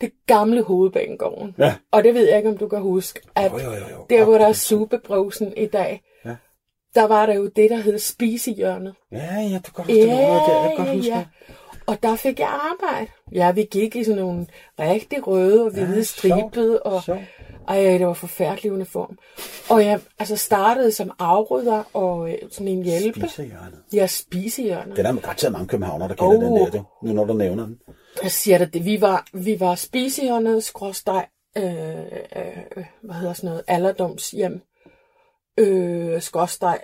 Det 0.00 0.12
gamle 0.26 0.62
hovedbanegården. 0.62 1.54
Ja. 1.58 1.74
Og 1.90 2.04
det 2.04 2.14
ved 2.14 2.28
jeg 2.28 2.36
ikke, 2.36 2.48
om 2.48 2.56
du 2.58 2.68
kan 2.68 2.80
huske, 2.80 3.20
at 3.34 3.52
Jo, 3.52 3.58
jo, 3.58 3.64
jo, 3.72 3.78
jo. 3.90 4.06
der 4.10 4.24
hvor 4.24 4.38
der 4.38 4.46
er 4.48 4.52
supebrosen 4.52 5.52
i 5.56 5.66
dag, 5.66 6.02
Ja. 6.24 6.36
der 6.94 7.06
var 7.06 7.26
der 7.26 7.34
jo 7.34 7.46
det, 7.46 7.70
der 7.70 7.76
hed 7.76 7.98
spisehjørnet. 7.98 8.94
Ja, 9.12 9.34
ja, 9.40 9.58
du 9.66 9.72
kan 9.72 9.84
huske, 9.84 9.92
det 10.00 10.08
var 10.08 10.14
der. 10.48 10.62
Jeg 10.62 10.72
kan 10.76 10.86
godt 10.86 10.96
huske 10.96 11.10
ja. 11.10 11.18
det. 11.18 11.45
Og 11.86 12.02
der 12.02 12.16
fik 12.16 12.38
jeg 12.40 12.48
arbejde. 12.48 13.10
Ja, 13.32 13.52
vi 13.52 13.62
gik 13.70 13.96
i 13.96 14.04
sådan 14.04 14.22
nogle 14.22 14.46
rigtig 14.80 15.26
røde 15.26 15.64
og 15.64 15.70
hvide 15.70 15.96
Ja, 15.96 16.02
stribede, 16.02 16.82
og 16.82 17.02
sjovt. 17.02 17.20
ej, 17.68 17.76
det 17.80 18.06
var 18.06 18.12
forfærdelig 18.12 18.72
uniform. 18.72 19.18
Og 19.70 19.84
jeg 19.84 20.00
altså 20.18 20.36
startede 20.36 20.92
som 20.92 21.10
afrydder 21.18 21.82
og 21.92 22.30
øh, 22.32 22.38
sådan 22.50 22.68
en 22.68 22.82
hjælpe. 22.82 23.20
Spisehjørnet. 23.20 23.78
Ja, 23.92 24.06
spisehjørnet. 24.06 24.96
Den 24.96 25.06
er 25.06 25.20
garanteret 25.20 25.52
mange 25.52 25.68
københavner, 25.68 26.08
der 26.08 26.14
kender 26.14 26.36
Oh. 26.36 26.42
den 26.42 26.56
der, 26.56 26.70
du, 26.70 26.84
nu 27.02 27.12
når 27.12 27.24
du 27.24 27.32
nævner 27.32 27.66
den. 27.66 27.78
Jeg 28.22 28.30
siger 28.30 28.58
det, 28.64 28.84
vi 28.84 29.00
var, 29.00 29.26
vi 29.32 29.60
var 29.60 29.74
spisehjørnet, 29.74 30.64
skråsteg, 30.64 31.26
øh, 31.56 31.64
øh, 31.66 32.84
hvad 33.02 33.14
hedder 33.14 33.32
sådan 33.32 33.48
noget, 33.48 33.64
alderdomshjem, 33.68 34.60
øh, 35.58 36.22
skråsteg, 36.22 36.78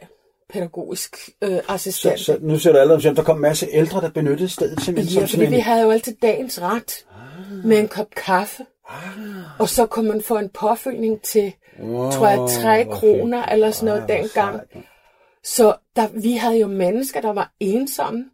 pædagogisk 0.53 1.17
øh, 1.43 1.51
Så, 1.51 1.63
assistent. 1.69 2.21
så 2.21 2.39
nu 2.41 2.59
ser 2.59 2.73
du 2.73 2.79
alle 2.79 2.95
om, 2.95 3.01
der 3.01 3.23
kom 3.23 3.37
en 3.37 3.43
masse 3.43 3.67
ældre, 3.73 4.01
der 4.01 4.11
benyttede 4.11 4.49
stedet 4.49 4.83
simpelthen 4.83 5.21
Ja, 5.21 5.27
fordi 5.27 5.47
vi 5.47 5.59
havde 5.59 5.83
jo 5.83 5.91
altid 5.91 6.15
dagens 6.23 6.63
ret 6.63 7.05
med 7.65 7.79
en 7.79 7.89
kop 7.89 8.07
kaffe. 8.17 8.63
Og 9.59 9.69
så 9.69 9.87
kunne 9.87 10.09
man 10.09 10.23
få 10.23 10.39
en 10.39 10.49
påfyldning 10.49 11.23
til, 11.23 11.53
Wow, 11.83 12.11
tror 12.11 12.29
jeg, 12.29 12.39
tre 12.63 12.85
hvor 12.85 12.95
kroner 12.95 13.43
fedt. 13.43 13.53
eller 13.53 13.71
sådan 13.71 13.87
noget 13.87 14.01
hvor 14.03 14.09
dengang. 14.09 14.61
sejt. 14.73 14.85
Så 15.45 15.75
der, 15.97 16.09
vi 16.23 16.33
havde 16.33 16.59
jo 16.59 16.67
mennesker, 16.67 17.21
der 17.21 17.33
var 17.33 17.53
ensomme. 17.61 18.25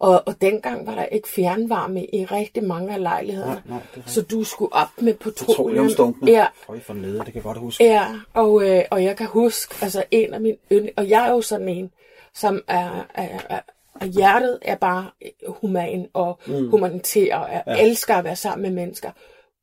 Og, 0.00 0.22
og 0.26 0.40
dengang 0.40 0.86
var 0.86 0.94
der 0.94 1.04
ikke 1.04 1.28
fjernvarme 1.28 2.04
i 2.06 2.24
rigtig 2.24 2.64
mange 2.64 2.94
af 2.94 3.02
lejlighederne. 3.02 3.62
Nej, 3.66 3.78
nej, 3.96 4.04
så 4.06 4.22
du 4.22 4.44
skulle 4.44 4.72
op 4.72 4.88
med 4.98 5.14
petroleum. 5.14 5.56
Petroleumstunkene. 5.56 6.30
Ja, 6.30 6.46
Føj 6.66 6.80
for 6.80 6.94
nede, 6.94 7.18
det 7.18 7.24
kan 7.24 7.34
jeg 7.34 7.42
godt 7.42 7.58
huske. 7.58 7.84
Ja, 7.84 8.06
og, 8.34 8.68
øh, 8.68 8.84
og 8.90 9.04
jeg 9.04 9.16
kan 9.16 9.26
huske, 9.26 9.74
altså 9.82 10.04
en 10.10 10.34
af 10.34 10.40
mine 10.40 10.56
yndling, 10.72 10.98
og 10.98 11.08
jeg 11.08 11.26
er 11.26 11.30
jo 11.30 11.40
sådan 11.40 11.68
en, 11.68 11.90
som 12.34 12.62
er, 12.68 13.06
er, 13.14 13.28
er, 13.48 13.60
er 14.00 14.06
hjertet 14.06 14.58
er 14.62 14.74
bare 14.74 15.10
human 15.48 16.08
og 16.12 16.38
mm. 16.46 16.70
humanitær, 16.70 17.36
og 17.36 17.52
jeg 17.52 17.62
ja. 17.66 17.86
elsker 17.86 18.14
at 18.14 18.24
være 18.24 18.36
sammen 18.36 18.62
med 18.62 18.82
mennesker, 18.82 19.10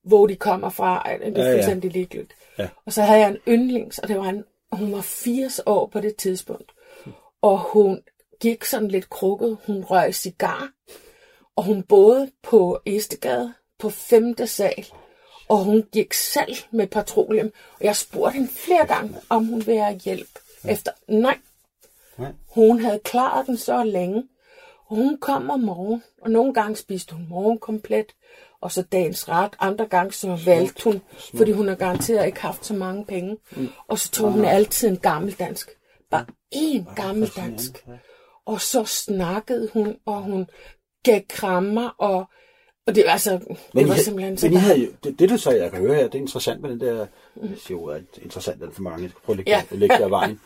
hvor 0.04 0.28
de 0.28 0.36
kommer 0.36 0.70
fra, 0.70 1.04
det 1.20 1.38
er 1.38 1.44
Ja, 1.44 1.50
ja. 1.50 1.56
fuldstændig 1.56 1.92
ligegyldigt. 1.92 2.36
Ja. 2.60 2.68
Og 2.86 2.94
så 2.94 3.02
havde 3.02 3.20
jeg 3.20 3.30
en 3.30 3.38
yndlings, 3.48 4.00
og 4.00 4.08
det 4.08 4.18
var 4.18 4.26
en, 4.26 4.44
hun 4.72 4.92
var 4.92 5.02
80 5.02 5.62
år 5.66 5.88
på 5.88 6.00
det 6.00 6.16
tidspunkt, 6.16 6.72
og 7.42 7.60
hun 7.60 8.02
gik 8.46 8.66
sådan 8.66 8.88
lidt 8.88 9.10
krukket, 9.10 9.58
hun 9.66 9.84
røg 9.84 10.16
cigar, 10.16 10.70
og 11.56 11.64
hun 11.64 11.84
boede 11.84 12.32
på 12.44 12.80
Estegade 12.86 13.54
på 13.80 13.90
femte 13.90 14.48
sal, 14.48 14.86
og 15.48 15.58
hun 15.58 15.84
gik 15.92 16.14
selv 16.14 16.56
med 16.72 16.88
petroleum. 16.88 17.52
Og 17.80 17.86
jeg 17.86 17.96
spurgte 17.96 18.34
hende 18.34 18.48
flere 18.48 18.88
gange, 18.88 19.16
om 19.30 19.46
hun 19.46 19.66
ville 19.68 19.84
have 19.84 20.00
hjælp. 20.00 20.40
Efter, 20.70 20.92
nej, 21.08 21.38
Nej. 22.18 22.32
hun 22.48 22.80
havde 22.80 23.00
klaret 23.00 23.48
den 23.48 23.58
så 23.58 23.84
længe. 23.84 24.24
Og 24.88 24.96
hun 24.96 25.18
kom 25.18 25.50
om 25.50 25.60
morgen, 25.60 26.04
og 26.22 26.32
nogle 26.32 26.54
gange 26.54 26.76
spiste 26.76 27.16
hun 27.16 27.28
morgenkomplet, 27.30 28.16
og 28.62 28.72
så 28.72 28.82
dagens 28.82 29.30
ret. 29.30 29.56
Andre 29.60 29.86
gange 29.86 30.14
så 30.14 30.40
valgte 30.46 30.84
hun, 30.84 31.02
fordi 31.38 31.52
hun 31.52 31.68
har 31.68 31.76
garanteret 31.76 32.26
ikke 32.26 32.42
haft 32.42 32.66
så 32.66 32.74
mange 32.74 33.06
penge. 33.06 33.38
Mm. 33.52 33.70
Og 33.88 34.00
så 34.00 34.12
tog 34.12 34.32
hun 34.32 34.46
altid 34.46 34.88
en 34.88 34.98
gammeldansk. 34.98 35.70
Bare 36.12 36.26
én 36.56 36.96
gammeldansk. 36.96 37.86
Og 38.46 38.62
så 38.62 38.84
snakkede 38.86 39.70
hun, 39.74 39.96
og 40.06 40.22
hun 40.22 40.48
gav 41.04 41.22
krammer, 41.30 41.90
og, 41.98 42.26
og 42.88 42.96
det, 42.96 43.04
altså, 43.08 43.32
det 43.32 43.58
Men, 43.74 43.88
var 43.90 43.96
I, 43.96 44.00
simpelthen 44.00 44.38
så 44.38 44.46
men 44.46 44.54
I 44.54 44.56
havde 44.56 44.80
jo, 44.80 44.88
det, 45.04 45.20
det, 45.20 45.30
du 45.30 45.38
så 45.38 45.52
jeg 45.52 45.72
kan 45.72 45.80
høre 45.80 45.96
her, 45.96 46.04
det 46.04 46.16
er 46.16 46.20
interessant 46.22 46.62
med 46.62 46.70
den 46.70 46.80
der, 46.80 46.96
jeg 46.96 47.50
siger 47.58 47.78
jo, 47.78 47.86
at 47.86 48.04
interessant 48.22 48.62
er 48.62 48.66
det 48.66 48.76
for 48.76 48.82
mange, 48.82 49.02
jeg 49.04 49.10
skal 49.10 49.22
prøve 49.26 49.34
at 49.34 49.38
lægge, 49.38 49.52
Ja. 49.52 49.64
ja. 49.72 49.76
lægge 49.78 49.96
der 49.98 50.08
vejen. 50.08 50.40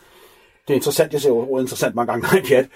Det 0.68 0.74
er 0.74 0.78
interessant, 0.78 1.12
jeg 1.12 1.20
siger 1.20 1.32
ordet 1.32 1.62
interessant 1.64 1.94
mange 1.94 2.12
gange, 2.12 2.22
nej, 2.32 2.42
pjat. 2.48 2.68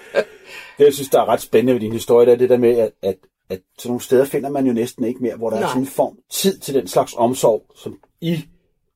Det, 0.79 0.85
jeg 0.85 0.95
synes, 0.95 1.09
der 1.09 1.21
er 1.21 1.25
ret 1.29 1.41
spændende 1.41 1.73
ved 1.73 1.81
din 1.81 1.93
historie, 1.93 2.27
det 2.27 2.33
er 2.33 2.37
det 2.37 2.51
der 2.51 2.59
med, 2.59 2.79
at, 2.79 2.91
at, 3.03 3.17
at 3.49 3.61
sådan 3.79 3.89
nogle 3.89 4.01
steder 4.01 4.25
finder 4.25 4.49
man 4.51 4.67
jo 4.67 4.73
næsten 4.73 5.05
ikke 5.05 5.21
mere, 5.23 5.37
hvor 5.37 5.51
der 5.51 5.57
Nej. 5.57 5.65
er 5.65 5.69
sådan 5.69 5.83
en 5.83 5.87
form 5.87 6.19
tid 6.31 6.59
til 6.59 6.75
den 6.75 6.89
slags 6.89 7.15
omsorg, 7.17 7.67
som 7.77 7.99
I, 8.21 8.45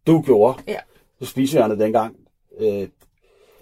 du 0.06 0.22
gjorde 0.22 0.62
Ja, 0.66 0.78
på 1.18 1.24
spisehjørnet 1.24 1.78
dengang. 1.78 2.16
Øh, 2.60 2.88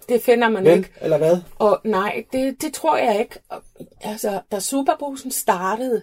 det 0.08 0.22
finder 0.22 0.48
man 0.48 0.64
vel, 0.64 0.76
ikke. 0.76 0.90
eller 1.00 1.18
hvad? 1.18 1.38
Og 1.58 1.80
nej, 1.84 2.24
det, 2.32 2.62
det 2.62 2.74
tror 2.74 2.96
jeg 2.96 3.20
ikke. 3.20 3.38
Og, 3.48 3.62
Altså, 4.00 4.40
da 4.52 4.60
Superbrusen 4.60 5.30
startede, 5.30 6.02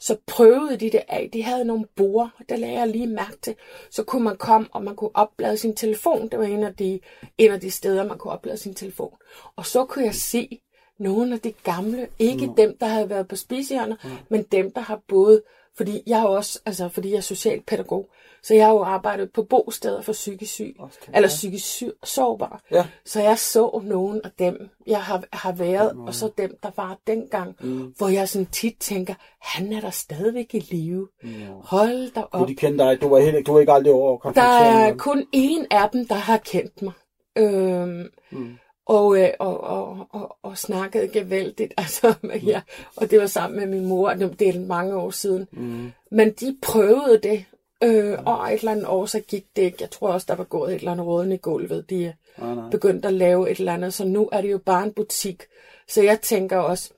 så 0.00 0.16
prøvede 0.26 0.76
de 0.76 0.90
det 0.90 1.02
af. 1.08 1.30
De 1.32 1.42
havde 1.42 1.64
nogle 1.64 1.86
bord, 1.96 2.30
der 2.48 2.56
lagde 2.56 2.78
jeg 2.78 2.88
lige 2.88 3.06
mærke 3.06 3.36
til. 3.42 3.54
Så 3.90 4.04
kunne 4.04 4.24
man 4.24 4.36
komme, 4.36 4.68
og 4.72 4.84
man 4.84 4.96
kunne 4.96 5.16
oplade 5.16 5.56
sin 5.56 5.76
telefon. 5.76 6.28
Det 6.28 6.38
var 6.38 6.44
en 6.44 6.64
af 6.64 6.74
de, 6.74 7.00
en 7.38 7.52
af 7.52 7.60
de 7.60 7.70
steder, 7.70 8.06
man 8.06 8.18
kunne 8.18 8.32
oplade 8.32 8.56
sin 8.56 8.74
telefon. 8.74 9.14
Og 9.56 9.66
så 9.66 9.84
kunne 9.84 10.04
jeg 10.04 10.14
se 10.14 10.60
nogle 10.98 11.34
af 11.34 11.40
de 11.40 11.52
gamle, 11.52 12.08
ikke 12.18 12.46
mm. 12.46 12.54
dem, 12.54 12.76
der 12.80 12.86
havde 12.86 13.10
været 13.10 13.28
på 13.28 13.36
spisehjørnet, 13.36 13.98
mm. 14.04 14.10
men 14.28 14.42
dem, 14.42 14.72
der 14.72 14.80
har 14.80 15.00
boet, 15.08 15.42
fordi 15.76 16.02
jeg 16.06 16.18
er 16.18 16.22
jo 16.22 16.32
også, 16.32 16.60
altså 16.66 16.88
fordi 16.88 17.10
jeg 17.10 17.16
er 17.16 17.20
socialpædagog, 17.20 18.08
så 18.42 18.54
jeg 18.54 18.66
har 18.66 18.72
jo 18.72 18.82
arbejdet 18.82 19.32
på 19.32 19.42
bosteder 19.42 20.02
for 20.02 20.12
psykisk 20.12 20.52
syg, 20.52 20.76
eller 21.14 21.28
psykisk 21.28 21.66
syg, 21.66 21.92
sårbare. 22.04 22.58
Ja. 22.70 22.86
Så 23.04 23.22
jeg 23.22 23.38
så 23.38 23.80
nogle 23.84 24.20
af 24.24 24.30
dem, 24.38 24.68
jeg 24.86 25.02
har, 25.02 25.24
har 25.32 25.52
været, 25.52 25.92
og 26.06 26.14
så 26.14 26.30
dem, 26.38 26.56
der 26.62 26.70
var 26.76 26.98
dengang, 27.06 27.56
mm. 27.60 27.94
hvor 27.98 28.08
jeg 28.08 28.28
sådan 28.28 28.46
tit 28.46 28.76
tænker, 28.80 29.14
han 29.40 29.72
er 29.72 29.80
der 29.80 29.90
stadigvæk 29.90 30.54
i 30.54 30.58
live. 30.58 31.08
Mm. 31.22 31.30
Hold 31.64 32.12
da 32.14 32.20
op. 32.20 32.30
Kunne 32.30 32.48
de 32.48 32.54
kende 32.54 32.78
dig? 32.78 33.00
Du 33.00 33.08
var, 33.08 33.20
helt, 33.20 33.46
du 33.46 33.52
var 33.52 33.60
ikke 33.60 33.72
aldrig 33.72 33.92
over 33.92 34.32
Der 34.32 34.42
er 34.42 34.96
kun 34.96 35.26
én 35.36 35.66
af 35.70 35.90
dem, 35.92 36.06
der 36.06 36.14
har 36.14 36.36
kendt 36.36 36.82
mig. 36.82 36.92
Øhm, 37.38 38.08
mm. 38.30 38.58
Og, 38.86 39.18
øh, 39.18 39.30
og, 39.38 39.60
og, 39.60 40.06
og, 40.10 40.36
og 40.42 40.58
snakkede 40.58 41.08
gevældigt. 41.08 41.74
Altså, 41.78 42.14
med, 42.22 42.40
ja. 42.40 42.62
Og 42.96 43.10
det 43.10 43.20
var 43.20 43.26
sammen 43.26 43.60
med 43.60 43.66
min 43.66 43.88
mor, 43.88 44.12
det 44.12 44.48
er 44.48 44.60
mange 44.60 44.96
år 44.96 45.10
siden. 45.10 45.48
Mm. 45.52 45.92
Men 46.10 46.32
de 46.32 46.56
prøvede 46.62 47.20
det, 47.22 47.44
øh, 47.84 48.18
og 48.26 48.52
et 48.52 48.58
eller 48.58 48.72
andet 48.72 48.86
år, 48.86 49.06
så 49.06 49.20
gik 49.20 49.44
det 49.56 49.62
ikke. 49.62 49.78
Jeg 49.80 49.90
tror 49.90 50.08
også, 50.12 50.26
der 50.28 50.34
var 50.34 50.44
gået 50.44 50.70
et 50.72 50.78
eller 50.78 50.92
andet 50.92 51.06
råden 51.06 51.32
i 51.32 51.36
gulvet. 51.36 51.90
De 51.90 52.06
er 52.06 52.12
Nej, 52.38 52.54
nej. 52.54 52.70
begyndt 52.70 53.04
at 53.04 53.12
lave 53.12 53.50
et 53.50 53.58
eller 53.58 53.74
andet, 53.74 53.94
så 53.94 54.04
nu 54.04 54.28
er 54.32 54.40
det 54.40 54.50
jo 54.50 54.58
bare 54.58 54.84
en 54.84 54.92
butik. 54.92 55.42
Så 55.88 56.02
jeg 56.02 56.20
tænker 56.20 56.58
også, 56.58 56.92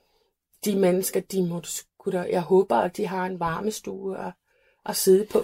de 0.65 0.77
mennesker, 0.77 1.21
de 1.21 1.47
må 1.47 1.61
jeg 2.13 2.41
håber, 2.41 2.77
at 2.77 2.97
de 2.97 3.07
har 3.07 3.27
en 3.27 3.41
varmestue 3.41 4.19
at, 4.19 4.33
at 4.87 4.97
sidde 4.97 5.27
på. 5.27 5.39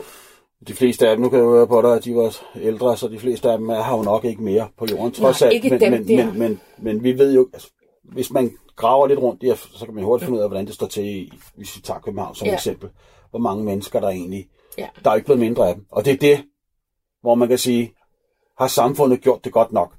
De 0.69 0.75
fleste 0.75 1.09
af 1.09 1.17
dem, 1.17 1.23
nu 1.23 1.29
kan 1.29 1.39
jeg 1.39 1.47
høre 1.49 1.67
på 1.67 1.83
dig, 1.83 1.95
at 1.95 2.05
de 2.05 2.15
var 2.15 2.37
ældre, 2.61 2.97
så 2.97 3.09
de 3.09 3.19
fleste 3.19 3.51
af 3.51 3.59
dem 3.59 3.69
er- 3.71 3.81
har 3.83 3.97
jo 3.97 4.03
nok 4.03 4.25
ikke 4.25 4.43
mere 4.43 4.69
på 4.79 4.87
jorden, 4.91 5.13
trods 5.13 5.43
alt. 5.43 5.65
men, 5.65 5.81
men, 5.81 6.09
der. 6.09 6.27
men, 6.27 6.39
men, 6.39 6.61
men, 6.79 7.03
vi 7.05 7.19
ved 7.19 7.35
jo, 7.35 7.49
altså, 7.53 7.69
hvis 8.05 8.31
man 8.33 8.51
graver 8.77 9.07
lidt 9.07 9.19
rundt 9.21 9.43
i, 9.43 9.47
det, 9.47 9.59
så 9.59 9.85
kan 9.85 9.95
man 9.95 10.05
hurtigt 10.05 10.25
finde 10.27 10.39
ud 10.39 10.43
af, 10.43 10.49
hvordan 10.49 10.67
det 10.67 10.75
står 10.75 10.87
til, 10.87 11.33
hvis 11.57 11.77
vi 11.77 11.83
tager 11.83 12.01
København 12.01 12.35
som 12.35 12.47
Ja. 12.47 12.55
eksempel. 12.55 12.91
Hvor 13.31 13.39
mange 13.39 13.65
mennesker 13.65 14.01
der 14.01 14.09
egentlig, 14.09 14.49
Ja. 14.79 14.89
der 15.05 15.11
er 15.11 15.15
ikke 15.15 15.25
blevet 15.25 15.41
mindre 15.41 15.69
af 15.69 15.75
dem. 15.75 15.87
Og 15.91 16.05
det 16.05 16.13
er 16.13 16.17
det, 16.17 16.45
hvor 17.23 17.35
man 17.35 17.49
kan 17.49 17.59
sige, 17.59 17.95
har 18.59 18.67
samfundet 18.67 19.21
gjort 19.21 19.45
det 19.45 19.53
godt 19.53 19.73
nok? 19.73 19.93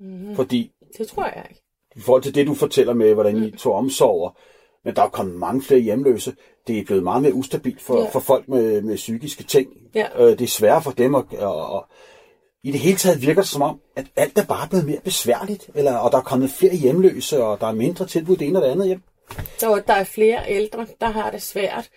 Mm-hmm. 0.00 0.36
Fordi 0.36 0.70
Det 0.98 1.08
tror 1.08 1.24
jeg 1.24 1.46
ikke. 1.50 1.62
i 1.96 2.00
forhold 2.00 2.22
til 2.22 2.34
det, 2.34 2.46
du 2.46 2.54
fortæller 2.54 2.94
med, 2.94 3.14
hvordan 3.14 3.44
I 3.44 3.50
tog 3.50 3.74
omsorg, 3.74 4.36
men 4.84 4.96
der 4.96 5.02
er 5.02 5.08
kommet 5.08 5.34
mange 5.34 5.62
flere 5.62 5.80
hjemløse. 5.80 6.34
Det 6.66 6.78
er 6.78 6.84
blevet 6.84 7.02
meget 7.02 7.22
mere 7.22 7.34
ustabilt 7.34 7.80
for, 7.82 8.02
Ja. 8.02 8.08
for 8.08 8.20
folk 8.20 8.48
med, 8.48 8.82
med 8.82 8.96
psykiske 8.96 9.42
ting. 9.44 9.68
Ja. 9.94 10.06
Øh, 10.22 10.30
det 10.30 10.40
er 10.40 10.46
sværere 10.46 10.82
for 10.82 10.90
dem, 10.90 11.14
at, 11.14 11.24
og, 11.38 11.66
og 11.66 11.86
i 12.62 12.72
det 12.72 12.80
hele 12.80 12.96
taget 12.96 13.22
virker 13.22 13.42
det 13.42 13.50
som 13.50 13.62
om, 13.62 13.80
at 13.96 14.06
alt 14.16 14.38
er 14.38 14.44
bare 14.44 14.68
blevet 14.68 14.86
mere 14.86 15.00
besværligt, 15.04 15.70
eller, 15.74 15.96
og 15.96 16.12
der 16.12 16.18
er 16.18 16.22
kommet 16.22 16.50
flere 16.50 16.74
hjemløse, 16.74 17.44
og 17.44 17.60
der 17.60 17.66
er 17.66 17.72
mindre 17.72 18.06
tilbud 18.06 18.36
det 18.36 18.48
ene 18.48 18.58
og 18.58 18.64
det 18.64 18.70
andet 18.70 18.86
hjem. 18.86 19.00
Så 19.58 19.82
der 19.86 19.92
er 19.94 20.04
flere 20.04 20.44
ældre, 20.48 20.86
der 21.00 21.06
har 21.10 21.30
det 21.30 21.42
svært. 21.42 21.88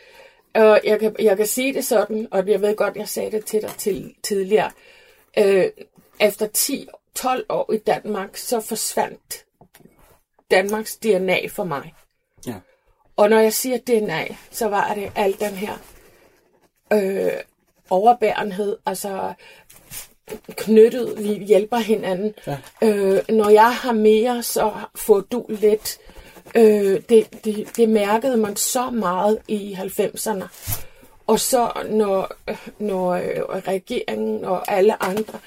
Og 0.55 0.79
jeg 0.83 0.99
kan, 0.99 1.15
jeg 1.19 1.37
kan 1.37 1.47
sige 1.47 1.73
det 1.73 1.85
sådan, 1.85 2.27
og 2.31 2.47
jeg 2.47 2.61
ved 2.61 2.75
godt, 2.75 2.95
jeg 2.95 3.07
sagde 3.09 3.31
det 3.31 3.45
til 3.45 3.61
dig 3.61 3.69
til, 3.77 4.13
tidligere. 4.23 4.71
Øh, 5.37 5.65
efter 6.19 6.47
10-12 7.19 7.43
år 7.49 7.73
i 7.73 7.77
Danmark, 7.77 8.37
så 8.37 8.61
forsvandt 8.61 9.45
Danmarks 10.51 10.95
DNA 10.97 11.47
for 11.47 11.63
mig. 11.63 11.93
Ja. 12.47 12.53
Og 13.17 13.29
når 13.29 13.39
jeg 13.39 13.53
siger 13.53 13.77
DNA, 13.77 14.25
så 14.51 14.67
var 14.67 14.93
det 14.93 15.11
al 15.15 15.35
den 15.39 15.53
her 15.53 15.73
øh, 16.93 17.31
overbærenhed, 17.89 18.77
altså 18.85 19.33
knyttet, 20.49 21.13
vi 21.17 21.45
hjælper 21.45 21.77
hinanden. 21.77 22.33
Ja. 22.47 22.57
Øh, 22.83 23.19
når 23.29 23.49
jeg 23.49 23.75
har 23.75 23.91
mere, 23.91 24.43
så 24.43 24.71
får 24.95 25.19
du 25.19 25.45
lidt. 25.49 25.97
Øh, 26.55 27.01
det, 27.09 27.45
det, 27.45 27.67
det 27.77 27.89
mærkede 27.89 28.37
man 28.37 28.55
så 28.55 28.89
meget 28.89 29.39
i 29.47 29.73
90'erne. 29.73 30.47
Og 31.27 31.39
så 31.39 31.71
når, 31.89 32.31
når 32.79 33.11
øh, 33.11 33.41
regeringen 33.49 34.45
og 34.45 34.71
alle 34.71 35.03
andre 35.03 35.39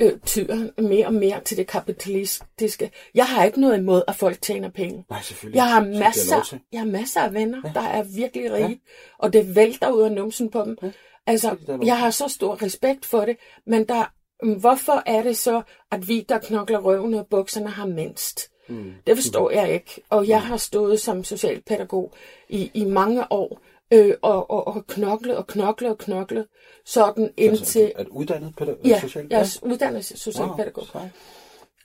øh, 0.00 0.12
tyr 0.26 0.56
mere 0.82 1.06
og 1.06 1.14
mere 1.14 1.40
til 1.40 1.56
det 1.56 1.66
kapitalistiske. 1.66 2.90
Jeg 3.14 3.26
har 3.26 3.44
ikke 3.44 3.60
noget 3.60 3.78
imod, 3.78 4.02
at 4.08 4.16
folk 4.16 4.42
tjener 4.42 4.70
penge. 4.70 5.04
Nej, 5.10 5.22
selvfølgelig. 5.22 5.56
Jeg 5.56 5.68
har 5.68 5.84
masser, 5.84 6.56
jeg 6.72 6.80
har 6.80 6.86
masser 6.86 7.20
af 7.20 7.34
venner, 7.34 7.60
ja. 7.64 7.70
der 7.74 7.88
er 7.88 8.02
virkelig 8.02 8.52
rige, 8.52 8.68
ja. 8.68 8.74
og 9.18 9.32
det 9.32 9.56
vælter 9.56 9.90
ud 9.90 10.02
af 10.02 10.12
numsen 10.12 10.50
på 10.50 10.64
dem. 10.64 10.78
Ja. 10.82 10.90
Altså, 11.26 11.56
jeg 11.84 11.98
har 11.98 12.10
så 12.10 12.28
stor 12.28 12.62
respekt 12.62 13.06
for 13.06 13.24
det, 13.24 13.36
men 13.66 13.88
der, 13.88 14.12
hvorfor 14.60 15.02
er 15.06 15.22
det 15.22 15.36
så, 15.36 15.62
at 15.90 16.08
vi, 16.08 16.26
der 16.28 16.38
knokler 16.38 16.78
røven 16.78 17.14
og 17.14 17.26
bukserne, 17.26 17.68
har 17.68 17.86
mindst? 17.86 18.50
Mm. 18.68 18.92
Det 19.06 19.16
forstår 19.16 19.50
jeg 19.50 19.72
ikke. 19.72 20.02
Og 20.10 20.28
jeg 20.28 20.42
har 20.42 20.56
stået 20.56 21.00
som 21.00 21.24
socialpædagog 21.24 22.12
i, 22.48 22.70
i 22.74 22.84
mange 22.84 23.32
år, 23.32 23.60
øh, 23.92 24.14
og, 24.22 24.50
og, 24.50 24.66
og 24.66 24.86
knoklet 24.86 25.36
og 25.36 25.46
knoklet 25.46 25.90
og 25.90 25.98
knoklet, 25.98 26.46
sådan 26.86 27.30
indtil... 27.36 27.92
Er 27.96 28.04
du 28.04 28.10
uddannet 28.12 28.56
pædagog? 28.56 28.86
Ja, 28.86 29.00
social? 29.00 29.26
jeg 29.30 29.40
er 29.40 29.58
uddannet 29.62 30.04
socialpædagog. 30.04 30.86
Wow. 30.94 31.04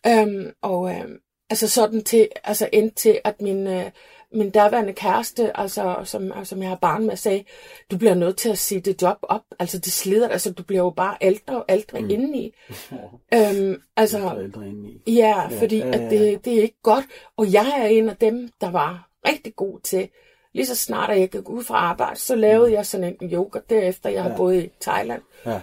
Øhm, 0.08 0.52
og 0.62 0.96
øhm, 0.96 1.18
altså 1.50 1.70
sådan 1.70 2.04
til, 2.04 2.28
altså 2.44 2.70
indtil 2.74 3.20
at 3.24 3.42
min, 3.42 3.68
øh, 3.68 3.92
min 4.34 4.50
daværende 4.50 4.94
kæreste, 4.94 5.58
altså, 5.58 6.02
som, 6.04 6.32
som 6.44 6.62
jeg 6.62 6.70
har 6.70 6.76
barn 6.76 7.06
med, 7.06 7.16
sagde, 7.16 7.44
du 7.92 7.98
bliver 7.98 8.16
nødt 8.16 8.38
til 8.38 8.50
at 8.50 8.58
sige 8.58 8.82
det 8.82 9.02
job 9.02 9.18
op. 9.22 9.42
Altså 9.60 9.80
det 9.80 9.92
slider, 9.94 10.30
altså 10.30 10.54
du 10.54 10.64
bliver 10.64 10.84
jo 10.84 10.90
bare 10.90 11.18
ældre 11.22 11.58
og 11.58 11.66
ældre 11.70 12.00
mm. 12.00 12.10
indeni. 12.10 12.54
Øhm, 13.34 13.82
altså, 13.98 14.18
er 14.18 14.40
ældre 14.40 14.68
indeni. 14.68 15.02
Ja, 15.08 15.48
fordi 15.48 15.78
ja, 15.78 15.88
at 15.88 16.02
ja. 16.02 16.10
det, 16.10 16.46
det 16.46 16.58
er 16.58 16.62
ikke 16.62 16.82
godt. 16.84 17.06
Og 17.38 17.54
jeg 17.54 17.74
er 17.78 17.88
en 17.88 18.10
af 18.10 18.18
dem, 18.18 18.50
der 18.62 18.72
var 18.72 19.10
rigtig 19.28 19.56
god 19.56 19.80
til, 19.80 20.10
lige 20.58 20.66
så 20.66 20.76
snart 20.76 21.10
at 21.10 21.20
jeg 21.20 21.30
gik 21.30 21.50
ud 21.50 21.64
fra 21.64 21.76
arbejde, 21.76 22.20
så 22.20 22.36
lavede 22.36 22.72
jeg 22.72 22.86
sådan 22.86 23.16
en 23.22 23.30
yoga, 23.32 23.60
derefter 23.70 24.10
jeg 24.10 24.22
har 24.22 24.30
Mm. 24.30 24.34
Ja. 24.34 24.38
boet 24.38 24.64
i 24.64 24.70
Thailand. 24.82 25.22
Ja. 25.46 25.62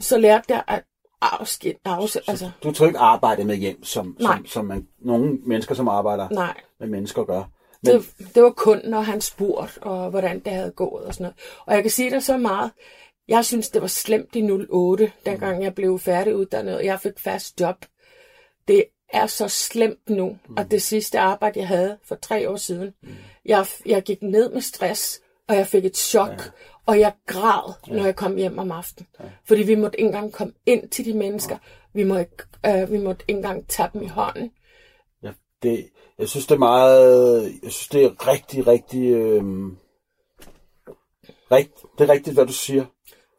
Så 0.00 0.18
lærte 0.18 0.44
jeg 0.48 0.62
at 0.68 0.82
afskille, 1.22 1.78
afs, 1.84 2.16
altså, 2.16 2.50
Du 2.62 2.72
tror 2.72 2.86
ikke 2.86 2.98
arbejde 2.98 3.44
med 3.44 3.56
hjem, 3.56 3.84
som, 3.84 4.16
Nej. 4.20 4.36
som, 4.36 4.46
som 4.46 4.64
man, 4.64 4.88
nogle 4.98 5.38
mennesker, 5.46 5.74
som 5.74 5.88
arbejder 5.88 6.28
nej. 6.28 6.54
med 6.80 6.88
mennesker, 6.88 7.24
gør. 7.24 7.44
Men, 7.82 7.94
Det, 7.94 8.34
det 8.34 8.42
var 8.42 8.50
kun, 8.50 8.80
når 8.84 9.00
han 9.00 9.20
spurgte, 9.20 9.82
og 9.82 10.10
hvordan 10.10 10.40
det 10.40 10.52
havde 10.52 10.70
gået 10.70 11.04
og 11.04 11.14
sådan 11.14 11.24
noget. 11.24 11.36
Og 11.66 11.74
jeg 11.74 11.82
kan 11.82 11.90
sige 11.90 12.10
dig 12.10 12.22
så 12.22 12.36
meget, 12.36 12.70
jeg 13.28 13.44
synes, 13.44 13.68
det 13.70 13.82
var 13.82 13.88
slemt 13.88 14.36
i 14.36 14.50
08, 14.70 15.12
dengang 15.26 15.62
jeg 15.62 15.74
blev 15.74 15.98
færdiguddannet, 15.98 16.76
og 16.76 16.84
jeg 16.84 17.00
fik 17.00 17.18
fast 17.18 17.60
job. 17.60 17.76
Det 18.68 18.84
er 19.12 19.26
så 19.26 19.48
slemt 19.48 20.10
nu, 20.10 20.38
at 20.56 20.70
det 20.70 20.82
sidste 20.82 21.18
arbejde, 21.18 21.60
jeg 21.60 21.68
havde 21.68 21.98
for 22.04 22.14
tre 22.14 22.50
år 22.50 22.56
siden, 22.56 22.94
jeg, 23.44 23.66
jeg 23.86 24.02
gik 24.02 24.22
ned 24.22 24.52
med 24.52 24.60
stress, 24.60 25.20
og 25.48 25.56
jeg 25.56 25.66
fik 25.66 25.84
et 25.84 25.96
chok, 25.96 26.30
ja. 26.30 26.50
og 26.86 27.00
jeg 27.00 27.12
græd, 27.26 27.72
når 27.88 28.04
jeg 28.04 28.16
kom 28.16 28.36
hjem 28.36 28.58
om 28.58 28.72
aftenen. 28.72 29.08
Ja. 29.20 29.24
Fordi 29.44 29.62
vi 29.62 29.74
måtte 29.74 30.00
ikke 30.00 30.06
engang 30.06 30.32
komme 30.32 30.52
ind 30.66 30.88
til 30.88 31.04
de 31.04 31.14
mennesker. 31.14 31.58
Vi, 31.94 32.04
må 32.04 32.18
ikke, 32.18 32.36
øh, 32.66 32.92
vi 32.92 32.98
måtte 32.98 33.24
ikke 33.28 33.38
engang 33.38 33.68
tage 33.68 33.88
dem 33.92 34.02
i 34.02 34.06
hånden. 34.06 34.50
ja, 35.22 35.32
det, 35.62 35.90
jeg 36.18 36.28
synes, 36.28 36.46
det 36.46 36.54
er 36.54 36.58
meget... 36.58 37.42
Jeg 37.62 37.72
synes, 37.72 37.88
det 37.88 38.04
er 38.04 38.28
rigtig, 38.28 38.66
rigtig... 38.66 39.10
Øhm, 39.10 39.76
rigt, 41.52 41.72
det 41.98 42.10
er 42.10 42.12
rigtigt, 42.12 42.36
hvad 42.36 42.46
du 42.46 42.52
siger. 42.52 42.84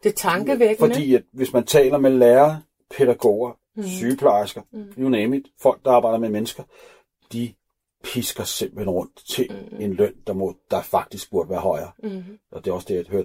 Det 0.03 0.09
er 0.09 0.13
tankevækkende. 0.13 0.93
Fordi 0.93 1.15
at 1.15 1.23
hvis 1.33 1.53
man 1.53 1.65
taler 1.65 1.97
med 1.97 2.11
lærere, 2.11 2.61
pædagoger, 2.97 3.51
mm. 3.77 3.83
sygeplejersker, 3.83 4.61
mm. 4.71 4.93
you 4.97 5.09
name 5.09 5.37
it, 5.37 5.47
folk, 5.61 5.85
der 5.85 5.91
arbejder 5.91 6.17
med 6.17 6.29
mennesker, 6.29 6.63
de 7.33 7.53
pisker 8.03 8.43
simpelthen 8.43 8.89
rundt 8.89 9.25
til 9.29 9.47
mm. 9.49 9.81
en 9.81 9.93
løn, 9.93 10.13
der, 10.27 10.33
må, 10.33 10.55
der 10.71 10.81
faktisk 10.81 11.31
burde 11.31 11.49
være 11.49 11.59
højere. 11.59 11.91
Mm. 12.03 12.23
Og 12.51 12.65
det 12.65 12.71
er 12.71 12.75
også 12.75 12.87
det, 12.89 12.95
jeg 12.95 13.05
hører, 13.09 13.23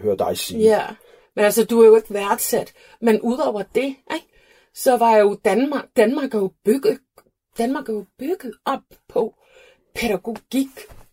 hører 0.00 0.16
dig 0.16 0.38
sige. 0.38 0.60
Ja, 0.60 0.86
men 1.36 1.44
altså, 1.44 1.64
du 1.64 1.80
er 1.80 1.86
jo 1.86 1.96
ikke 1.96 2.14
værdsat. 2.14 2.72
Men 3.00 3.20
udover 3.20 3.62
det, 3.62 3.96
ikke, 4.14 4.28
så 4.74 4.96
var 4.96 5.16
jo 5.16 5.38
Danmark, 5.44 5.84
Danmark 5.96 6.34
er 6.34 6.38
jo 6.38 6.52
bygget, 6.64 6.98
Danmark 7.58 7.88
er 7.88 7.92
jo 7.92 8.04
bygget 8.18 8.54
op 8.64 8.82
på 9.08 9.34
pædagogik 9.94 10.68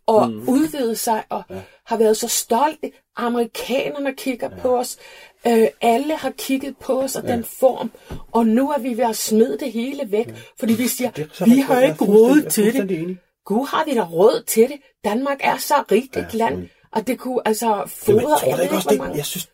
og 0.05 0.29
mm. 0.29 0.49
udvide 0.49 0.95
sig 0.95 1.23
og 1.29 1.43
ja. 1.49 1.61
har 1.85 1.97
været 1.97 2.17
så 2.17 2.27
stolte. 2.27 2.91
Amerikanerne 3.15 4.15
kigger 4.15 4.49
ja. 4.49 4.61
på 4.61 4.77
os. 4.77 4.97
Øh, 5.47 5.67
alle 5.81 6.15
har 6.17 6.29
kigget 6.37 6.77
på 6.77 7.01
os 7.01 7.15
og 7.15 7.23
ja. 7.27 7.31
den 7.35 7.43
form. 7.43 7.91
Og 8.31 8.47
nu 8.47 8.71
er 8.71 8.79
vi 8.79 8.97
ved 8.97 9.05
at 9.05 9.15
smide 9.15 9.57
det 9.59 9.71
hele 9.71 10.11
væk. 10.11 10.27
Ja. 10.27 10.33
Fordi 10.59 10.73
vi 10.73 10.87
siger, 10.87 11.11
Det 11.11 11.29
vi 11.45 11.57
har 11.59 11.81
ikke 11.81 12.05
råd 12.05 12.49
til 12.49 12.73
det. 12.73 12.91
enig. 12.99 13.17
Gud, 13.45 13.67
har 13.67 13.85
vi 13.85 13.93
da 13.93 14.01
råd 14.03 14.43
til 14.47 14.63
det? 14.69 14.77
Danmark 15.03 15.37
er 15.43 15.57
så 15.57 15.73
rigt 15.91 16.17
et 16.17 16.27
Ja, 16.33 16.37
land, 16.37 16.67
og 16.91 17.07
det 17.07 17.19
kunne 17.19 17.41
altså 17.45 17.83
fodre... 17.87 18.21
tror 18.21 18.49
jeg 18.55 18.63
ikke 18.63 18.75
også, 18.75 18.89
det, 18.89 18.97
mange- 18.97 19.17
jeg 19.17 19.25
synes, 19.25 19.49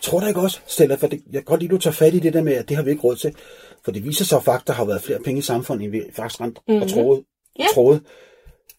tror 0.00 0.20
du 0.20 0.26
ikke 0.26 0.40
også, 0.40 0.60
Stella, 0.66 0.94
for 0.94 1.06
det, 1.06 1.20
jeg 1.26 1.34
kan 1.34 1.44
godt 1.44 1.60
lide, 1.60 1.68
at 1.68 1.72
du 1.72 1.78
tager 1.78 1.94
fat 1.94 2.14
i 2.14 2.18
det 2.18 2.32
der 2.32 2.42
med, 2.42 2.52
at 2.52 2.68
det 2.68 2.76
har 2.76 2.84
vi 2.84 2.90
ikke 2.90 3.02
råd 3.02 3.16
til. 3.16 3.34
For 3.84 3.92
det 3.92 4.04
viser 4.04 4.24
sig 4.24 4.42
faktisk, 4.44 4.62
at 4.62 4.66
der 4.66 4.72
har 4.72 4.84
været 4.84 5.02
flere 5.02 5.18
penge 5.18 5.38
i 5.38 5.42
samfundet, 5.42 5.84
end 5.84 5.92
vi 5.92 6.02
faktisk 6.12 6.40
rent 6.40 6.58
mm-hmm. 6.68 6.82
og 6.82 6.88
troede. 6.90 7.18
Mhm. 7.20 7.26
Ja. 7.58 7.64
troede. 7.74 8.00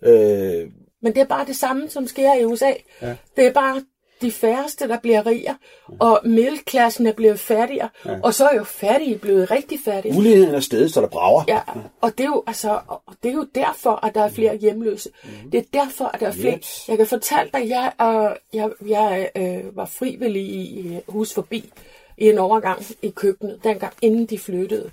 Øh, 0.03 0.67
Men 1.01 1.13
det 1.13 1.21
er 1.21 1.25
bare 1.25 1.45
det 1.45 1.55
samme, 1.55 1.89
som 1.89 2.07
sker 2.07 2.33
i 2.35 2.45
USA. 2.45 2.71
Ja. 3.01 3.15
Det 3.35 3.45
er 3.47 3.53
bare 3.53 3.83
de 4.21 4.31
færreste, 4.31 4.87
der 4.87 4.99
bliver 4.99 5.25
rigere, 5.25 5.55
og 5.99 6.19
middelklassen 6.25 7.07
er 7.07 7.11
blevet 7.13 7.39
fattigere, 7.39 7.89
ja. 8.05 8.19
og 8.23 8.33
så 8.33 8.47
er 8.47 8.55
jo 8.55 8.63
fattige 8.63 9.17
blevet 9.17 9.51
rigtig 9.51 9.79
fattige. 9.85 10.17
uligheden 10.17 10.55
er 10.55 10.59
stedet, 10.59 10.93
så 10.93 11.01
der 11.01 11.07
brager. 11.07 11.43
Ja, 11.47 11.59
og 12.01 12.17
det 12.17 12.23
er 12.23 12.27
jo 12.27 12.43
altså, 12.47 12.79
og 12.87 13.13
det 13.23 13.29
er 13.29 13.35
jo 13.35 13.47
derfor, 13.55 14.05
at 14.05 14.15
der 14.15 14.23
er 14.23 14.29
flere 14.29 14.55
hjemløse. 14.57 15.09
Det 15.51 15.57
er 15.57 15.63
derfor, 15.73 16.05
at 16.05 16.19
der 16.19 16.27
er 16.27 16.31
flere. 16.31 16.57
Yes. 16.57 16.85
Jeg 16.87 16.97
kan 16.97 17.07
fortælle 17.07 17.49
dig, 17.53 17.61
at 17.61 17.69
jeg, 17.69 17.91
øh, 18.01 18.59
jeg, 18.59 18.69
jeg 18.87 19.29
øh, 19.35 19.75
var 19.75 19.85
frivillig 19.85 20.43
i 20.43 20.87
øh, 20.87 21.01
hus 21.07 21.33
forbi 21.33 21.71
i 22.17 22.29
en 22.29 22.37
overgang 22.37 22.85
i 23.01 23.09
køkkenet, 23.09 23.59
dengang 23.63 23.93
inden 24.01 24.25
de 24.25 24.39
flyttede. 24.39 24.91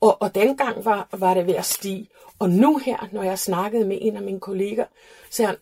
Og, 0.00 0.22
og 0.22 0.34
dengang 0.34 0.84
var, 0.84 1.08
var 1.12 1.34
det 1.34 1.46
ved 1.46 1.54
at 1.54 1.64
stige. 1.64 2.08
Og 2.38 2.50
nu 2.50 2.76
her, 2.84 3.08
når 3.12 3.22
jeg 3.22 3.38
snakkede 3.38 3.84
med 3.86 3.98
en 4.00 4.16
af 4.16 4.22
mine 4.22 4.40
kolleger, 4.40 4.84
så 5.30 5.44
han, 5.44 5.54
"Øh, 5.54 5.60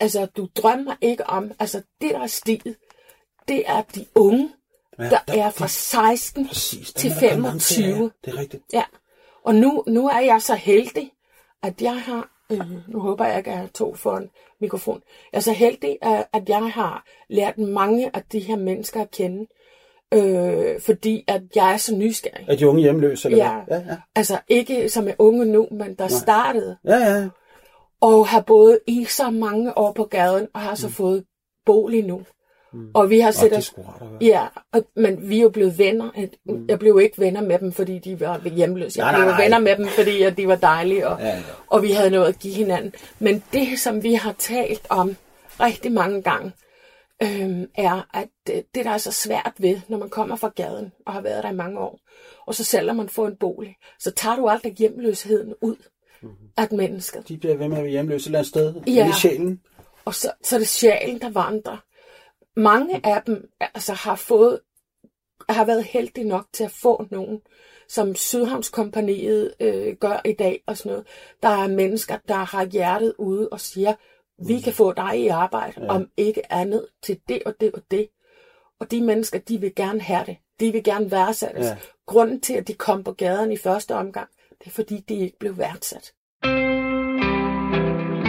altså 0.00 0.26
du 0.36 0.48
drømmer 0.56 0.94
ikke 1.00 1.26
om, 1.26 1.52
altså 1.58 1.82
det 2.00 2.10
der 2.10 2.20
er 2.20 2.26
stiget, 2.26 2.76
det 3.48 3.62
er 3.66 3.82
de 3.94 4.06
unge, 4.14 4.50
Ja, 4.98 5.04
der 5.04 5.18
der- 5.28 5.42
er 5.44 5.50
fra 5.50 5.68
16 5.68 6.48
Præcis. 6.48 6.92
til 6.92 7.10
Den 7.10 7.16
er 7.16 7.20
der 7.20 7.28
kommet 7.28 7.42
mange 7.42 7.58
til, 7.58 7.84
25. 7.84 8.02
Ja, 8.04 8.30
det 8.30 8.36
er 8.36 8.40
rigtigt. 8.40 8.62
Ja, 8.72 8.82
og 9.44 9.54
nu, 9.54 9.84
nu 9.86 10.08
er 10.08 10.20
jeg 10.20 10.42
så 10.42 10.54
heldig, 10.54 11.12
at 11.62 11.82
jeg 11.82 12.00
har, 12.00 12.30
øh, 12.52 12.60
nu 12.88 13.00
håber 13.00 13.24
jeg 13.26 13.38
ikke, 13.38 13.50
at 13.50 13.54
jeg 13.54 13.60
har 13.62 13.68
to 13.74 13.94
for 13.94 14.16
en 14.16 14.30
mikrofon, 14.60 15.02
jeg 15.32 15.38
er 15.38 15.42
så 15.42 15.52
heldig, 15.52 15.98
at, 16.02 16.26
at 16.32 16.48
jeg 16.48 16.70
har 16.72 17.04
lært 17.28 17.58
mange 17.58 18.16
af 18.16 18.22
de 18.32 18.38
her 18.40 18.56
mennesker 18.56 19.00
at 19.00 19.10
kende, 19.10 19.46
øh, 20.14 20.80
fordi 20.80 21.24
at 21.28 21.42
jeg 21.54 21.72
er 21.72 21.76
så 21.76 21.94
nysgerrig. 21.94 22.46
Er 22.48 22.56
de 22.56 22.68
unge 22.68 22.80
hjemløse? 22.82 23.30
Eller 23.30 23.44
Ja. 23.44 23.60
hvad? 23.66 23.80
ja, 23.80 23.86
ja. 23.92 23.96
Altså 24.16 24.38
ikke 24.48 24.88
som 24.88 25.08
er 25.08 25.14
unge 25.18 25.44
nu, 25.44 25.68
men 25.70 25.94
der 25.94 26.08
startede, 26.08 26.76
Ja, 26.84 26.96
ja. 26.96 27.28
Og 28.02 28.28
har 28.28 28.40
boet 28.40 28.78
i 28.86 29.04
så 29.04 29.30
mange 29.30 29.78
år 29.78 29.92
på 29.92 30.04
gaden, 30.04 30.48
og 30.54 30.60
har 30.60 30.74
så 30.74 30.86
mm. 30.86 30.92
fået 30.92 31.24
bolig 31.66 32.04
nu. 32.04 32.22
Mm. 32.72 32.90
Og 32.94 33.10
vi 33.10 33.20
har 33.20 33.30
set 33.30 33.56
os. 33.56 33.74
Ja, 34.20 34.46
og, 34.72 34.84
men 34.96 35.28
vi 35.28 35.38
er 35.38 35.42
jo 35.42 35.48
blevet 35.48 35.78
venner. 35.78 36.10
Mm. 36.44 36.66
Jeg 36.68 36.78
blev 36.78 36.90
jo 36.90 36.98
ikke 36.98 37.20
venner 37.20 37.40
med 37.40 37.58
dem, 37.58 37.72
fordi 37.72 37.98
de 37.98 38.20
var 38.20 38.48
hjemløse. 38.48 39.04
Jeg 39.04 39.12
Nej, 39.12 39.20
blev 39.20 39.24
nej, 39.24 39.34
nej. 39.34 39.44
venner 39.44 39.58
med 39.58 39.76
dem, 39.76 39.86
fordi 39.86 40.22
at 40.22 40.36
de 40.36 40.48
var 40.48 40.56
dejlige, 40.56 41.08
og, 41.08 41.20
Ja, 41.20 41.26
ja. 41.26 41.42
og 41.66 41.82
vi 41.82 41.90
havde 41.90 42.10
noget 42.10 42.28
at 42.28 42.38
give 42.38 42.54
hinanden. 42.54 42.92
Men 43.18 43.42
det, 43.52 43.78
som 43.78 44.02
vi 44.02 44.14
har 44.14 44.32
talt 44.38 44.86
om 44.88 45.16
rigtig 45.60 45.92
mange 45.92 46.22
gange, 46.22 46.52
øhm, 47.22 47.66
er, 47.74 48.08
at 48.14 48.28
det, 48.46 48.64
det, 48.74 48.84
der 48.84 48.90
er 48.90 48.98
så 48.98 49.12
svært 49.12 49.52
ved, 49.58 49.80
når 49.88 49.98
man 49.98 50.10
kommer 50.10 50.36
fra 50.36 50.52
gaden 50.56 50.92
og 51.06 51.12
har 51.12 51.20
været 51.20 51.42
der 51.42 51.50
i 51.50 51.54
mange 51.54 51.78
år, 51.80 51.98
og 52.46 52.54
så 52.54 52.64
selvom 52.64 52.96
man 52.96 53.08
får 53.08 53.26
en 53.26 53.36
bolig, 53.36 53.76
så 53.98 54.10
tager 54.10 54.36
du 54.36 54.48
aldrig 54.48 54.72
hjemløsheden 54.72 55.54
ud 55.60 55.76
Mm-hmm. 56.58 56.80
af 56.80 56.86
et 56.86 56.90
menneske. 56.90 57.22
De 57.28 57.36
bliver 57.36 57.56
ved 57.56 57.68
med 57.68 57.76
at 57.76 57.82
være 57.82 57.90
hjemløse 57.90 58.22
et 58.22 58.26
eller 58.26 58.38
andet 58.38 58.48
sted. 58.48 58.74
Ja. 58.86 59.08
I 59.08 59.12
sjælen. 59.12 59.60
Og 60.04 60.14
så, 60.14 60.32
så 60.42 60.56
er 60.56 60.58
det 60.58 60.68
sjælen, 60.68 61.20
der 61.20 61.30
vandrer. 61.30 61.84
Mange 62.56 63.06
af 63.06 63.22
dem 63.22 63.50
altså, 63.60 63.92
har 63.92 64.16
fået 64.16 64.60
har 65.48 65.64
været 65.64 65.84
heldige 65.84 66.28
nok 66.28 66.46
til 66.52 66.64
at 66.64 66.70
få 66.70 67.06
nogen, 67.10 67.40
som 67.88 68.14
Sydhavnskompaniet 68.14 69.54
øh, 69.60 69.96
gør 69.96 70.20
i 70.24 70.32
dag 70.32 70.62
og 70.66 70.76
sådan 70.76 70.90
noget. 70.90 71.06
Der 71.42 71.48
er 71.48 71.68
mennesker, 71.68 72.18
der 72.28 72.34
har 72.34 72.64
hjertet 72.64 73.14
ude 73.18 73.48
og 73.48 73.60
siger, 73.60 73.94
vi 74.46 74.60
kan 74.60 74.72
få 74.72 74.92
dig 74.92 75.20
i 75.20 75.28
arbejde, 75.28 75.80
ja. 75.84 75.88
om 75.88 76.10
ikke 76.16 76.52
andet 76.52 76.86
til 77.02 77.20
det 77.28 77.42
og 77.46 77.54
det 77.60 77.72
og 77.72 77.82
det. 77.90 78.08
Og 78.80 78.90
de 78.90 79.00
mennesker, 79.00 79.38
de 79.38 79.60
vil 79.60 79.74
gerne 79.74 80.00
have 80.00 80.24
det. 80.26 80.36
De 80.60 80.72
vil 80.72 80.84
gerne 80.84 81.10
værdsættes. 81.10 81.66
Ja. 81.66 81.76
Grunden 82.06 82.40
til, 82.40 82.54
at 82.54 82.68
de 82.68 82.74
kom 82.74 83.04
på 83.04 83.12
gaden 83.12 83.52
i 83.52 83.56
første 83.56 83.94
omgang, 83.94 84.28
det 84.58 84.66
er 84.66 84.70
fordi, 84.70 85.00
de 85.08 85.14
ikke 85.14 85.38
blev 85.38 85.58
værdsat. 85.58 86.12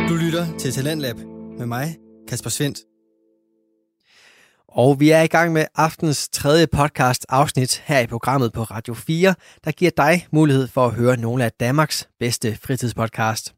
Du 0.10 0.16
lytter 0.16 0.58
til 0.58 0.72
Talentlab 0.72 1.18
med 1.58 1.66
mig, 1.66 1.97
Kasper 2.28 2.49
Svendt. 2.49 2.80
Og 4.68 4.99
vi 4.99 5.10
er 5.10 5.22
i 5.22 5.28
gang 5.28 5.54
med 5.54 5.66
aftens 5.76 6.30
tredje 6.30 6.68
podcast 6.68 7.26
afsnit 7.30 7.84
her 7.86 7.99
i 7.99 8.08
programmet 8.08 8.54
på 8.54 8.64
Radio 8.64 8.93
4, 8.93 9.36
der 9.66 9.72
giver 9.72 9.91
dig 9.97 10.28
mulighed 10.32 10.68
for 10.68 10.86
at 10.86 10.93
høre 10.93 11.18
nogle 11.18 11.45
af 11.45 11.51
Danmarks 11.51 12.08
bedste 12.20 12.58
fritidspodcast. 12.64 13.54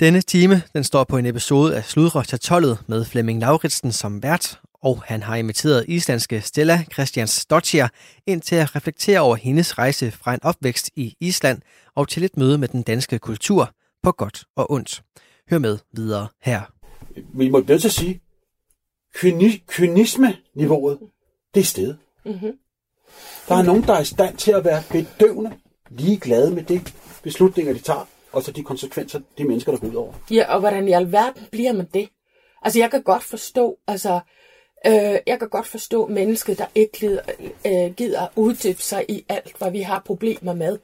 Denne 0.00 0.20
time 0.20 0.62
den 0.72 0.84
står 0.84 1.04
på 1.04 1.16
en 1.16 1.26
episode 1.26 1.76
af 1.76 1.84
Sludre 1.84 2.24
til 2.24 2.40
12 2.40 2.76
med 2.86 3.04
Flemming 3.04 3.40
Lauritsen 3.40 3.92
som 3.92 4.22
vært, 4.22 4.60
og 4.82 5.02
han 5.06 5.22
har 5.22 5.36
inviteret 5.36 5.84
islandske 5.88 6.40
Stella 6.40 6.84
Christians 6.92 7.46
Dottier 7.46 7.88
ind 8.26 8.42
til 8.42 8.56
at 8.56 8.76
reflektere 8.76 9.20
over 9.20 9.36
hendes 9.36 9.78
rejse 9.78 10.10
fra 10.10 10.34
en 10.34 10.42
opvækst 10.42 10.90
i 10.96 11.14
Island 11.20 11.60
og 11.94 12.08
til 12.08 12.24
et 12.24 12.36
møde 12.36 12.58
med 12.58 12.68
den 12.68 12.82
danske 12.82 13.18
kultur 13.18 13.74
på 14.02 14.12
godt 14.12 14.44
og 14.56 14.70
ondt. 14.70 15.02
Hør 15.50 15.58
med 15.58 15.78
videre 15.92 16.28
her. 16.42 16.60
Vi 17.34 17.48
må 17.48 17.58
nødt 17.68 17.80
til 17.80 17.88
at 17.88 17.92
sige, 17.92 18.20
kyni, 19.14 19.64
kynisme-niveauet, 19.66 20.98
det 21.54 21.60
er 21.60 21.64
stedet. 21.64 21.98
Mm-hmm. 22.24 22.58
Der 23.48 23.54
er 23.54 23.62
nogen, 23.62 23.82
der 23.82 23.92
er 23.92 24.00
i 24.00 24.04
stand 24.04 24.36
til 24.36 24.52
at 24.52 24.64
være 24.64 24.82
bedøvende 24.90 25.52
ligeglade 25.90 26.50
med 26.50 26.62
de 26.62 26.80
beslutninger, 27.22 27.72
de 27.72 27.78
tager, 27.78 28.08
og 28.32 28.42
så 28.42 28.52
de 28.52 28.62
konsekvenser, 28.62 29.20
de 29.38 29.44
mennesker, 29.44 29.72
der 29.72 29.78
går 29.78 29.88
ud 29.88 29.94
over. 29.94 30.12
Ja, 30.30 30.54
og 30.54 30.60
hvordan 30.60 30.88
i 30.88 30.92
alverden 30.92 31.42
bliver 31.50 31.72
man 31.72 31.88
det? 31.94 32.08
Altså, 32.62 32.78
jeg 32.78 32.90
kan 32.90 33.02
godt 33.02 33.22
forstå, 33.22 33.78
altså, 33.86 34.20
øh, 34.86 35.18
jeg 35.26 35.38
kan 35.38 35.48
godt 35.48 35.66
forstå 35.66 36.06
mennesket, 36.06 36.58
der 36.58 36.66
ikke 36.74 36.98
gider, 36.98 37.20
øh, 37.66 37.94
gider 37.94 38.26
uddybe 38.36 38.82
sig 38.82 39.04
i 39.08 39.24
alt, 39.28 39.58
hvad 39.58 39.70
vi 39.70 39.80
har 39.80 40.02
problemer 40.06 40.54
med. 40.54 40.78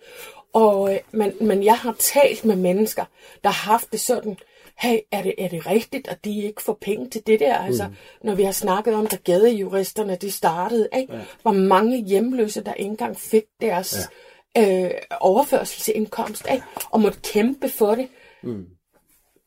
Og, 0.55 0.95
øh, 0.95 0.99
men, 1.13 1.33
men 1.41 1.65
jeg 1.65 1.77
har 1.77 1.97
talt 1.99 2.45
med 2.45 2.57
mennesker, 2.57 3.05
der 3.45 3.51
har 3.51 3.71
haft 3.71 3.93
det 3.93 4.01
sådan, 4.01 4.37
hey, 4.79 4.99
er 5.13 5.23
det, 5.23 5.35
er 5.39 5.49
det 5.49 5.67
rigtigt, 5.67 6.09
at 6.09 6.25
de 6.25 6.43
ikke 6.43 6.63
får 6.63 6.79
penge 6.81 7.11
til 7.11 7.27
det 7.27 7.41
der? 7.41 7.55
Altså, 7.55 7.89
når 8.23 8.35
vi 8.35 8.43
har 8.43 8.53
snakket 8.53 8.95
om, 8.95 9.07
da 9.07 9.17
gadejuristerne, 9.17 10.17
de 10.17 10.31
startede, 10.31 10.89
ikke? 10.97 11.13
Ja. 11.15 11.21
hvor 11.43 11.53
mange 11.53 12.05
hjemløse, 12.05 12.65
der 12.65 12.75
ikke 12.75 12.91
engang 12.91 13.17
fik 13.17 13.45
deres 13.61 14.09
ja. 14.57 14.85
øh, 14.85 14.91
overførselsindkomst, 15.21 16.47
ikke? 16.53 16.65
og 16.91 17.01
måtte 17.01 17.19
kæmpe 17.23 17.69
for 17.69 17.95
det. 17.95 18.09
Mm. 18.43 18.67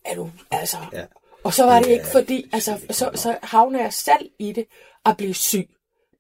Er 0.06 0.16
du, 0.16 0.30
altså... 0.52 0.78
Ja. 0.94 1.04
Og 1.44 1.54
så 1.54 1.66
var 1.66 1.80
det 1.80 1.90
ikke 1.90 2.08
fordi, 2.12 2.50
altså, 2.54 2.80
så, 2.90 3.12
så 3.16 3.38
havner 3.44 3.82
jeg 3.82 3.94
selv 3.94 4.30
i 4.40 4.52
det 4.52 4.66
at 5.06 5.18
blive 5.18 5.34
syg. 5.34 5.70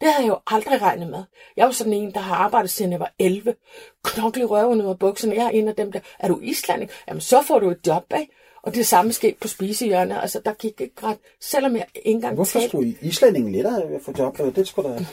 Det 0.01 0.09
havde 0.13 0.25
jeg 0.25 0.29
jo 0.29 0.37
aldrig 0.47 0.81
regnet 0.81 1.09
med. 1.09 1.23
Jeg 1.57 1.65
var 1.65 1.71
sådan 1.71 1.93
en, 1.93 2.13
der 2.13 2.19
har 2.19 2.35
arbejdet 2.35 2.69
siden 2.69 2.91
jeg 2.91 2.99
var 2.99 3.11
11. 3.19 3.55
Knokle 4.03 4.45
røven 4.45 4.81
ud 4.81 4.89
af 4.89 4.99
bukserne. 4.99 5.35
Jeg 5.35 5.45
er 5.45 5.49
en 5.49 5.67
af 5.67 5.75
dem 5.75 5.91
der, 5.91 5.99
er 6.19 6.27
du 6.27 6.39
islanding? 6.43 6.91
Jamen, 7.07 7.21
så 7.21 7.41
får 7.41 7.59
du 7.59 7.69
et 7.71 7.77
job, 7.87 8.13
ikke? 8.19 8.33
Og 8.63 8.75
det 8.75 8.87
samme 8.87 9.13
skete 9.13 9.37
på 9.41 9.47
spisehjørnet. 9.47 10.17
Altså, 10.21 10.41
der 10.45 10.53
gik 10.53 10.81
ikke 10.81 10.93
ret, 11.03 11.17
selvom 11.41 11.75
jeg 11.75 11.85
ikke 11.95 12.09
engang 12.09 12.35
Hvorfor 12.35 12.51
talte- 12.59 12.67
skulle 12.67 12.87
I 12.89 12.97
islændingen 13.01 13.51
lettere 13.51 13.81
at 13.83 14.01
få 14.05 14.13
job? 14.17 14.37
Det 14.55 14.67
skulle 14.67 14.89
da... 14.89 15.05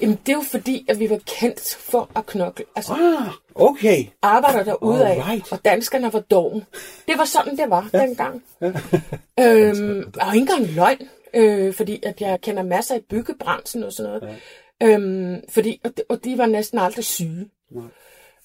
Jamen, 0.00 0.18
det 0.26 0.32
er 0.32 0.36
jo 0.36 0.42
fordi, 0.50 0.86
at 0.88 0.98
vi 1.00 1.10
var 1.10 1.18
kendt 1.26 1.74
for 1.80 2.10
at 2.16 2.26
knokle. 2.26 2.64
Altså, 2.76 2.92
Ah, 2.92 3.28
okay. 3.54 4.04
arbejder 4.22 4.62
derude 4.64 5.06
af, 5.08 5.42
og 5.50 5.64
danskerne 5.64 6.12
var 6.12 6.20
doven. 6.20 6.64
Det 7.08 7.18
var 7.18 7.24
sådan, 7.24 7.56
det 7.56 7.70
var 7.70 7.88
ja. 7.92 7.98
dengang. 7.98 8.42
øhm, 9.40 10.12
og 10.20 10.34
ikke 10.36 10.52
engang 10.52 10.66
løgn, 10.66 11.08
øh, 11.34 11.74
fordi 11.74 12.00
at 12.02 12.20
jeg 12.20 12.40
kender 12.40 12.62
masser 12.62 12.96
i 12.96 13.00
byggebranchen 13.00 13.82
og 13.82 13.92
sådan 13.92 14.12
noget. 14.12 14.38
Ja. 14.80 14.86
Øhm, 14.86 15.42
fordi, 15.48 15.80
og 15.84 15.96
de, 15.96 16.02
og 16.08 16.24
de 16.24 16.38
var 16.38 16.46
næsten 16.46 16.78
aldrig 16.78 17.04
syge. 17.04 17.50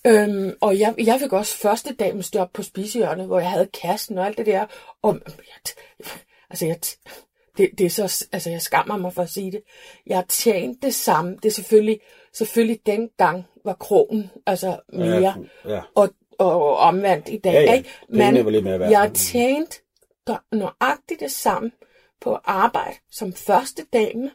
Øhm, 0.07 0.53
og 0.61 0.79
jeg, 0.79 0.95
jeg 0.97 1.19
fik 1.19 1.33
også 1.33 1.57
første 1.57 1.93
dagens 1.93 2.35
job 2.35 2.53
på 2.53 2.63
spisehjørnet, 2.63 3.25
hvor 3.25 3.39
jeg 3.39 3.49
havde 3.49 3.69
kassen 3.81 4.17
og 4.17 4.25
alt 4.25 4.37
det 4.37 4.45
der. 4.45 4.65
Og 5.01 5.19
jeg, 5.25 5.73
altså, 6.49 6.65
jeg, 6.65 6.77
det, 7.57 7.69
det 7.77 7.85
er 7.85 7.89
så, 7.89 8.27
altså, 8.31 8.49
jeg 8.49 8.61
skammer 8.61 8.97
mig 8.97 9.13
for 9.13 9.21
at 9.21 9.29
sige 9.29 9.51
det. 9.51 9.61
Jeg 10.07 10.17
har 10.17 10.25
tjent 10.29 10.83
det 10.83 10.93
samme. 10.93 11.35
Det 11.35 11.45
er 11.45 11.51
selvfølgelig, 11.51 11.99
selvfølgelig 12.33 12.79
dengang 12.85 13.45
var 13.65 13.73
krogen, 13.73 14.29
altså 14.45 14.79
mere. 14.93 15.35
Ja, 15.65 15.73
ja. 15.73 15.81
Og, 15.95 16.09
og 16.39 16.77
omvendt 16.77 17.29
i 17.29 17.37
dag. 17.37 17.53
Ja, 17.53 17.61
ja. 17.61 17.73
Ikke? 17.73 17.89
Værd. 18.79 18.89
jeg 18.89 18.99
har 18.99 19.09
tjent 19.09 19.81
do- 20.29 20.47
nøjagtigt 20.51 21.19
det 21.19 21.31
samme 21.31 21.71
på 22.23 22.37
arbejde 22.43 22.97
som 23.11 23.33
første 23.33 23.85
dame 23.93 24.31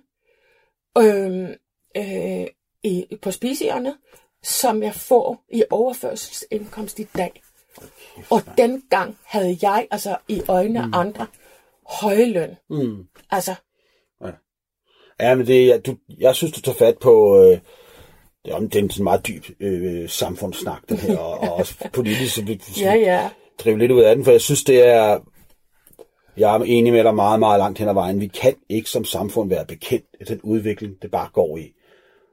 øhm, 0.99 1.55
øh, 1.97 2.47
i, 2.83 3.19
på 3.23 3.31
spisehjørnet, 3.31 3.97
som 4.43 4.83
jeg 4.83 4.95
får 4.95 5.45
i 5.53 5.65
overførselsindkomst 5.71 6.99
i 6.99 7.07
dag. 7.17 7.43
Og 8.31 8.43
dengang 8.59 9.19
havde 9.25 9.59
jeg, 9.63 9.89
altså 9.91 10.17
i 10.29 10.43
øjnene 10.49 10.81
af 10.81 10.89
andre, 10.93 11.27
høje 11.87 12.33
løn. 12.33 12.57
Mm. 12.71 13.07
Altså, 13.31 13.55
Ja, 15.21 15.35
men 15.35 15.47
det, 15.47 15.67
jeg, 15.67 15.87
du, 15.87 15.97
jeg 16.19 16.35
synes, 16.35 16.53
du 16.53 16.61
tager 16.61 16.79
fat 16.79 16.99
på... 16.99 17.43
Øh, 17.43 17.59
det 18.45 18.55
er, 18.55 18.59
det 18.59 18.75
er 18.75 18.99
en 18.99 19.05
meget 19.05 19.27
dyb 19.27 19.45
øh, 19.61 20.09
samfundssnak, 20.09 20.89
den 20.89 20.97
her, 20.97 21.19
og, 21.19 21.39
og 21.39 21.53
også 21.59 21.75
politisk, 21.93 22.35
så 22.35 22.43
vi 22.43 22.61
ja, 22.81 22.95
ja. 22.95 23.31
drive 23.59 23.79
lidt 23.79 23.93
ud 23.93 24.01
af 24.03 24.17
den, 24.17 24.25
for 24.25 24.31
jeg 24.31 24.41
synes, 24.41 24.65
det 24.65 24.87
er... 24.87 25.19
Jeg 26.39 26.57
er 26.57 26.61
enig 26.61 26.93
med 26.93 27.05
dig 27.05 27.15
meget, 27.15 27.41
meget 27.41 27.59
langt 27.59 27.79
hen 27.79 27.89
ad 27.89 27.95
vejen. 27.95 28.21
Vi 28.21 28.27
kan 28.27 28.55
ikke 28.69 28.91
som 28.91 29.05
samfund 29.05 29.49
være 29.49 29.65
bekendt 29.67 30.07
af 30.21 30.27
den 30.27 30.41
udvikling, 30.43 31.03
det 31.03 31.11
bare 31.11 31.29
går 31.33 31.57
i. 31.57 31.73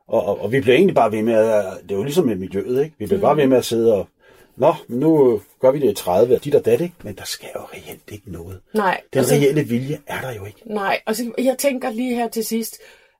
Og, 0.07 0.25
og, 0.25 0.41
og 0.41 0.51
vi 0.51 0.61
bliver 0.61 0.75
egentlig 0.75 0.95
bare 0.95 1.11
ved 1.11 1.23
med 1.23 1.33
at... 1.33 1.65
Det 1.83 1.91
er 1.91 1.95
jo 1.95 2.03
ligesom 2.03 2.25
med 2.25 2.35
miljøet, 2.35 2.83
ikke? 2.83 2.95
Vi 2.99 3.05
bliver 3.05 3.21
bare 3.21 3.37
ved 3.37 3.47
med 3.47 3.57
at 3.57 3.65
sidde 3.65 3.93
og... 3.93 4.07
Nå, 4.57 4.73
nu 4.87 5.41
gør 5.61 5.71
vi 5.71 5.79
det 5.79 5.91
i 5.91 5.93
30, 5.93 6.35
og 6.35 6.43
dit 6.43 6.55
og 6.55 6.65
dat, 6.65 6.81
ikke? 6.81 6.95
Men 7.03 7.15
der 7.15 7.23
skal 7.25 7.49
jo 7.55 7.61
reelt 7.61 8.11
ikke 8.11 8.31
noget. 8.31 8.59
Nej, 8.73 9.01
Den 9.13 9.19
altså- 9.19 9.35
reelle 9.35 9.63
vilje 9.63 9.99
er 10.07 10.21
der 10.21 10.31
jo 10.33 10.45
ikke. 10.45 10.61
Nej, 10.65 10.99
altså 11.07 11.31
jeg 11.37 11.57
tænker 11.57 11.89
lige 11.89 12.15
her 12.15 12.27
til 12.27 12.45
sidst, 12.45 12.77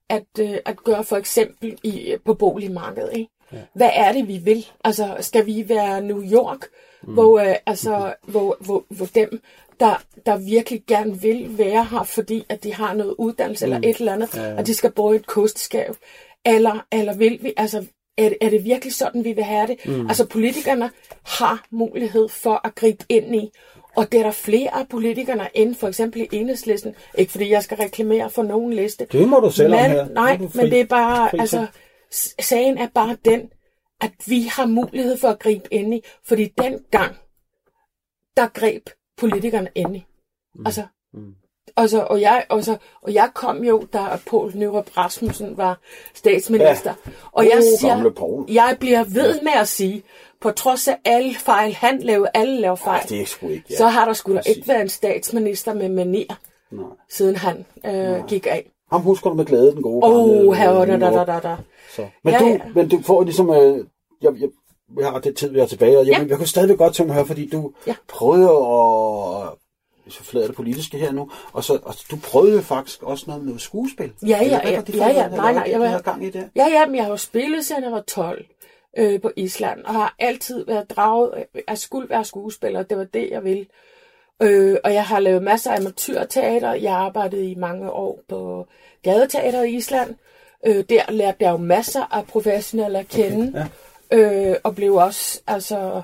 at, 0.09 0.23
øh, 0.39 0.57
at 0.65 0.77
gøre 0.77 1.03
for 1.03 1.15
eksempel 1.17 1.79
i, 1.83 2.15
på 2.25 2.33
boligmarkedet. 2.33 3.09
Ikke? 3.17 3.29
Ja. 3.53 3.57
Hvad 3.73 3.89
er 3.93 4.11
det, 4.11 4.27
vi 4.27 4.37
vil? 4.37 4.65
Altså, 4.83 5.15
skal 5.19 5.45
vi 5.45 5.65
være 5.69 6.01
New 6.01 6.23
York, 6.23 6.59
mm. 7.03 7.13
hvor, 7.13 7.39
øh, 7.39 7.55
altså, 7.65 8.13
hvor, 8.27 8.57
hvor, 8.59 8.85
hvor 8.89 9.05
dem, 9.15 9.41
der, 9.79 10.01
der 10.25 10.37
virkelig 10.37 10.83
gerne 10.87 11.21
vil 11.21 11.57
være 11.57 11.83
her, 11.91 12.03
fordi 12.03 12.45
at 12.49 12.63
de 12.63 12.73
har 12.73 12.93
noget 12.93 13.15
uddannelse 13.17 13.65
mm. 13.65 13.73
eller 13.73 13.89
et 13.89 13.97
eller 13.97 14.13
andet, 14.13 14.35
ja. 14.35 14.57
og 14.57 14.67
de 14.67 14.73
skal 14.73 14.91
bo 14.91 15.13
i 15.13 15.15
et 15.15 15.25
kostskab? 15.27 15.95
Eller, 16.45 16.85
eller 16.91 17.15
vil 17.15 17.39
vi, 17.41 17.53
altså, 17.57 17.85
er, 18.17 18.29
det- 18.29 18.37
er 18.41 18.49
det 18.49 18.63
virkelig 18.63 18.93
sådan, 18.93 19.23
vi 19.23 19.33
vil 19.33 19.43
have 19.43 19.67
det? 19.67 19.77
Mm. 19.85 20.07
Altså, 20.07 20.25
politikerne 20.25 20.89
har 21.25 21.65
mulighed 21.71 22.29
for 22.29 22.61
at 22.67 22.75
gribe 22.75 23.05
ind 23.09 23.35
i, 23.35 23.49
og 23.95 24.11
det 24.11 24.19
er 24.19 24.23
der 24.23 24.31
flere 24.31 24.75
af 24.75 24.87
politikerne 24.89 25.47
end 25.53 25.75
for 25.75 25.87
eksempel 25.87 26.21
i 26.21 26.27
enhedslisten. 26.31 26.95
Ikke 27.17 27.31
fordi 27.31 27.49
jeg 27.49 27.63
skal 27.63 27.77
reklamere 27.77 28.29
for 28.29 28.43
nogen 28.43 28.73
liste. 28.73 29.07
Det 29.11 29.27
må 29.27 29.39
du 29.39 29.51
selv 29.51 29.73
om 29.73 29.81
men, 29.81 29.91
her. 29.91 30.07
Nej, 30.09 30.37
men 30.37 30.71
det 30.71 30.79
er 30.79 30.85
bare, 30.85 31.39
altså, 31.39 31.65
sagen 32.39 32.77
er 32.77 32.87
bare 32.87 33.17
den, 33.25 33.51
at 34.01 34.11
vi 34.25 34.41
har 34.41 34.65
mulighed 34.65 35.17
for 35.17 35.27
at 35.27 35.39
gribe 35.39 35.73
ind 35.73 35.93
i, 35.93 36.01
fordi 36.23 36.53
dengang, 36.57 37.15
der 38.37 38.47
greb 38.47 38.89
politikerne 39.17 39.69
ind 39.75 39.95
i. 39.95 40.05
Mm. 40.55 40.65
Altså, 40.65 40.83
Altså, 41.77 42.01
og, 42.09 42.21
jeg, 42.21 42.45
altså, 42.49 42.77
og 43.01 43.13
jeg 43.13 43.29
kom 43.33 43.63
jo, 43.63 43.87
da 43.93 44.19
Poul 44.25 44.51
Nyrup 44.55 44.97
Rasmussen 44.97 45.57
var 45.57 45.79
statsminister. 46.13 46.93
Ja. 47.05 47.11
Og 47.31 47.45
jeg 47.45 47.57
Uh, 47.57 47.79
siger, 47.79 48.45
jeg 48.49 48.77
bliver 48.79 49.03
ved 49.03 49.41
med 49.41 49.51
at 49.55 49.67
sige, 49.67 50.03
på 50.41 50.51
trods 50.51 50.87
af 50.87 50.97
alle 51.05 51.35
fejl, 51.35 51.73
han 51.73 51.99
lavede, 51.99 52.29
alle 52.33 52.61
laver 52.61 52.75
fejl, 52.75 52.99
Ej, 52.99 53.05
det 53.09 53.21
er 53.21 53.25
sgu 53.25 53.47
ikke, 53.47 53.65
ja. 53.69 53.77
så 53.77 53.87
har 53.87 54.05
der 54.05 54.13
sgu 54.13 54.31
da 54.31 54.37
Præcis. 54.37 54.55
ikke 54.55 54.67
været 54.67 54.81
en 54.81 54.89
statsminister 54.89 55.73
med 55.73 55.89
manier, 55.89 56.35
Nej. 56.71 56.85
siden 57.09 57.35
han 57.35 57.65
øh, 57.85 58.25
gik 58.27 58.47
af. 58.47 58.71
Ham 58.95 59.01
husker 59.01 59.29
du 59.29 59.35
med 59.35 59.45
glæde, 59.45 59.71
den 59.71 59.81
gode 59.81 60.05
Åh, 60.05 60.29
gamle, 60.29 60.49
oh, 60.49 60.55
her 60.55 60.81
øh, 60.81 60.87
da, 60.87 60.97
da, 60.97 61.23
da, 61.25 61.39
da. 61.39 61.55
Så. 61.95 62.05
Men, 62.23 62.33
Ja, 62.33 62.39
du, 62.39 62.45
ja. 62.45 62.59
men 62.75 62.89
du 62.89 63.01
får 63.01 63.23
ligesom... 63.23 63.49
Øh, 63.49 63.85
jeg, 64.21 64.31
jeg, 64.39 64.49
jeg 64.99 65.07
har 65.11 65.19
det 65.19 65.35
tid, 65.37 65.49
vi 65.51 65.59
har 65.59 65.65
tilbage, 65.65 65.99
og 65.99 66.07
jeg, 66.07 66.13
Ja. 66.21 66.25
jeg 66.29 66.37
kunne 66.37 66.47
stadigvæk 66.47 66.77
godt 66.77 66.93
tænke 66.95 67.07
mig 67.07 67.13
at 67.13 67.17
høre, 67.19 67.27
fordi 67.27 67.49
du 67.49 67.71
Ja. 67.87 67.95
prøvede 68.07 68.49
at... 68.49 69.49
Så 70.09 70.23
flader 70.23 70.47
det 70.47 70.55
politiske 70.55 70.97
her 70.97 71.11
nu. 71.11 71.29
Og 71.53 71.63
så 71.63 71.79
og 71.83 71.93
du 72.11 72.15
prøvede 72.23 72.61
faktisk 72.61 73.03
også 73.03 73.23
noget 73.27 73.41
med 73.41 73.47
noget 73.47 73.61
skuespil. 73.61 74.11
Ja, 74.21 74.27
ja, 74.27 74.43
Eller 74.43 74.69
ja, 74.71 74.81
det 74.81 74.95
ja, 74.95 75.07
ja, 75.07 75.27
nej, 75.27 75.53
nej, 75.53 75.67
jeg 75.71 75.79
var- 75.79 76.01
gang 76.01 76.25
i 76.25 76.29
det. 76.29 76.49
Ja, 76.55 76.67
ja, 76.67 76.85
men 76.85 76.95
jeg 76.95 77.03
har 77.03 77.11
jo 77.11 77.17
spillet, 77.17 77.65
siden 77.65 77.83
jeg 77.83 77.91
var 77.91 78.01
12 78.07 78.45
øh, 78.97 79.21
på 79.21 79.31
Island, 79.35 79.83
og 79.83 79.93
har 79.93 80.15
altid 80.19 80.65
været 80.65 80.89
draget, 80.89 81.31
jeg 81.67 81.77
skulle 81.77 82.09
være 82.09 82.25
skuespiller, 82.25 82.83
det 82.83 82.97
var 82.97 83.03
det, 83.03 83.29
jeg 83.31 83.43
ville. 83.43 83.65
Øh, 84.41 84.77
og 84.83 84.93
jeg 84.93 85.05
har 85.05 85.19
lavet 85.19 85.43
masser 85.43 85.71
af 85.71 85.79
amatørteater, 85.79 86.73
jeg 86.73 86.91
har 86.91 86.99
arbejdet 86.99 87.43
i 87.43 87.55
mange 87.55 87.91
år 87.91 88.19
på 88.29 88.67
gadeteater 89.03 89.63
i 89.63 89.71
Island. 89.71 90.15
Øh, 90.65 90.83
der 90.89 91.11
lærte 91.11 91.37
jeg 91.39 91.51
jo 91.51 91.57
masser 91.57 92.13
af 92.13 92.27
professionelle 92.27 92.99
at 92.99 93.07
kende, 93.07 93.67
okay, 94.11 94.21
ja. 94.23 94.49
øh, 94.51 94.55
og 94.63 94.75
blev 94.75 94.95
også, 94.95 95.41
altså, 95.47 96.01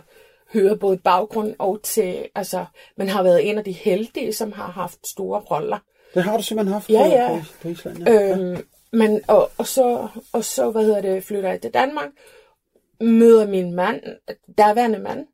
høre 0.54 0.78
både 0.78 0.98
baggrund 0.98 1.56
og 1.60 1.80
til, 1.84 2.30
altså, 2.36 2.66
man 2.98 3.10
har 3.10 3.24
været 3.24 3.50
en 3.50 3.58
af 3.58 3.64
de 3.64 3.72
heldige, 3.72 4.34
som 4.34 4.52
har 4.52 4.72
haft 4.72 5.08
store 5.08 5.40
roller. 5.40 5.78
Det 6.14 6.24
har 6.24 6.38
du 6.38 6.44
simpelthen 6.44 6.74
haft 6.74 6.90
Ja, 6.90 7.04
på, 7.04 7.10
ja. 7.10 7.28
på, 7.30 7.46
på 7.62 7.68
Island. 7.68 8.08
Ja. 8.08 8.32
Øhm, 8.32 8.58
men, 8.92 9.22
og, 9.28 9.52
og, 9.58 9.68
så, 9.68 10.08
og 10.34 10.44
så, 10.44 10.72
hvad 10.72 10.84
hedder 10.84 11.02
det, 11.02 11.24
flytter 11.24 11.50
jeg 11.50 11.62
til 11.62 11.74
Danmark, 11.74 12.10
møder 13.02 13.48
min 13.48 13.74
mand, 13.74 14.02
derværende 14.58 15.00
mand, 15.00 15.28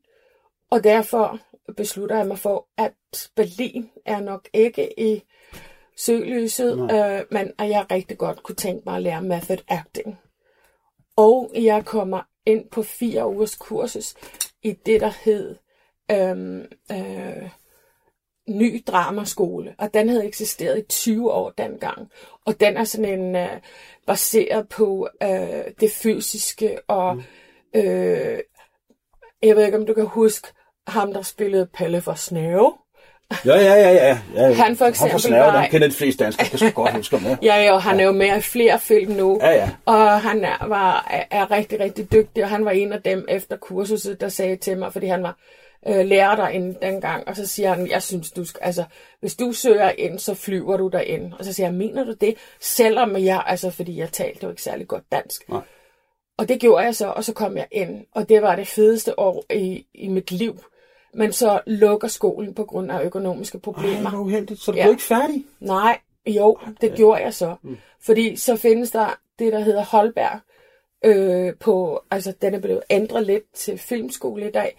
og 0.70 0.84
derfor 0.84 1.38
beslutter 1.76 2.16
jeg 2.16 2.26
mig 2.26 2.38
for, 2.38 2.68
at 2.76 2.92
Berlin 3.36 3.90
er 4.06 4.20
nok 4.20 4.48
ikke 4.52 5.00
i 5.00 5.22
søgelyset, 5.96 6.72
øh, 6.72 7.20
men 7.30 7.52
at 7.58 7.68
jeg 7.68 7.86
rigtig 7.90 8.18
godt 8.18 8.42
kunne 8.42 8.56
tænke 8.56 8.82
mig 8.86 8.96
at 8.96 9.02
lære 9.02 9.22
method 9.22 9.58
acting. 9.68 10.18
Og 11.16 11.50
jeg 11.54 11.84
kommer 11.84 12.22
ind 12.46 12.68
på 12.68 12.82
fire 12.82 13.28
ugers 13.28 13.54
kursus 13.54 14.14
i 14.62 14.72
det, 14.72 15.00
der 15.00 15.12
hed 15.24 15.56
øhm, 16.10 16.64
øh, 16.92 17.50
Ny 18.48 18.82
Dramaskole. 18.86 19.74
Og 19.78 19.94
den 19.94 20.08
havde 20.08 20.26
eksisteret 20.26 20.78
i 20.78 20.82
20 20.82 21.32
år 21.32 21.50
dengang. 21.50 22.10
Og 22.44 22.60
den 22.60 22.76
er 22.76 22.84
sådan 22.84 23.20
en 23.20 23.36
øh, 23.36 23.60
baseret 24.06 24.68
på 24.68 25.08
øh, 25.22 25.64
det 25.80 25.90
fysiske 25.90 26.78
og 26.88 27.16
mm. 27.16 27.22
øh, 27.74 28.38
jeg 29.42 29.56
ved 29.56 29.64
ikke, 29.64 29.78
om 29.78 29.86
du 29.86 29.94
kan 29.94 30.06
huske 30.06 30.48
ham, 30.88 31.12
der 31.12 31.22
spillede 31.22 31.66
Pelle 31.66 32.00
for 32.00 32.14
Snæve. 32.14 32.72
Ja, 33.44 33.56
ja, 33.56 33.74
ja, 33.74 33.90
ja. 33.92 34.18
ja. 34.34 34.52
Han 34.52 34.76
for 34.76 34.84
eksempel 34.84 35.10
han 35.10 35.20
snæver, 35.20 35.44
var- 35.44 35.60
dem 35.60 35.70
kender 35.70 35.88
de 35.88 35.94
fleste 35.94 36.24
danskere, 36.24 36.46
det 36.52 36.60
sgu 36.60 36.82
godt 36.82 36.94
huske 36.96 37.18
ham, 37.18 37.30
ja. 37.30 37.36
Ja, 37.56 37.62
ja, 37.64 37.72
og 37.72 37.82
han 37.82 38.00
er 38.00 38.04
jo 38.04 38.12
med 38.12 38.36
i 38.36 38.40
flere 38.40 38.78
film 38.78 39.12
nu. 39.12 39.38
Ja, 39.42 39.50
ja. 39.50 39.70
Og 39.84 40.20
han 40.20 40.44
er, 40.44 40.66
var, 40.66 41.06
er, 41.30 41.50
rigtig, 41.50 41.80
rigtig 41.80 42.12
dygtig, 42.12 42.42
og 42.44 42.50
han 42.50 42.64
var 42.64 42.70
en 42.70 42.92
af 42.92 43.02
dem 43.02 43.26
efter 43.28 43.56
kursuset, 43.56 44.20
der 44.20 44.28
sagde 44.28 44.56
til 44.56 44.78
mig, 44.78 44.92
fordi 44.92 45.06
han 45.06 45.22
var 45.22 45.36
øh, 45.88 46.06
lærer 46.06 46.36
derinde 46.36 46.76
dengang, 46.82 47.28
og 47.28 47.36
så 47.36 47.46
siger 47.46 47.74
han, 47.74 47.90
jeg 47.90 48.02
synes, 48.02 48.30
du 48.30 48.44
skal, 48.44 48.60
altså, 48.62 48.84
hvis 49.20 49.34
du 49.36 49.52
søger 49.52 49.90
ind, 49.90 50.18
så 50.18 50.34
flyver 50.34 50.76
du 50.76 50.88
derind. 50.88 51.32
Og 51.38 51.44
så 51.44 51.52
siger 51.52 51.66
jeg, 51.66 51.74
mener 51.74 52.04
du 52.04 52.12
det? 52.12 52.34
Selvom 52.60 53.16
jeg, 53.16 53.42
altså, 53.46 53.70
fordi 53.70 53.98
jeg 53.98 54.12
talte 54.12 54.40
jo 54.42 54.50
ikke 54.50 54.62
særlig 54.62 54.88
godt 54.88 55.12
dansk. 55.12 55.48
Nej. 55.48 55.60
Og 56.38 56.48
det 56.48 56.60
gjorde 56.60 56.84
jeg 56.84 56.94
så, 56.94 57.08
og 57.08 57.24
så 57.24 57.32
kom 57.32 57.56
jeg 57.56 57.66
ind, 57.72 58.04
og 58.14 58.28
det 58.28 58.42
var 58.42 58.56
det 58.56 58.68
fedeste 58.68 59.18
år 59.18 59.44
i, 59.52 59.86
i 59.94 60.08
mit 60.08 60.30
liv. 60.30 60.58
Men 61.14 61.32
så 61.32 61.60
lukker 61.66 62.08
skolen 62.08 62.54
på 62.54 62.64
grund 62.64 62.92
af 62.92 63.04
økonomiske 63.04 63.56
Ej, 63.58 63.60
problemer. 63.62 64.10
hvor 64.10 64.18
uheldigt. 64.18 64.60
Så 64.60 64.72
du 64.72 64.76
Ja. 64.76 64.82
blev 64.82 64.90
ikke 64.92 65.02
færdig? 65.02 65.44
Nej, 65.60 65.98
jo, 66.26 66.58
det 66.80 66.94
gjorde 66.94 67.22
jeg 67.22 67.34
så. 67.34 67.56
Mm. 67.62 67.76
Fordi 68.00 68.36
så 68.36 68.56
findes 68.56 68.90
der 68.90 69.18
det, 69.38 69.52
der 69.52 69.60
hedder 69.60 69.84
Holberg. 69.84 70.40
Øh, 71.04 71.54
på, 71.60 72.02
altså, 72.10 72.32
den 72.42 72.54
er 72.54 72.58
blevet 72.58 72.82
ændret 72.90 73.26
lidt 73.26 73.54
til 73.54 73.78
filmskole 73.78 74.48
i 74.48 74.52
dag. 74.52 74.76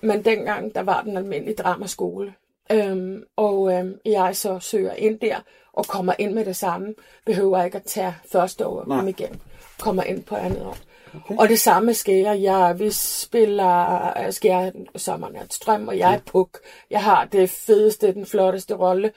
Men 0.00 0.24
dengang, 0.24 0.74
der 0.74 0.82
var 0.82 1.02
den 1.02 1.16
almindelige 1.16 1.56
dramaskole. 1.56 2.34
Øhm, 2.72 3.22
og 3.36 3.72
øhm, 3.72 3.98
jeg 4.04 4.36
så 4.36 4.58
søger 4.58 4.92
ind 4.92 5.18
der, 5.20 5.36
og 5.72 5.86
kommer 5.86 6.12
ind 6.18 6.32
med 6.32 6.44
det 6.44 6.56
samme. 6.56 6.94
Behøver 7.26 7.64
ikke 7.64 7.76
at 7.76 7.84
tage 7.84 8.14
første 8.32 8.66
år 8.66 8.84
komme 8.84 9.10
igen. 9.10 9.40
Kommer 9.80 10.02
ind 10.02 10.22
på 10.24 10.36
andet 10.36 10.62
år. 10.66 10.76
Okay. 11.16 11.36
Og 11.38 11.48
det 11.48 11.60
samme 11.60 11.94
sker 11.94 12.32
jeg. 12.32 12.74
Vi 12.78 12.90
spiller 12.90 14.30
sker 14.30 14.70
Sommeren 14.96 15.36
er 15.36 15.42
et 15.42 15.52
strøm, 15.52 15.88
og 15.88 15.98
jeg 15.98 16.14
er 16.14 16.18
puk. 16.26 16.58
Jeg 16.90 17.02
har 17.02 17.24
det 17.24 17.50
fedeste, 17.50 18.14
den 18.14 18.26
flotteste 18.26 18.74
rolle. 18.74 19.12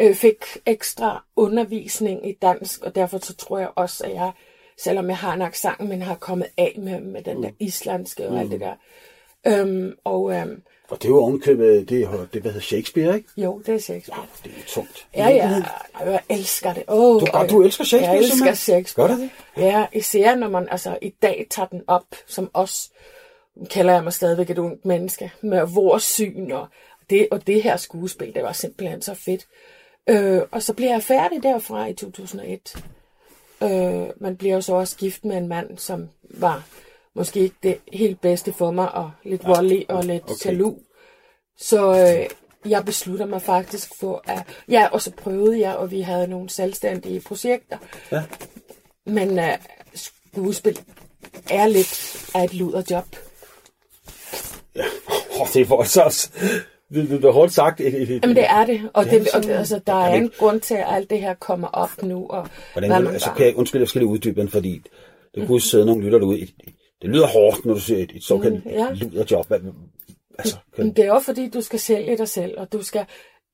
Øh, 0.00 0.14
fik 0.14 0.44
ekstra 0.66 1.24
undervisning 1.36 2.28
i 2.28 2.32
dansk, 2.42 2.82
og 2.82 2.94
derfor 2.94 3.18
så 3.18 3.34
tror 3.34 3.58
jeg 3.58 3.68
også, 3.76 4.04
at 4.04 4.14
jeg, 4.14 4.32
selvom 4.78 5.08
jeg 5.08 5.16
har 5.16 5.34
en 5.34 5.42
accent, 5.42 5.80
men 5.80 6.02
har 6.02 6.14
kommet 6.14 6.46
af 6.56 6.74
med, 6.78 7.00
med 7.00 7.22
den 7.22 7.42
der 7.42 7.50
islandske 7.58 8.28
og 8.28 8.40
alt 8.40 8.50
det 8.50 8.60
der. 8.60 8.74
Øhm, 9.46 9.94
og 10.04 10.32
øhm, 10.34 10.62
Og 10.90 10.98
det 11.02 11.04
er 11.04 11.08
jo 11.08 11.22
ovenkøbet, 11.22 11.88
det 11.88 12.02
er, 12.02 12.26
det, 12.32 12.42
hvad 12.42 12.50
hedder 12.52 12.64
Shakespeare, 12.66 13.14
ikke? 13.16 13.28
jo, 13.36 13.62
det 13.66 13.74
er 13.74 13.78
Shakespeare. 13.78 14.26
Det 14.44 14.52
er 14.52 14.62
tungt. 14.68 15.06
Ja, 15.16 15.28
ja, 15.28 15.62
jeg 16.00 16.20
elsker 16.30 16.72
det. 16.74 16.82
Oh, 16.86 17.20
Du- 17.20 17.26
og 17.32 17.50
du 17.50 17.62
elsker 17.62 17.84
Shakespeare, 17.84 18.12
Jeg 18.12 18.18
elsker 18.18 18.34
simpelthen? 18.36 18.56
Shakespeare. 18.56 19.08
Gør 19.08 19.14
du 19.16 19.22
det? 19.22 19.30
Ja, 19.56 19.86
især 19.92 20.34
når 20.34 20.48
man 20.48 20.68
altså 20.70 20.98
i 21.02 21.14
dag 21.22 21.46
tager 21.50 21.66
den 21.66 21.82
op 21.86 22.04
som 22.26 22.50
os. 22.54 22.90
Kalder 23.70 23.92
jeg 23.92 24.04
mig 24.04 24.12
stadigvæk 24.12 24.50
et 24.50 24.58
ungt 24.58 24.84
menneske 24.84 25.32
med 25.40 25.66
vores 25.66 26.02
syn 26.02 26.50
og 26.52 26.66
det, 27.10 27.28
og 27.30 27.46
det 27.46 27.62
her 27.62 27.76
skuespil, 27.76 28.34
det 28.34 28.42
var 28.42 28.52
simpelthen 28.52 29.02
så 29.02 29.14
fedt. 29.14 29.46
Øh, 30.08 30.40
og 30.50 30.62
så 30.62 30.74
bliver 30.74 30.92
jeg 30.92 31.02
færdig 31.02 31.42
derfra 31.42 31.86
i 31.86 31.94
2001. 31.94 32.76
Øh, 33.62 34.06
man 34.16 34.36
bliver 34.36 34.54
jo 34.54 34.60
så 34.60 34.74
også 34.74 34.96
gift 34.96 35.24
med 35.24 35.36
en 35.36 35.48
mand, 35.48 35.78
som 35.78 36.08
var 36.30 36.62
måske 37.16 37.40
ikke 37.40 37.56
det 37.62 37.78
helt 37.92 38.20
bedste 38.20 38.52
for 38.52 38.70
mig, 38.70 38.92
og 38.94 39.10
lidt 39.24 39.46
voldelig 39.46 39.86
og 39.88 40.04
lidt 40.04 40.22
okay. 40.22 40.50
jaloux. 40.50 40.78
Så 41.58 41.90
øh, 41.90 42.26
jeg 42.70 42.84
beslutter 42.84 43.26
mig 43.26 43.42
faktisk 43.42 43.90
for 44.00 44.22
at... 44.26 44.42
Ja, 44.68 44.88
og 44.92 45.02
så 45.02 45.10
prøvede 45.10 45.60
jeg, 45.60 45.76
og 45.76 45.90
vi 45.90 46.00
havde 46.00 46.28
nogle 46.28 46.50
selvstændige 46.50 47.20
projekter. 47.20 47.78
Ja. 48.12 48.22
Men 49.06 49.38
øh, 49.38 49.58
skuespil 49.94 50.80
er 51.50 51.66
lidt 51.66 52.26
af 52.34 52.44
et 52.44 52.54
luderjob. 52.54 53.16
Ja, 54.76 54.84
oh, 55.40 55.46
det 55.54 55.70
var 55.70 55.84
så 55.84 56.02
også... 56.02 56.30
Det, 56.94 57.10
det, 57.10 57.22
det 57.22 57.24
er 57.24 57.32
hårdt 57.32 57.52
sagt. 57.52 57.80
Jamen 57.80 58.36
det 58.36 58.44
er 58.44 58.66
det, 58.66 58.90
og, 58.94 59.04
Det 59.04 59.12
er 59.12 59.18
det, 59.18 59.28
og 59.34 59.42
det, 59.42 59.50
altså, 59.50 59.80
der 59.86 59.92
er 59.92 60.14
en 60.14 60.30
grund 60.38 60.60
til, 60.60 60.74
at 60.74 60.84
alt 60.88 61.10
det 61.10 61.20
her 61.20 61.34
kommer 61.34 61.68
op 61.68 62.02
nu. 62.02 62.26
Og 62.26 62.48
Hvordan, 62.72 62.90
hvad 62.90 63.00
man 63.00 63.12
altså, 63.12 63.30
kan 63.36 63.46
jeg, 63.46 63.56
undskyld, 63.56 63.80
jeg 63.80 63.88
skal 63.88 63.98
lige 63.98 64.08
uddybe 64.08 64.40
den, 64.40 64.48
fordi 64.48 64.82
det 65.34 65.46
kunne 65.46 65.60
sidde 65.60 65.86
nogle 65.86 66.04
lytter 66.04 66.18
derude. 66.18 66.40
Et- 66.40 66.54
Det 67.02 67.10
lyder 67.10 67.26
hårdt, 67.26 67.64
når 67.64 67.74
du 67.74 67.80
siger 67.80 67.98
et, 67.98 68.12
et 68.14 68.22
såkaldt 68.22 68.64
Mm, 68.64 68.70
ja. 68.70 68.92
luderjob. 68.92 69.52
Altså, 70.38 70.56
kan, 70.76 70.92
det 70.92 71.04
er 71.04 71.06
jo 71.08 71.18
fordi, 71.20 71.48
du 71.48 71.60
skal 71.60 71.78
sælge 71.78 72.18
dig 72.18 72.28
selv, 72.28 72.60
og 72.60 72.72
du 72.72 72.82
skal... 72.82 73.06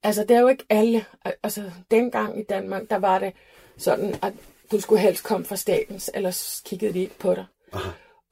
Altså, 0.02 0.24
det 0.24 0.36
er 0.36 0.40
jo 0.40 0.48
ikke 0.48 0.64
alle... 0.70 1.04
Altså, 1.42 1.70
dengang 1.90 2.40
i 2.40 2.42
Danmark, 2.42 2.82
der 2.90 2.96
var 2.96 3.18
det 3.18 3.32
sådan, 3.76 4.14
at 4.22 4.32
du 4.72 4.80
skulle 4.80 5.00
helst 5.00 5.24
komme 5.24 5.46
fra 5.46 5.56
statens, 5.56 6.10
ellers 6.14 6.62
kiggede 6.66 6.92
de 6.92 7.00
ikke 7.00 7.18
på 7.18 7.34
dig. 7.34 7.44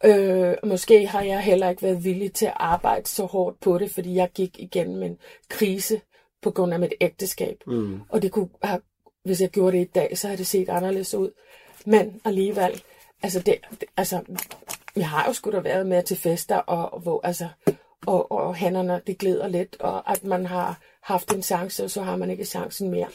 Øh, 0.04 0.54
og 0.62 0.68
måske 0.68 1.06
har 1.06 1.22
jeg 1.22 1.40
heller 1.40 1.70
ikke 1.70 1.82
været 1.82 2.04
villig 2.04 2.32
til 2.32 2.46
at 2.46 2.52
arbejde 2.56 3.06
så 3.08 3.24
hårdt 3.24 3.60
på 3.60 3.78
det, 3.78 3.90
fordi 3.90 4.14
jeg 4.14 4.30
gik 4.34 4.58
igennem 4.58 5.02
en 5.02 5.18
krise 5.48 6.00
på 6.42 6.50
grund 6.50 6.72
af 6.72 6.80
mit 6.80 6.94
ægteskab. 7.00 7.56
Mm. 7.66 8.00
Og 8.08 8.22
det 8.22 8.32
kunne 8.32 8.48
have, 8.62 8.80
hvis 9.24 9.40
jeg 9.40 9.50
gjorde 9.50 9.76
det 9.76 9.84
i 9.84 9.90
dag, 9.94 10.18
så 10.18 10.26
havde 10.26 10.38
det 10.38 10.46
set 10.46 10.68
anderledes 10.68 11.14
ud. 11.14 11.30
Men 11.86 12.20
alligevel, 12.24 12.82
altså, 13.22 13.40
det, 13.40 13.54
altså 13.96 14.20
jeg 14.96 15.08
har 15.08 15.24
jo 15.28 15.32
sgu 15.32 15.50
da 15.50 15.58
været 15.60 15.86
med 15.86 16.02
til 16.02 16.16
fester, 16.16 16.56
og, 16.56 17.00
hvor, 17.00 17.20
altså, 17.24 17.48
og, 18.06 18.32
og 18.32 18.54
hænderne, 18.54 19.00
det 19.06 19.18
glider 19.18 19.48
lidt, 19.48 19.76
og 19.80 20.10
at 20.12 20.24
man 20.24 20.46
har 20.46 20.78
haft 21.02 21.34
en 21.34 21.42
chance, 21.42 21.84
og 21.84 21.90
så 21.90 22.02
har 22.02 22.16
man 22.16 22.30
ikke 22.30 22.44
chancen 22.44 22.90
mere. 22.90 23.06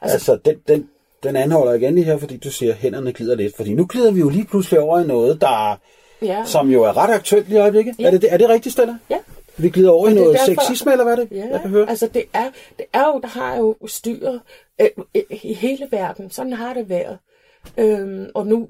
Altså, 0.00 0.14
altså 0.14 0.36
den, 0.44 0.56
den, 0.68 0.88
den 1.22 1.36
anholder 1.36 1.72
igen 1.74 1.96
det 1.96 2.04
her, 2.04 2.18
fordi 2.18 2.36
du 2.36 2.50
siger, 2.50 2.72
at 2.72 2.78
hænderne 2.78 3.12
glider 3.12 3.34
lidt. 3.34 3.56
Fordi 3.56 3.74
nu 3.74 3.86
glider 3.88 4.10
vi 4.12 4.20
jo 4.20 4.28
lige 4.28 4.44
pludselig 4.44 4.80
over 4.80 5.00
i 5.00 5.06
noget, 5.06 5.40
der, 5.40 5.80
ja, 6.22 6.42
som 6.46 6.68
jo 6.70 6.82
er 6.82 6.96
ret 6.96 7.14
aktuelt 7.14 7.48
lige 7.48 7.58
i 7.58 7.60
øjeblikket. 7.60 7.94
Ja. 7.98 8.06
Er, 8.06 8.10
det, 8.10 8.32
er 8.32 8.36
det 8.36 8.48
rigtigt, 8.48 8.72
Stella? 8.72 8.94
ja. 9.10 9.18
Vi 9.56 9.68
glider 9.70 9.90
over 9.90 10.08
i 10.08 10.14
noget 10.14 10.34
derfor- 10.38 10.62
sexisme, 10.62 10.92
eller 10.92 11.04
hvad 11.04 11.18
er 11.18 11.24
det, 11.24 11.28
Ja, 11.36 11.46
jeg 11.50 11.60
kan 11.60 11.70
høre? 11.70 11.88
altså 11.88 12.06
det 12.14 12.24
er, 12.32 12.50
det 12.78 12.86
er 12.92 13.06
jo, 13.06 13.20
der 13.20 13.28
har 13.28 13.56
jo 13.56 13.76
styret 13.86 14.40
øh, 14.80 14.88
i 15.42 15.54
hele 15.54 15.88
verden. 15.90 16.30
Sådan 16.30 16.52
har 16.52 16.74
det 16.74 16.88
været. 16.88 17.18
Øhm, 17.78 18.26
og 18.34 18.46
nu 18.46 18.68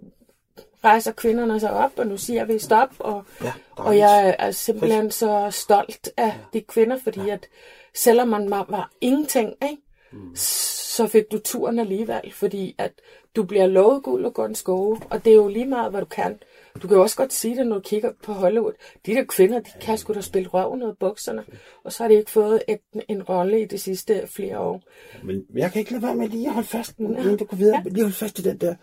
rejser 0.85 1.12
kvinderne 1.12 1.61
sig 1.61 1.70
op, 1.70 1.93
og 1.97 2.07
nu 2.07 2.16
siger 2.16 2.45
vi 2.45 2.59
stop, 2.59 2.89
og, 2.99 3.24
Ja, 3.45 3.53
og 3.70 3.99
jeg 3.99 4.37
er 4.39 4.51
simpelthen 4.51 5.11
så 5.11 5.49
stolt 5.51 6.09
af 6.16 6.32
de 6.53 6.61
kvinder, 6.61 6.99
fordi 7.05 7.28
at 7.28 7.47
selvom 7.95 8.28
man 8.28 8.51
var, 8.51 8.66
var 8.68 8.91
ingenting, 9.01 9.53
ikke, 9.70 9.82
Mm. 10.12 10.37
så 10.37 11.07
fik 11.07 11.24
du 11.32 11.39
turen 11.39 11.78
alligevel, 11.78 12.32
fordi 12.32 12.74
at 12.78 12.93
du 13.37 13.43
bliver 13.43 13.66
lovet 13.66 14.03
guld 14.03 14.24
og 14.24 14.35
grøn 14.35 14.55
skove, 14.55 15.01
og 15.11 15.24
det 15.24 15.30
er 15.30 15.35
jo 15.35 15.49
lige 15.49 15.66
meget, 15.66 15.91
hvad 15.91 16.01
du 16.01 16.07
kan. 16.07 16.39
Du 16.82 16.89
kan 16.89 16.97
jo 16.97 17.03
også 17.03 17.16
godt 17.16 17.32
sige 17.32 17.57
det, 17.57 17.66
når 17.66 17.74
du 17.74 17.80
kigger 17.80 18.12
på 18.22 18.32
Hollywood. 18.32 18.72
De 19.07 19.14
der 19.14 19.24
kvinder, 19.24 19.61
de 19.61 19.70
kan 19.80 19.99
sgu 19.99 20.12
da 20.14 20.20
spille 20.20 20.49
røven 20.49 20.82
ud 20.82 20.89
af 20.89 20.99
bukserne, 21.01 21.45
og 21.85 21.93
så 21.93 22.03
har 22.03 22.09
de 22.09 22.14
ikke 22.14 22.30
fået 22.30 22.62
et, 22.68 22.80
en 23.09 23.22
rolle 23.22 23.61
i 23.62 23.64
de 23.64 23.78
sidste 23.78 24.26
flere 24.26 24.59
år. 24.59 24.82
Men 25.24 25.45
jeg 25.55 25.72
kan 25.72 25.80
ikke 25.80 25.91
lade 25.93 26.03
være 26.03 26.14
med 26.14 26.28
lige 26.28 26.47
at 26.49 26.55
holde 26.55 26.68
fast, 26.68 26.99
inden 26.99 27.37
du 27.39 27.45
går 27.45 27.57
videre. 27.57 27.82
Lige 27.85 28.03
holde 28.03 28.16
fast 28.16 28.39
i 28.39 28.43
den 28.43 28.59
der. 28.59 28.74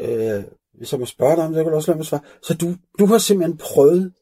Øh, 0.00 0.44
hvis 0.78 0.92
jeg 0.92 1.00
må 1.00 1.06
spørge 1.06 1.36
dig 1.36 1.44
om 1.44 1.52
det, 1.52 1.58
så 1.60 1.64
kan 1.64 1.72
også 1.72 1.90
lade 1.90 1.98
mig 1.98 2.06
svare. 2.06 2.20
Så 2.42 2.54
du, 2.54 2.74
du 2.98 3.06
har 3.06 3.18
simpelthen 3.18 3.56
prøvet 3.58 4.12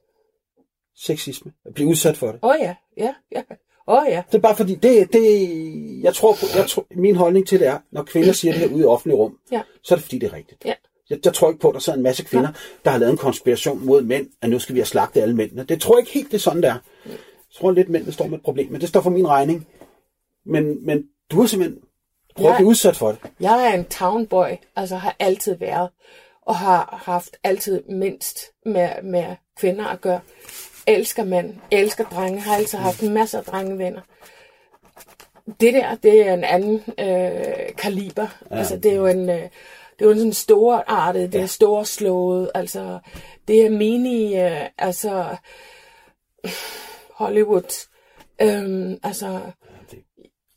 sexisme, 0.97 1.53
at 1.67 1.75
blive 1.75 1.89
udsat 1.89 2.17
for 2.17 2.27
det. 2.33 2.39
Åh 2.43 2.51
oh, 2.51 2.57
ja, 2.61 2.75
ja, 2.97 3.15
ja. 3.33 3.43
Åh 3.89 4.03
oh, 4.03 4.09
ja. 4.09 4.23
Det 4.33 4.35
er 4.39 4.43
bare 4.43 4.57
fordi, 4.57 4.75
det, 4.75 5.13
det, 5.13 6.03
jeg 6.03 6.15
tror 6.15 6.33
på, 6.33 6.47
jeg 6.57 6.67
tror, 6.69 6.87
min 6.97 7.17
holdning 7.17 7.47
til 7.49 7.61
det 7.61 7.67
er, 7.69 7.79
når 7.93 8.03
kvinder 8.03 8.33
siger 8.33 8.53
det 8.53 8.61
her 8.61 8.69
ude 8.75 8.83
i 8.83 8.87
offentlig 8.87 9.19
rum, 9.19 9.39
Ja. 9.53 9.63
så 9.83 9.95
er 9.95 9.97
det 9.97 10.03
fordi, 10.05 10.19
det 10.19 10.27
er 10.27 10.33
rigtigt. 10.33 10.65
Ja. 10.65 10.75
Jeg, 11.11 11.19
jeg 11.25 11.35
tror 11.35 11.49
ikke 11.49 11.61
på, 11.61 11.69
at 11.69 11.75
der 11.75 11.81
sidder 11.81 11.97
en 11.97 12.03
masse 12.03 12.25
kvinder, 12.25 12.49
der 12.85 12.91
har 12.91 12.99
lavet 12.99 13.11
en 13.13 13.17
konspiration 13.19 13.85
mod 13.87 14.03
mænd, 14.03 14.27
at 14.43 14.51
nu 14.51 14.59
skal 14.59 14.75
vi 14.75 14.81
have 14.81 14.87
slagtet 14.87 15.23
alle 15.23 15.37
mændene. 15.37 15.65
Det 15.65 15.81
tror 15.81 15.95
jeg 15.97 16.01
ikke 16.01 16.13
helt, 16.13 16.27
det 16.31 16.35
er 16.35 16.39
sådan, 16.41 16.63
der. 16.63 16.75
Jeg 17.07 17.17
tror 17.57 17.71
lidt, 17.71 17.89
mænd 17.89 18.05
der 18.07 18.13
står 18.13 18.27
med 18.27 18.39
et 18.39 18.45
problem, 18.45 18.73
men 18.73 18.81
det 18.81 18.89
står 18.89 19.01
for 19.01 19.11
min 19.11 19.29
regning. 19.29 19.67
Men, 20.47 20.87
men 20.87 21.05
du 21.31 21.41
har 21.41 21.47
simpelthen 21.47 21.81
prøvet 22.37 22.49
at 22.49 22.53
Ja. 22.53 22.57
blive 22.59 22.69
udsat 22.69 22.97
for 22.97 23.09
det. 23.09 23.19
Jeg 23.41 23.67
er 23.71 23.79
en 23.79 23.85
townboy, 23.85 24.49
altså 24.77 24.97
har 24.97 25.17
altid 25.19 25.55
været, 25.55 25.91
og 26.43 26.57
har 26.57 27.03
haft 27.05 27.37
altid 27.45 27.83
mindst 27.89 28.53
med, 28.67 29.03
med 29.03 29.37
kvinder 29.57 29.87
at 29.87 30.01
gøre. 30.01 30.21
Elsker 30.87 31.25
mænd, 31.25 31.55
elsker 31.71 32.05
drenge, 32.05 32.41
har 32.41 32.57
altid 32.57 32.79
haft 32.79 33.03
masser 33.03 33.39
af 33.39 33.45
drengevenner. 33.45 34.01
Det 35.61 35.75
der, 35.75 35.95
det 35.95 36.29
er 36.29 36.35
en 36.35 36.45
anden 36.45 36.83
øh, 36.99 37.77
kaliber. 37.79 38.27
Ja. 38.51 38.57
Altså, 38.57 38.77
det 38.77 38.93
er 38.93 38.97
jo 38.97 39.07
en, 39.07 39.29
øh, 39.31 39.43
det 39.99 40.05
er 40.05 40.05
jo 40.05 40.11
en 40.11 40.19
sådan 40.19 40.33
store 40.33 40.91
artet, 40.91 41.33
det 41.33 41.41
er 41.41 41.47
store 41.47 41.85
slået, 41.85 42.51
altså, 42.55 42.99
det 43.49 43.67
er 43.67 43.71
mini, 43.71 44.41
øh, 44.41 44.67
altså, 44.79 45.37
Hollywood 47.15 47.91
Øhm, 48.43 48.99
altså, 49.03 49.41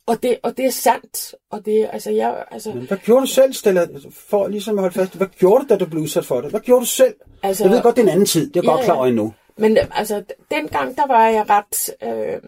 og 0.06 0.22
det, 0.22 0.38
og 0.42 0.56
det 0.56 0.64
er 0.64 0.70
sandt. 0.70 1.34
Og 1.50 1.64
det, 1.66 1.88
altså, 1.92 2.10
jeg, 2.10 2.44
altså, 2.50 2.72
Men 2.72 2.86
hvad 2.86 2.98
gjorde 2.98 3.20
du 3.20 3.26
selv, 3.26 3.52
Stella, 3.52 3.86
for 4.10 4.48
ligesom 4.48 4.78
at 4.78 4.82
holde 4.82 4.94
fast? 4.94 5.16
Hvad 5.16 5.26
gjorde 5.26 5.64
du, 5.64 5.68
da 5.68 5.76
du 5.78 5.86
blev 5.86 6.02
udsat 6.02 6.26
for 6.26 6.40
det? 6.40 6.50
Hvad 6.50 6.60
gjorde 6.60 6.80
du 6.80 6.86
selv? 6.86 7.14
Altså- 7.42 7.64
jeg 7.64 7.72
ved 7.72 7.82
godt, 7.82 7.96
det 7.96 8.02
er 8.02 8.06
en 8.06 8.12
anden 8.12 8.26
tid. 8.26 8.50
Det 8.50 8.56
er 8.56 8.64
Ja, 8.64 8.70
godt 8.70 8.84
klar 8.84 8.94
over 8.94 9.06
endnu. 9.06 9.34
Men 9.56 9.78
altså, 9.94 10.24
dengang, 10.50 10.96
der 10.96 11.06
var 11.06 11.28
jeg 11.28 11.50
ret... 11.50 11.90
Øh, 12.02 12.40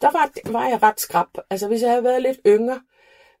der 0.00 0.10
var, 0.12 0.30
var 0.52 0.68
jeg 0.68 0.82
ret 0.82 1.00
skrab. 1.00 1.26
Altså, 1.50 1.68
hvis 1.68 1.82
jeg 1.82 1.90
havde 1.90 2.04
været 2.04 2.22
lidt 2.22 2.38
yngre... 2.46 2.80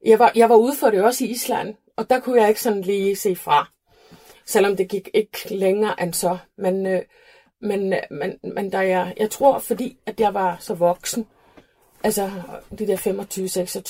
Jeg 0.04 0.18
var, 0.18 0.32
jeg 0.34 0.48
var 0.48 0.56
ude 0.56 0.76
for 0.76 0.90
det 0.90 1.02
også 1.04 1.24
i 1.24 1.28
Island, 1.28 1.74
og 1.96 2.10
der 2.10 2.20
kunne 2.20 2.40
jeg 2.40 2.48
ikke 2.48 2.60
sådan 2.60 2.80
lige 2.80 3.16
se 3.16 3.36
fra. 3.36 3.70
Selvom 4.46 4.76
det 4.76 4.88
gik 4.88 5.08
ikke 5.14 5.38
længere 5.54 6.02
end 6.02 6.14
så. 6.14 6.38
Men, 6.58 6.86
øh, 6.86 7.02
men, 7.60 7.92
øh, 7.92 7.98
men, 8.10 8.54
men 8.54 8.70
da 8.70 8.78
jeg, 8.78 9.14
jeg 9.16 9.30
tror, 9.30 9.58
fordi 9.58 9.98
at 10.06 10.20
jeg 10.20 10.34
var 10.34 10.56
så 10.60 10.74
voksen, 10.74 11.26
altså 12.04 12.30
de 12.78 12.86
der 12.86 12.96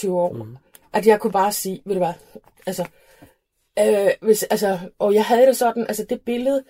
25-26 0.06 0.10
år, 0.10 0.32
mm. 0.32 0.56
at 0.92 1.06
jeg 1.06 1.20
kunne 1.20 1.32
bare 1.32 1.52
sige, 1.52 1.82
ved 1.84 1.94
du 1.94 2.00
hvad, 2.00 2.12
altså, 2.66 2.86
øh, 3.78 4.10
hvis, 4.20 4.42
altså, 4.42 4.78
og 4.98 5.14
jeg 5.14 5.24
havde 5.24 5.46
det 5.46 5.56
sådan, 5.56 5.86
altså 5.86 6.06
det 6.10 6.20
billede, 6.20 6.64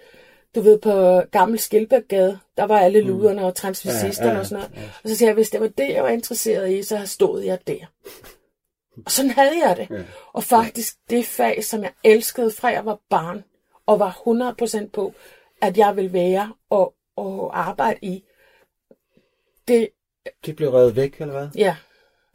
du 0.55 0.61
ved, 0.61 0.79
på 0.79 1.23
gammel 1.33 1.59
Skilberggade, 1.59 2.39
der 2.57 2.65
var 2.65 2.79
alle 2.79 3.01
luderne 3.01 3.45
og 3.45 3.55
transvestisterne 3.55 4.31
Ja, 4.31 4.35
ja, 4.35 4.41
og 4.41 4.47
sådan 4.47 4.71
noget. 4.75 4.93
Og 5.03 5.09
så 5.09 5.17
sagde 5.17 5.29
jeg, 5.29 5.35
hvis 5.35 5.51
det 5.51 5.61
var 5.61 5.69
det, 5.69 5.89
jeg 5.89 6.03
var 6.03 6.09
interesseret 6.09 6.73
i, 6.73 6.83
så 6.83 7.07
stod 7.07 7.43
jeg 7.43 7.59
der. 7.67 7.87
Og 9.05 9.11
sådan 9.11 9.31
havde 9.31 9.69
jeg 9.69 9.77
det. 9.77 9.97
Ja. 9.97 10.03
Og 10.33 10.45
faktisk 10.45 10.97
det 11.11 11.27
fag, 11.27 11.65
som 11.65 11.83
jeg 11.83 11.93
elskede 12.05 12.51
fra 12.51 12.69
jeg 12.69 12.87
var 12.87 12.99
barn, 13.11 13.45
og 13.87 13.99
var 13.99 14.23
100% 14.81 14.89
på, 14.89 15.15
at 15.63 15.79
jeg 15.79 15.97
ville 15.97 16.13
være 16.13 16.53
og, 16.71 16.95
og 17.17 17.59
arbejde 17.59 17.99
i, 18.03 18.25
det, 19.69 19.89
Det 20.47 20.57
blev 20.57 20.71
revet 20.71 20.97
væk, 20.97 21.21
eller 21.21 21.39
hvad? 21.39 21.49
ja, 21.57 21.77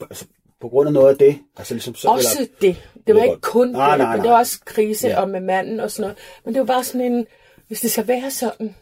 Altså, 0.01 0.25
på 0.61 0.69
grund 0.69 0.87
af 0.87 0.93
noget 0.93 1.09
af 1.09 1.17
det? 1.17 1.39
Altså, 1.57 1.73
ligesom 1.73 1.95
så, 1.95 2.09
også 2.09 2.27
eller, 2.39 2.53
det. 2.61 2.89
Det 3.07 3.15
var 3.15 3.23
ikke 3.23 3.41
kun 3.41 3.67
Nej, 3.67 3.89
det, 3.89 3.97
nej, 3.97 4.07
men 4.07 4.15
nej. 4.17 4.23
det 4.23 4.31
var 4.31 4.37
også 4.37 4.59
krise 4.65 5.07
Ja. 5.07 5.21
og 5.21 5.29
med 5.29 5.39
manden 5.41 5.79
og 5.79 5.91
sådan 5.91 6.01
noget. 6.01 6.17
Men 6.45 6.53
det 6.53 6.59
var 6.59 6.65
bare 6.65 6.83
sådan 6.83 7.13
en, 7.13 7.27
hvis 7.67 7.81
det 7.81 7.91
skal 7.91 8.07
være 8.07 8.31
sådan, 8.31 8.75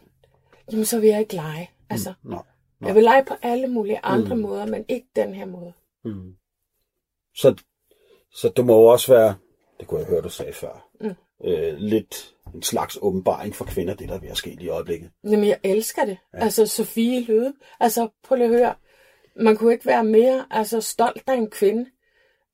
jamen 0.72 0.86
så 0.86 1.00
vil 1.00 1.10
jeg 1.10 1.20
ikke 1.20 1.36
lege. 1.36 1.70
Altså, 1.90 2.14
Nå, 2.24 2.42
nå. 2.80 2.88
jeg 2.88 2.96
vil 2.96 3.04
lege 3.04 3.26
på 3.26 3.34
alle 3.42 3.68
mulige 3.68 4.00
andre 4.04 4.36
mm. 4.36 4.42
måder, 4.42 4.66
men 4.66 4.86
ikke 4.90 5.08
den 5.16 5.34
her 5.34 5.46
måde. 5.46 5.74
Mm. 6.06 6.34
Så, 7.36 7.56
så 8.34 8.50
det 8.56 8.66
må 8.66 8.74
jo 8.74 8.86
også 8.86 9.14
være, 9.14 9.36
det 9.80 9.88
kunne 9.88 10.00
jeg 10.00 10.08
høre, 10.08 10.22
du 10.22 10.30
sagde 10.30 10.54
før, 10.54 10.88
mm. 11.02 11.16
øh, 11.48 11.74
lidt 11.78 12.34
en 12.54 12.62
slags 12.62 12.98
åbenbaring 13.02 13.56
for 13.56 13.66
kvinder, 13.66 13.94
det 13.94 14.10
der 14.10 14.16
er 14.16 14.20
ved 14.20 14.30
at 14.30 14.38
ske 14.38 14.50
lige 14.50 14.66
i 14.66 14.70
øjeblikket. 14.70 15.12
Jamen, 15.24 15.46
jeg 15.48 15.60
elsker 15.64 16.06
det. 16.06 16.18
Ja. 16.34 16.40
Altså, 16.40 16.68
Sofie 16.68 17.26
Løde. 17.26 17.54
Altså, 17.80 18.10
prøv 18.24 18.36
lige 18.36 18.48
at 18.50 18.56
høre. 18.56 18.76
Man 19.36 19.58
kunne 19.58 19.74
ikke 19.74 19.86
være 19.86 20.04
mere 20.04 20.46
altså, 20.52 20.82
stolt 20.82 21.24
af 21.28 21.34
en 21.34 21.50
kvinde, 21.50 21.86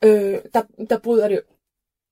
øh, 0.03 0.37
der, 0.53 0.61
der 0.89 0.97
bryder 0.97 1.27
det, 1.27 1.41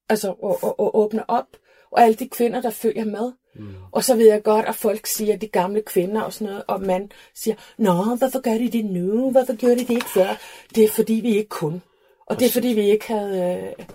altså, 0.08 0.28
og, 0.28 0.58
og, 0.62 0.80
og 0.80 0.98
åbner 0.98 1.22
op. 1.28 1.46
Og 1.90 2.02
alle 2.02 2.14
de 2.14 2.28
kvinder, 2.28 2.60
der 2.60 2.70
følger 2.70 3.04
med. 3.04 3.32
Mm. 3.54 3.74
Og 3.92 4.04
så 4.04 4.16
ved 4.16 4.26
jeg 4.26 4.42
godt, 4.42 4.66
at 4.66 4.74
folk 4.74 5.06
siger, 5.06 5.36
de 5.36 5.48
gamle 5.48 5.82
kvinder 5.82 6.20
og 6.20 6.32
sådan 6.32 6.46
noget, 6.46 6.64
og 6.68 6.82
man 6.82 7.10
siger, 7.34 7.56
Nå, 7.78 7.92
hvorfor 7.92 8.40
gør 8.40 8.58
de 8.58 8.70
det 8.70 8.84
nu? 8.84 9.30
Hvorfor 9.30 9.56
gjorde 9.56 9.74
de 9.74 9.80
det 9.80 9.90
ikke 9.90 10.10
før? 10.10 10.40
Det 10.74 10.84
er 10.84 10.88
fordi, 10.88 11.12
vi 11.12 11.36
ikke 11.36 11.48
kunne. 11.48 11.80
Og 12.26 12.38
det 12.38 12.46
er 12.46 12.50
fordi, 12.50 12.68
vi 12.68 12.90
ikke 12.90 13.12
havde 13.12 13.74
øh, 13.78 13.86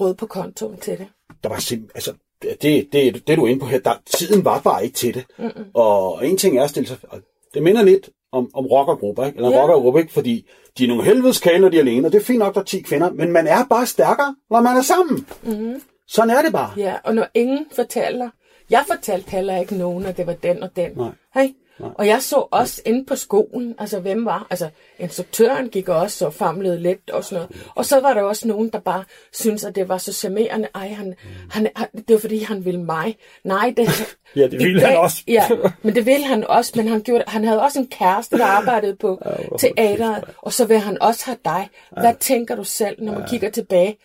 råd 0.00 0.14
på 0.14 0.26
kontoen 0.26 0.76
til 0.76 0.98
det. 0.98 1.08
Der 1.42 1.48
var 1.48 1.58
simpelthen, 1.58 1.90
altså, 1.94 2.14
det, 2.42 2.92
det, 2.92 3.28
det 3.28 3.36
du 3.36 3.44
er 3.44 3.48
inde 3.48 3.60
på 3.60 3.66
her, 3.66 3.78
der, 3.78 3.94
tiden 4.06 4.44
var 4.44 4.60
bare 4.60 4.84
ikke 4.84 4.94
til 4.94 5.14
det. 5.14 5.26
Mm-mm. 5.38 5.70
Og 5.74 6.26
en 6.26 6.36
ting 6.36 6.58
er 6.58 6.64
at 6.64 6.70
stille 6.70 6.88
sig, 6.88 6.98
og 7.08 7.20
det 7.54 7.62
minder 7.62 7.82
lidt 7.82 8.10
om, 8.32 8.50
om 8.54 8.66
rockergrupper, 8.66 9.26
ikke? 9.26 9.36
eller 9.36 9.50
Ja. 9.50 9.62
rockergruppe, 9.62 10.00
ikke? 10.00 10.12
fordi 10.12 10.48
de 10.78 10.84
er 10.84 10.88
nogle 10.88 11.04
helvedes 11.04 11.40
kage, 11.40 11.58
når 11.58 11.68
de 11.68 11.76
er 11.76 11.80
alene, 11.80 12.08
og 12.08 12.12
det 12.12 12.20
er 12.20 12.24
fint 12.24 12.38
nok, 12.38 12.54
der 12.54 12.60
er 12.60 12.64
10 12.64 12.80
kvinder, 12.82 13.10
men 13.10 13.32
man 13.32 13.46
er 13.46 13.64
bare 13.70 13.86
stærkere, 13.86 14.34
når 14.50 14.60
man 14.60 14.76
er 14.76 14.82
sammen. 14.82 15.26
Mm-hmm. 15.42 15.82
Sådan 16.08 16.30
er 16.30 16.42
det 16.42 16.52
bare. 16.52 16.72
Ja, 16.76 16.94
og 17.04 17.14
når 17.14 17.26
ingen 17.34 17.66
fortæller, 17.76 18.28
jeg 18.70 18.84
fortalte 18.86 19.30
heller 19.30 19.56
ikke 19.56 19.74
nogen, 19.76 20.06
at 20.06 20.16
det 20.16 20.26
var 20.26 20.32
den 20.32 20.62
og 20.62 20.70
den. 20.76 20.90
Nej. 20.96 21.10
Hey? 21.34 21.48
Og 21.82 22.06
jeg 22.06 22.22
så 22.22 22.46
også 22.50 22.82
inde 22.84 23.04
på 23.04 23.16
skolen, 23.16 23.74
altså 23.78 24.00
hvem 24.00 24.24
var, 24.24 24.46
altså 24.50 24.70
instruktøren 24.98 25.68
gik 25.68 25.88
også 25.88 26.26
og 26.26 26.34
famlede 26.34 26.78
lidt 26.78 27.10
og 27.10 27.24
sådan 27.24 27.36
noget. 27.36 27.70
Og 27.74 27.84
så 27.84 28.00
var 28.00 28.14
der 28.14 28.22
også 28.22 28.48
nogen, 28.48 28.68
der 28.68 28.78
bare 28.78 29.04
syntes, 29.32 29.64
at 29.64 29.74
det 29.74 29.88
var 29.88 29.98
så 29.98 30.12
charmerende. 30.12 30.68
Ej, 30.74 30.88
han, 30.88 31.14
han, 31.50 31.68
han, 31.76 31.88
det 31.92 32.14
var 32.14 32.18
fordi, 32.18 32.38
han 32.38 32.64
ville 32.64 32.82
mig. 32.82 33.16
Nej, 33.44 33.74
det... 33.76 33.88
Ja, 34.36 34.42
det 34.42 34.58
ville 34.58 34.80
han 34.86 34.96
også. 34.98 35.22
Ja, 35.28 35.48
men 35.82 35.94
det 35.94 36.06
ville 36.06 36.26
han 36.26 36.44
også, 36.44 36.72
men 36.76 36.88
han, 36.88 37.02
gjorde, 37.02 37.24
han 37.26 37.44
havde 37.44 37.62
også 37.62 37.78
en 37.78 37.86
kæreste, 37.86 38.38
der 38.38 38.44
arbejdede 38.44 38.96
på 38.96 39.22
teateret, 39.60 40.24
og 40.38 40.52
så 40.52 40.64
vil 40.64 40.78
han 40.78 41.02
også 41.02 41.26
have 41.26 41.38
dig. 41.44 41.68
Hvad 42.00 42.14
tænker 42.20 42.56
du 42.56 42.64
selv, 42.64 43.02
når 43.02 43.12
man 43.12 43.28
kigger 43.28 43.50
tilbage? 43.50 43.96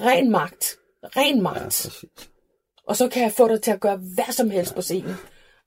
Ren 0.00 0.30
magt. 0.30 0.76
Ren 1.16 1.42
magt. 1.42 1.62
Præcis. 1.62 2.04
Og 2.86 2.96
så 2.96 3.08
kan 3.08 3.22
jeg 3.22 3.32
få 3.32 3.48
dig 3.48 3.62
til 3.62 3.70
at 3.70 3.80
gøre 3.80 3.96
hvad 4.14 4.32
som 4.32 4.50
helst 4.50 4.74
på 4.74 4.82
scenen, 4.82 5.14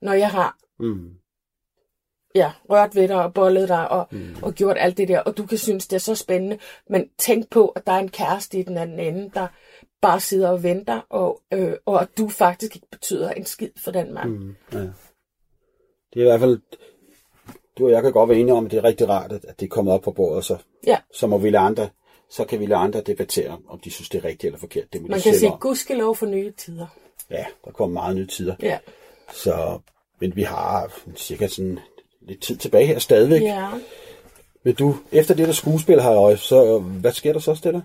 når 0.02 0.12
jeg 0.12 0.30
har 0.30 0.56
Mm. 0.80 1.10
Ja, 2.34 2.52
rørt 2.70 2.94
ved 2.94 3.08
dig 3.08 3.24
og 3.24 3.34
bollet 3.34 3.68
dig 3.68 3.88
og, 3.90 4.06
mm. 4.10 4.36
og 4.42 4.52
gjort 4.54 4.76
alt 4.80 4.96
det 4.96 5.08
der. 5.08 5.20
Og 5.20 5.36
du 5.36 5.46
kan 5.46 5.58
synes, 5.58 5.86
det 5.86 5.96
er 5.96 6.00
så 6.00 6.14
spændende. 6.14 6.58
Men 6.90 7.08
tænk 7.18 7.50
på, 7.50 7.68
at 7.68 7.86
der 7.86 7.92
er 7.92 7.98
en 7.98 8.08
kæreste 8.08 8.58
i 8.58 8.62
den 8.62 8.78
anden 8.78 8.98
ende, 9.00 9.30
der 9.34 9.46
bare 10.00 10.20
sidder 10.20 10.48
og 10.48 10.62
venter, 10.62 11.00
og, 11.08 11.40
øh, 11.52 11.72
og 11.86 12.02
at 12.02 12.08
du 12.18 12.28
faktisk 12.28 12.76
ikke 12.76 12.86
betyder 12.90 13.30
en 13.30 13.44
skid 13.44 13.70
for 13.84 13.90
den 13.90 14.14
mand. 14.14 14.30
Mm. 14.30 14.56
Ja. 14.72 14.78
Det 16.14 16.16
er 16.16 16.20
i 16.20 16.28
hvert 16.28 16.40
fald, 16.40 16.60
du 17.78 17.84
og 17.86 17.90
jeg 17.90 18.02
kan 18.02 18.12
godt 18.12 18.28
være 18.28 18.38
enige 18.38 18.54
om, 18.54 18.64
at 18.64 18.70
det 18.70 18.76
er 18.78 18.84
rigtig 18.84 19.08
rart, 19.08 19.32
at 19.32 19.60
det 19.60 19.66
er 19.66 19.70
kommet 19.70 19.94
op 19.94 20.02
på 20.02 20.12
bordet, 20.12 20.44
så, 20.44 20.56
Ja, 20.86 20.98
så 21.12 21.26
må 21.26 21.38
vi 21.38 21.50
lade 21.50 21.62
andre, 21.62 21.88
så 22.30 22.44
kan 22.44 22.60
vi 22.60 22.66
lade 22.66 22.80
andre 22.80 23.00
debattere, 23.00 23.58
om 23.68 23.80
de 23.80 23.90
synes, 23.90 24.08
det 24.08 24.18
er 24.18 24.24
rigtigt 24.24 24.44
eller 24.44 24.58
forkert. 24.58 24.92
Det 24.92 25.02
må 25.02 25.08
man 25.08 25.18
de 25.18 25.22
kan 25.22 25.34
sige 25.34 25.52
gudskelov 25.60 26.16
for 26.16 26.26
nye 26.26 26.50
tider. 26.50 26.86
Ja, 27.30 27.46
der 27.64 27.70
kommer 27.70 28.00
meget 28.00 28.16
nye 28.16 28.26
tider. 28.26 28.54
Ja, 28.62 28.78
Så, 29.32 29.78
men 30.20 30.36
vi 30.36 30.42
har 30.42 30.92
cirka 31.16 31.46
sådan 31.46 31.78
lidt 32.28 32.42
tid 32.42 32.56
tilbage 32.56 32.86
her 32.86 32.98
stadigvæk. 32.98 33.42
ja. 33.42 33.68
Men 34.62 34.74
du, 34.74 34.96
efter 35.12 35.34
det 35.34 35.46
der 35.46 35.52
skuespil 35.52 36.00
her, 36.00 36.36
så 36.36 36.78
hvad 36.78 37.12
sker 37.12 37.32
der 37.32 37.40
så, 37.40 37.54
Stella? 37.54 37.80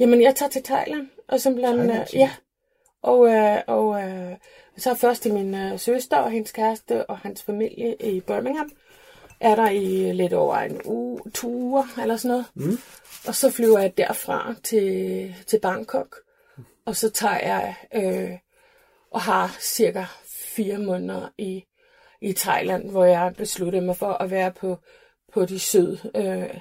Jamen, 0.00 0.22
jeg 0.22 0.34
tager 0.34 0.50
til 0.50 0.62
Thailand, 0.62 1.08
og 1.28 1.40
simpelthen, 1.40 1.76
Thailand, 1.76 2.08
øh, 2.14 2.20
ja, 2.20 2.30
og, 3.02 3.28
øh, 3.28 3.60
og 3.66 4.02
øh, 4.02 4.36
så 4.76 4.94
først 4.94 5.22
til 5.22 5.34
min 5.34 5.54
øh, 5.54 5.78
søster 5.78 6.16
og 6.16 6.30
hendes 6.30 6.52
kæreste 6.52 7.06
og 7.10 7.18
hans 7.18 7.42
familie 7.42 7.96
i 8.00 8.20
Birmingham. 8.20 8.70
Er 9.40 9.54
der 9.54 9.70
i 9.70 10.12
lidt 10.12 10.32
over 10.32 10.56
en 10.56 10.80
uge, 10.84 11.20
to 11.34 11.48
uger 11.48 12.00
eller 12.02 12.16
sådan 12.16 12.28
noget. 12.28 12.46
Mm. 12.54 12.78
Og 13.26 13.34
så 13.34 13.50
flyver 13.50 13.78
jeg 13.78 13.98
derfra 13.98 14.54
til, 14.62 15.34
til 15.46 15.60
Bangkok. 15.60 16.16
Og 16.84 16.96
så 16.96 17.10
tager 17.10 17.38
jeg 17.38 17.74
øh, 17.94 18.30
og 19.10 19.20
har 19.20 19.56
cirka 19.60 20.04
fire 20.26 20.78
måneder 20.78 21.28
i, 21.38 21.64
i 22.20 22.32
Thailand, 22.32 22.90
hvor 22.90 23.04
jeg 23.04 23.34
besluttede 23.36 23.84
mig 23.84 23.96
for 23.96 24.12
at 24.12 24.30
være 24.30 24.52
på, 24.52 24.78
på 25.34 25.44
de 25.44 25.58
syd, 25.58 25.96
øh, 26.16 26.60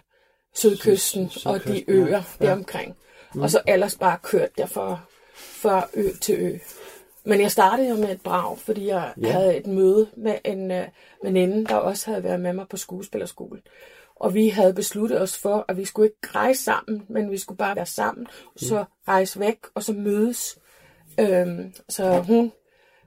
sydkysten 0.54 1.30
Syd- 1.30 1.48
og 1.48 1.64
de 1.64 1.92
øer 1.92 2.08
ja. 2.42 2.46
deromkring. 2.46 2.96
Mm. 3.36 3.42
Og 3.42 3.50
så 3.50 3.62
ellers 3.68 3.96
bare 3.98 4.18
kørt 4.24 4.58
derfra 4.58 5.00
fra 5.36 5.88
ø 5.94 6.10
til 6.22 6.36
ø. 6.40 6.58
Men 7.26 7.42
jeg 7.42 7.52
startede 7.52 7.90
jo 7.90 7.96
med 7.96 8.10
et 8.10 8.22
brag, 8.22 8.58
fordi 8.58 8.88
jeg 8.88 9.14
Ja. 9.22 9.32
havde 9.32 9.58
et 9.58 9.68
møde 9.68 10.10
med 10.18 10.36
en 10.46 10.72
øh, 10.72 10.88
veninde, 11.24 11.66
der 11.66 11.76
også 11.76 12.10
havde 12.12 12.24
været 12.24 12.40
med 12.40 12.54
mig 12.54 12.66
på 12.70 12.78
skuespillerskolen. 12.78 13.62
Og 14.16 14.34
vi 14.34 14.50
havde 14.50 14.74
besluttet 14.74 15.22
os 15.22 15.38
for, 15.38 15.66
at 15.68 15.78
vi 15.78 15.86
skulle 15.86 16.08
ikke 16.08 16.36
rejse 16.36 16.64
sammen, 16.64 17.06
men 17.10 17.32
vi 17.32 17.38
skulle 17.38 17.58
bare 17.58 17.76
være 17.76 17.86
sammen, 17.86 18.28
og 18.46 18.60
så 18.60 18.86
rejse 19.08 19.40
væk, 19.40 19.58
og 19.76 19.84
så 19.84 19.94
mødes. 19.94 20.58
Øhm, 21.20 21.74
så 21.90 22.20
hun, 22.20 22.52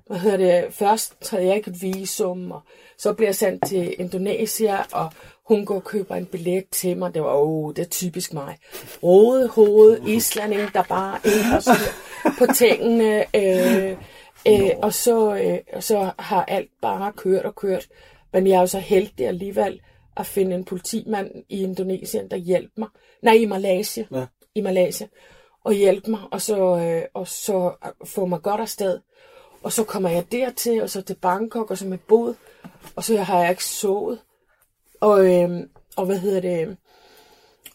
hvad 0.07 0.19
hedder 0.19 0.37
det, 0.37 0.75
først 0.75 1.31
havde 1.31 1.47
jeg 1.47 1.57
ikke 1.57 1.71
et 1.71 1.83
visum, 1.83 2.51
og 2.51 2.61
så 2.99 3.13
blev 3.13 3.27
jeg 3.27 3.35
sendt 3.35 3.67
til 3.67 3.95
Indonesia, 3.99 4.77
og 4.93 5.11
hun 5.49 5.67
går 5.67 5.75
og 5.75 5.85
køber 5.85 6.15
en 6.15 6.27
billet 6.27 6.65
til 6.71 6.97
mig. 6.97 7.15
Det 7.15 7.23
var, 7.23 7.35
åh, 7.35 7.75
det 7.75 7.83
er 7.83 7.89
typisk 7.89 8.33
mig. 8.33 8.57
Rode 9.03 9.49
hoved, 9.49 10.01
islanding, 10.07 10.73
der 10.75 10.83
bare 10.83 11.19
styr 11.61 11.91
på 12.39 12.53
tingene. 12.55 13.25
Øh, 13.37 13.97
øh, 14.49 14.71
og, 14.83 14.95
så, 14.95 15.35
øh, 15.35 15.59
og 15.73 15.83
så 15.83 16.11
har 16.19 16.45
alt 16.45 16.71
bare 16.83 17.13
kørt 17.13 17.45
og 17.45 17.55
kørt. 17.55 17.87
Men 18.33 18.47
jeg 18.47 18.57
er 18.57 18.61
jo 18.61 18.67
så 18.67 18.79
heldig 18.79 19.27
alligevel 19.27 19.81
at 20.17 20.27
finde 20.27 20.57
en 20.57 20.65
politimand 20.65 21.31
i 21.49 21.63
Indonesien, 21.63 22.31
der 22.31 22.37
hjælper 22.37 22.81
mig. 22.81 22.89
Nej, 23.23 23.35
i 23.35 23.45
Malaysia. 23.45 24.05
Ja. 24.11 24.27
I 24.55 24.61
Malaysia. 24.61 25.07
Og 25.65 25.73
hjælpe 25.73 26.11
mig, 26.11 26.21
og 26.31 26.43
så, 26.43 26.77
øh, 26.77 27.03
og 27.15 27.29
så 27.29 27.73
få 28.05 28.27
mig 28.27 28.43
godt 28.43 28.61
afsted. 28.61 28.99
Og 29.67 29.73
så 29.73 29.85
kommer 29.85 30.09
jeg 30.09 30.33
dertil, 30.33 30.83
og 30.83 30.91
så 30.91 31.03
til 31.03 31.15
Bangkok, 31.15 31.71
og 31.71 31.79
så 31.79 31.87
med 31.87 31.99
båd. 31.99 32.35
Og 32.97 33.05
så 33.05 33.17
har 33.17 33.41
jeg 33.41 33.51
ikke 33.51 33.65
sovet. 33.65 34.19
Og, 35.01 35.35
øh, 35.35 35.51
og 35.97 36.07
hvad 36.07 36.19
hedder 36.19 36.41
det? 36.41 36.77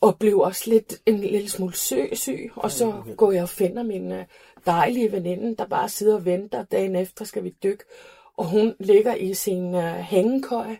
Og 0.01 0.19
blev 0.19 0.39
også 0.39 0.69
lidt 0.69 0.93
en 1.05 1.19
lille 1.19 1.49
smule 1.49 1.73
syg, 1.73 2.09
syg. 2.13 2.51
Og 2.55 2.71
så 2.71 3.03
går 3.17 3.31
jeg 3.31 3.43
og 3.43 3.49
finder 3.49 3.83
min 3.83 4.11
øh, 4.11 4.25
dejlige 4.65 5.11
veninde, 5.11 5.55
der 5.55 5.65
bare 5.65 5.89
sidder 5.89 6.15
og 6.15 6.25
venter. 6.25 6.63
Dagen 6.63 6.95
efter 6.95 7.25
skal 7.25 7.43
vi 7.43 7.55
dykke. 7.63 7.83
Og 8.37 8.45
hun 8.45 8.75
ligger 8.79 9.15
i 9.15 9.33
sin 9.33 9.75
øh, 9.75 9.95
hængekøje. 9.95 10.77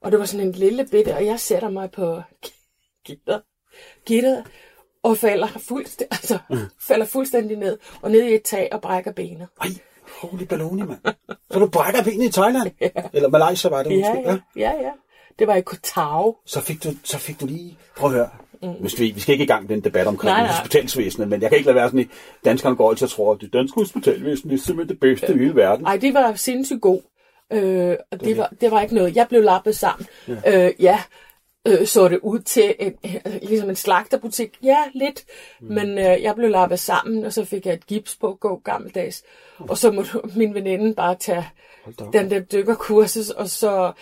Og 0.00 0.12
det 0.12 0.20
var 0.20 0.26
sådan 0.26 0.46
en 0.46 0.52
lille 0.52 0.86
bitte, 0.90 1.14
og 1.14 1.26
jeg 1.26 1.40
sætter 1.40 1.70
mig 1.70 1.90
på 1.90 2.22
gitter, 3.04 3.40
gitter 4.06 4.42
og 5.02 5.18
falder, 5.18 5.48
fuldstændig, 5.48 6.16
altså, 6.18 6.38
falder 6.80 7.06
fuldstændig 7.06 7.56
ned, 7.56 7.78
og 8.02 8.10
ned 8.10 8.22
i 8.22 8.34
et 8.34 8.42
tag 8.42 8.68
og 8.72 8.80
brækker 8.80 9.12
benet. 9.12 9.48
Ej, 9.60 9.68
holy 10.20 10.42
baloney, 10.44 10.82
mand. 10.84 10.98
Så 11.50 11.58
du 11.58 11.66
brækker 11.66 12.02
benet 12.02 12.24
i 12.28 12.32
Thailand? 12.32 12.70
ja. 12.80 12.88
Eller 13.12 13.28
Malaysia 13.28 13.70
var 13.70 13.82
det 13.82 13.90
Ja, 13.98 14.14
måske? 14.14 14.28
ja, 14.30 14.38
ja, 14.56 14.70
ja. 14.82 14.90
Det 15.38 15.46
var 15.46 15.54
i 15.54 15.60
Koh 15.60 15.78
Tao. 15.82 16.36
Så 16.46 16.60
fik 16.60 16.84
du, 16.84 16.88
så 17.04 17.18
fik 17.18 17.40
du 17.40 17.46
lige... 17.46 17.76
Prøv 17.96 18.10
at 18.10 18.16
høre. 18.16 18.28
Mm. 18.62 18.68
Hvis 18.80 19.00
vi, 19.00 19.10
vi 19.10 19.20
skal 19.20 19.32
ikke 19.32 19.44
i 19.44 19.46
gang 19.46 19.62
med 19.62 19.68
den 19.76 19.84
debat 19.84 20.06
omkring 20.06 20.32
Nej, 20.32 20.40
nej. 20.42 20.50
hospitalsvæsenet, 20.52 21.28
men 21.28 21.42
jeg 21.42 21.50
kan 21.50 21.56
ikke 21.58 21.66
lade 21.66 21.76
være 21.76 21.88
sådan, 21.88 22.00
at 22.00 22.06
danskerne 22.44 22.76
går 22.76 22.90
altid 22.90 23.06
og 23.06 23.10
tror, 23.10 23.32
at 23.34 23.40
det 23.40 23.52
danske 23.52 23.80
hospitalvæsen 23.80 24.50
det 24.50 24.56
er 24.56 24.60
simpelthen 24.62 24.88
det 24.94 25.00
bedste 25.00 25.34
i 25.34 25.38
hele 25.38 25.56
verden. 25.56 25.86
Ej, 25.86 25.96
det 25.96 26.14
var 26.14 26.34
sindssygt 26.34 26.80
god. 26.80 27.00
Øh, 27.52 27.96
og 28.12 28.20
det 28.20 28.36
var, 28.36 28.52
det 28.60 28.70
var 28.70 28.80
ikke 28.82 28.94
noget. 28.94 29.16
Jeg 29.16 29.26
blev 29.28 29.42
lappet 29.42 29.76
sammen. 29.76 30.06
Ja, 30.28 30.66
øh, 30.66 30.72
ja 30.80 31.00
øh, 31.66 31.86
så 31.86 32.08
det 32.08 32.18
ud 32.22 32.38
til 32.38 32.74
en, 32.78 32.94
øh, 33.04 33.32
ligesom 33.42 33.70
en 33.70 33.76
slagterbutik. 33.76 34.58
Ja, 34.62 34.78
lidt. 34.94 35.24
Mm. 35.60 35.74
Men 35.74 35.98
øh, 35.98 36.22
jeg 36.22 36.34
blev 36.34 36.50
lappet 36.50 36.80
sammen, 36.80 37.24
og 37.24 37.32
så 37.32 37.44
fik 37.44 37.66
jeg 37.66 37.74
et 37.74 37.86
gips 37.86 38.16
på, 38.16 38.36
gå 38.40 38.60
gammeldags. 38.64 39.22
Og 39.58 39.78
så 39.78 39.90
måtte 39.90 40.20
min 40.36 40.54
veninde 40.54 40.94
bare 40.94 41.14
tage 41.14 41.46
den 42.12 42.30
der 42.30 42.40
dykkerkursus, 42.40 43.30
og 43.30 43.48
så, 43.48 43.92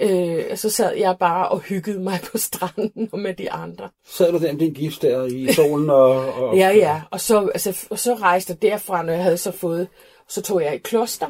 øh, 0.00 0.56
så 0.56 0.70
sad 0.70 0.94
jeg 0.96 1.16
bare 1.18 1.48
og 1.48 1.60
hyggede 1.60 2.00
mig 2.00 2.20
på 2.32 2.38
stranden 2.38 3.08
og 3.12 3.18
med 3.26 3.34
de 3.34 3.50
andre. 3.50 3.88
Sad 4.06 4.32
du 4.32 4.38
der 4.38 4.52
med 4.52 4.60
din 4.60 4.74
gips 4.74 4.98
der 4.98 5.24
i 5.24 5.52
solen 5.52 5.90
og... 5.90 6.34
og 6.34 6.56
Ja, 6.56 6.68
ja. 6.68 7.02
Og 7.10 7.20
så, 7.20 7.46
altså, 7.46 7.86
og 7.90 7.98
så 7.98 8.14
rejste 8.14 8.50
jeg 8.50 8.62
derfra, 8.62 9.02
når 9.02 9.12
jeg 9.12 9.22
havde 9.22 9.36
så 9.36 9.52
fået, 9.52 9.88
så 10.28 10.42
tog 10.42 10.62
jeg 10.62 10.74
i 10.74 10.78
kloster. 10.78 11.26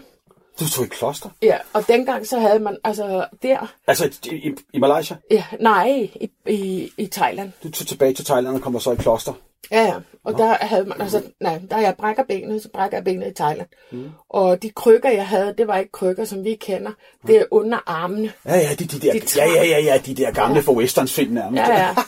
Du 0.61 0.68
tog 0.68 0.84
i 0.84 0.88
kloster? 0.88 1.28
Ja, 1.42 1.56
og 1.72 1.88
dengang 1.88 2.26
så 2.26 2.38
havde 2.38 2.59
man, 2.59 2.76
altså 2.84 3.26
der, 3.42 3.72
Altså 3.86 4.11
i, 4.24 4.34
i, 4.34 4.54
i 4.72 4.78
Malaysia? 4.78 5.16
ja, 5.30 5.44
nej, 5.61 6.11
i, 6.14 6.30
i, 6.46 6.92
i 6.96 7.06
Thailand. 7.06 7.52
Du 7.62 7.70
tog 7.70 7.86
tilbage 7.86 8.12
til 8.14 8.24
Thailand 8.24 8.54
og 8.54 8.61
kommer 8.61 8.78
så 8.78 8.92
i 8.92 8.96
kloster? 8.96 9.32
Ja, 9.70 9.82
ja, 9.82 9.94
og 10.24 10.38
der 10.38 10.54
havde 10.61 10.84
man, 10.84 11.00
altså, 11.00 11.22
nej, 11.40 11.61
der 11.70 11.78
jeg 11.78 11.94
brækker 11.98 12.22
benet, 12.22 12.62
så 12.62 12.68
brækker 12.74 12.96
jeg 12.96 13.04
benet 13.04 13.30
i 13.30 13.34
Thailand. 13.34 13.68
Mm. 13.92 14.11
Og 14.28 14.62
de 14.62 14.70
krykker, 14.70 15.11
jeg 15.11 15.26
havde, 15.28 15.54
det 15.59 15.66
var 15.66 15.76
ikke 15.76 15.92
krykker, 15.92 16.24
som 16.24 16.44
vi 16.44 16.54
kender. 16.54 16.90
Det 17.26 17.36
er 17.36 17.44
under 17.50 17.78
armene. 17.86 18.32
Ja, 18.44 18.56
ja, 18.56 18.74
de, 18.78 18.84
de 18.84 18.98
der, 19.00 19.12
De 19.12 19.20
ja, 19.36 19.52
ja, 19.52 19.64
ja, 19.64 19.80
ja, 19.80 19.98
de 20.06 20.14
der 20.14 20.30
gamle 20.30 20.54
ja. 20.54 20.61
for 20.61 20.72
westerns 20.72 21.12
film 21.12 21.32
nærmest. 21.32 21.62
Ja, 21.62 21.78
ja. 21.78 21.94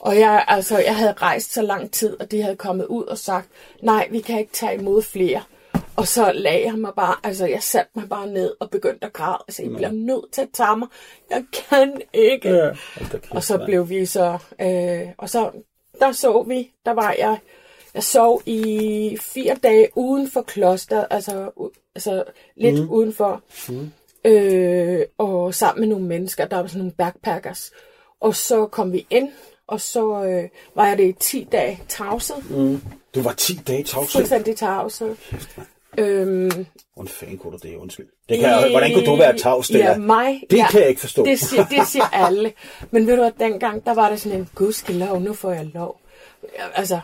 Og 0.00 0.18
jeg, 0.18 0.44
altså, 0.48 0.78
jeg 0.78 0.96
havde 0.96 1.12
rejst 1.12 1.52
så 1.52 1.62
lang 1.62 1.90
tid, 1.90 2.20
og 2.20 2.30
de 2.30 2.42
havde 2.42 2.56
kommet 2.56 2.86
ud 2.86 3.04
og 3.04 3.18
sagt, 3.18 3.48
nej, 3.82 4.08
vi 4.10 4.20
kan 4.20 4.38
ikke 4.38 4.52
tage 4.52 4.74
imod 4.80 5.02
flere. 5.02 5.42
Og 5.96 6.08
så 6.08 6.32
lagde 6.32 6.64
jeg 6.66 6.74
mig 6.74 6.92
bare, 6.96 7.14
altså 7.22 7.46
jeg 7.46 7.62
satte 7.62 7.90
mig 7.94 8.08
bare 8.08 8.26
ned 8.26 8.54
og 8.60 8.70
begyndte 8.70 9.06
at 9.06 9.12
græde. 9.12 9.38
Altså, 9.48 9.62
jeg 9.62 9.72
bliver 9.72 9.90
nødt 9.92 10.32
til 10.32 10.40
at 10.40 10.48
tage 10.52 10.76
mig. 10.76 10.88
Jeg 11.30 11.44
kan 11.52 12.00
ikke. 12.12 12.48
Ja, 12.48 12.70
kæft, 12.98 13.14
Og 13.30 13.42
så 13.42 13.62
blev 13.66 13.88
vi 13.88 14.06
så, 14.06 14.38
øh, 14.60 15.08
og 15.18 15.28
så, 15.28 15.50
der 16.00 16.12
så 16.12 16.42
vi, 16.42 16.70
der 16.86 16.92
var 16.92 17.14
jeg, 17.18 17.38
jeg 17.94 18.02
sov 18.02 18.42
i 18.46 19.18
fire 19.20 19.56
dage 19.62 19.88
uden 19.96 20.30
for 20.30 20.42
kloster, 20.42 21.04
altså, 21.10 21.50
u- 21.60 21.92
altså 21.94 22.24
lidt 22.56 22.74
mm. 22.82 22.90
udenfor, 22.90 23.42
mm. 23.68 23.90
Øh, 24.24 25.00
og 25.18 25.54
sammen 25.54 25.80
med 25.80 25.88
nogle 25.88 26.04
mennesker, 26.06 26.44
der 26.46 26.56
var 26.56 26.66
sådan 26.66 26.78
nogle 26.78 26.92
backpackers. 26.92 27.72
Og 28.20 28.34
så 28.34 28.66
kom 28.66 28.92
vi 28.92 29.06
ind, 29.10 29.28
og 29.66 29.80
så 29.80 30.24
øh, 30.24 30.48
var 30.74 30.86
jeg 30.86 30.98
det 30.98 31.04
i 31.08 31.12
10 31.12 31.48
dage 31.52 31.80
tavset, 31.88 32.50
mm. 32.50 32.80
Du 33.14 33.22
var 33.22 33.32
10 33.32 33.54
dage 33.66 33.84
tavshed. 33.84 34.20
fuldstændig 34.20 34.56
tavset. 34.56 35.16
Øhm, 35.98 36.66
Hvordan 36.94 37.08
fanden 37.08 37.38
kunne 37.38 37.52
du 37.52 37.68
det? 37.68 37.76
Undskyld. 37.76 38.06
Det 38.28 38.38
kan, 38.38 38.48
jeg, 38.48 38.68
hvordan 38.70 38.94
kunne 38.94 39.06
du 39.06 39.16
være 39.16 39.38
tavs 39.38 39.68
der? 39.68 39.78
Ja, 39.78 39.96
mig. 39.96 40.42
Det 40.50 40.56
ja, 40.56 40.68
kan 40.70 40.80
jeg 40.80 40.88
ikke 40.88 41.00
forstå. 41.00 41.24
Det 41.24 41.40
siger, 41.40 41.64
det 41.66 41.86
siger 41.86 42.04
alle. 42.12 42.52
Men 42.90 43.06
ved 43.06 43.16
du 43.16 43.22
hvad, 43.22 43.32
dengang, 43.40 43.84
der 43.86 43.94
var 43.94 44.08
der 44.08 44.16
sådan 44.16 44.38
en 44.38 44.48
gudskelov, 44.54 45.20
nu 45.20 45.32
får 45.32 45.50
jeg 45.52 45.70
lov. 45.74 46.00
Altså, 46.74 47.00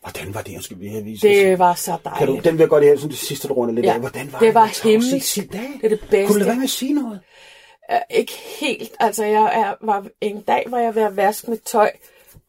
Hvordan 0.00 0.34
var 0.34 0.42
det? 0.42 0.54
Undskyld, 0.54 0.78
vi 0.78 0.88
har 0.88 1.00
vist 1.00 1.22
det 1.22 1.58
var 1.58 1.74
så 1.74 1.90
Kan 1.90 2.00
du, 2.02 2.18
dejligt. 2.32 2.44
den 2.44 2.52
vil 2.54 2.60
jeg 2.60 2.68
godt 2.68 2.84
have, 2.84 2.98
som 2.98 3.08
det 3.08 3.18
sidste, 3.18 3.48
du 3.48 3.54
runder 3.54 3.74
lidt 3.74 3.86
Ja, 3.86 3.92
af. 3.92 4.00
Hvordan 4.00 4.32
var 4.32 4.38
det 4.38 4.54
var 4.54 4.66
tavs 4.66 4.84
i 4.84 4.88
himmelsk. 4.88 5.26
10 5.34 5.40
dage? 5.46 5.62
Det 5.82 5.84
er 5.84 5.88
det 5.88 6.00
bedste. 6.10 6.26
Kunne 6.26 6.40
du 6.40 6.44
være 6.44 6.54
med 6.56 6.64
at 6.64 6.70
sige 6.70 6.92
noget? 6.94 7.20
Øh, 7.92 7.98
ikke 8.10 8.32
helt. 8.60 8.92
Altså, 9.00 9.24
jeg 9.24 9.50
er, 9.54 9.86
var, 9.86 10.06
en 10.20 10.40
dag 10.40 10.64
var 10.66 10.78
jeg 10.78 10.94
ved 10.94 11.02
at 11.02 11.16
vaske 11.16 11.50
mit 11.50 11.60
tøj, 11.62 11.90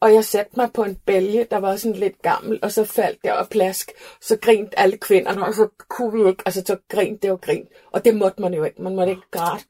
og 0.04 0.14
jeg 0.14 0.24
satte 0.24 0.52
mig 0.56 0.68
på 0.74 0.82
en 0.84 0.98
bælge, 1.06 1.46
der 1.50 1.56
var 1.58 1.76
sådan 1.76 1.96
lidt 1.96 2.22
gammel, 2.22 2.58
og 2.62 2.72
så 2.72 2.84
faldt 2.84 3.18
jeg 3.24 3.34
og 3.34 3.48
plask. 3.48 3.92
Så 4.20 4.36
grinte 4.36 4.78
alle 4.78 4.96
kvinderne, 4.96 5.44
og 5.46 5.54
så 5.54 5.68
kunne 5.88 6.22
vi 6.24 6.28
ikke, 6.28 6.42
altså 6.46 6.62
så 6.66 6.76
grinte 6.88 7.18
det 7.22 7.30
og 7.30 7.40
grint. 7.40 7.68
Og 7.92 8.04
det 8.04 8.16
måtte 8.16 8.42
man 8.42 8.54
jo 8.54 8.64
ikke. 8.64 8.82
Man 8.82 8.94
måtte 8.96 9.10
ikke 9.10 9.22
græde, 9.30 9.60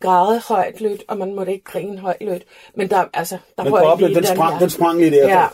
græde 0.00 0.40
højt 0.48 0.80
lødt, 0.80 1.02
og 1.08 1.18
man 1.18 1.34
måtte 1.34 1.52
ikke 1.52 1.64
grine 1.64 1.98
højt 1.98 2.16
lødt. 2.20 2.42
Men 2.76 2.90
der, 2.90 3.04
altså, 3.14 3.38
der 3.58 3.64
Men 3.64 3.72
røg 3.72 3.98
lige 3.98 4.14
den 4.14 4.26
sprang, 4.26 4.52
her. 4.52 4.58
den 4.58 4.70
sprang 4.70 4.98
lige 4.98 5.10
der. 5.10 5.28
Ja. 5.28 5.46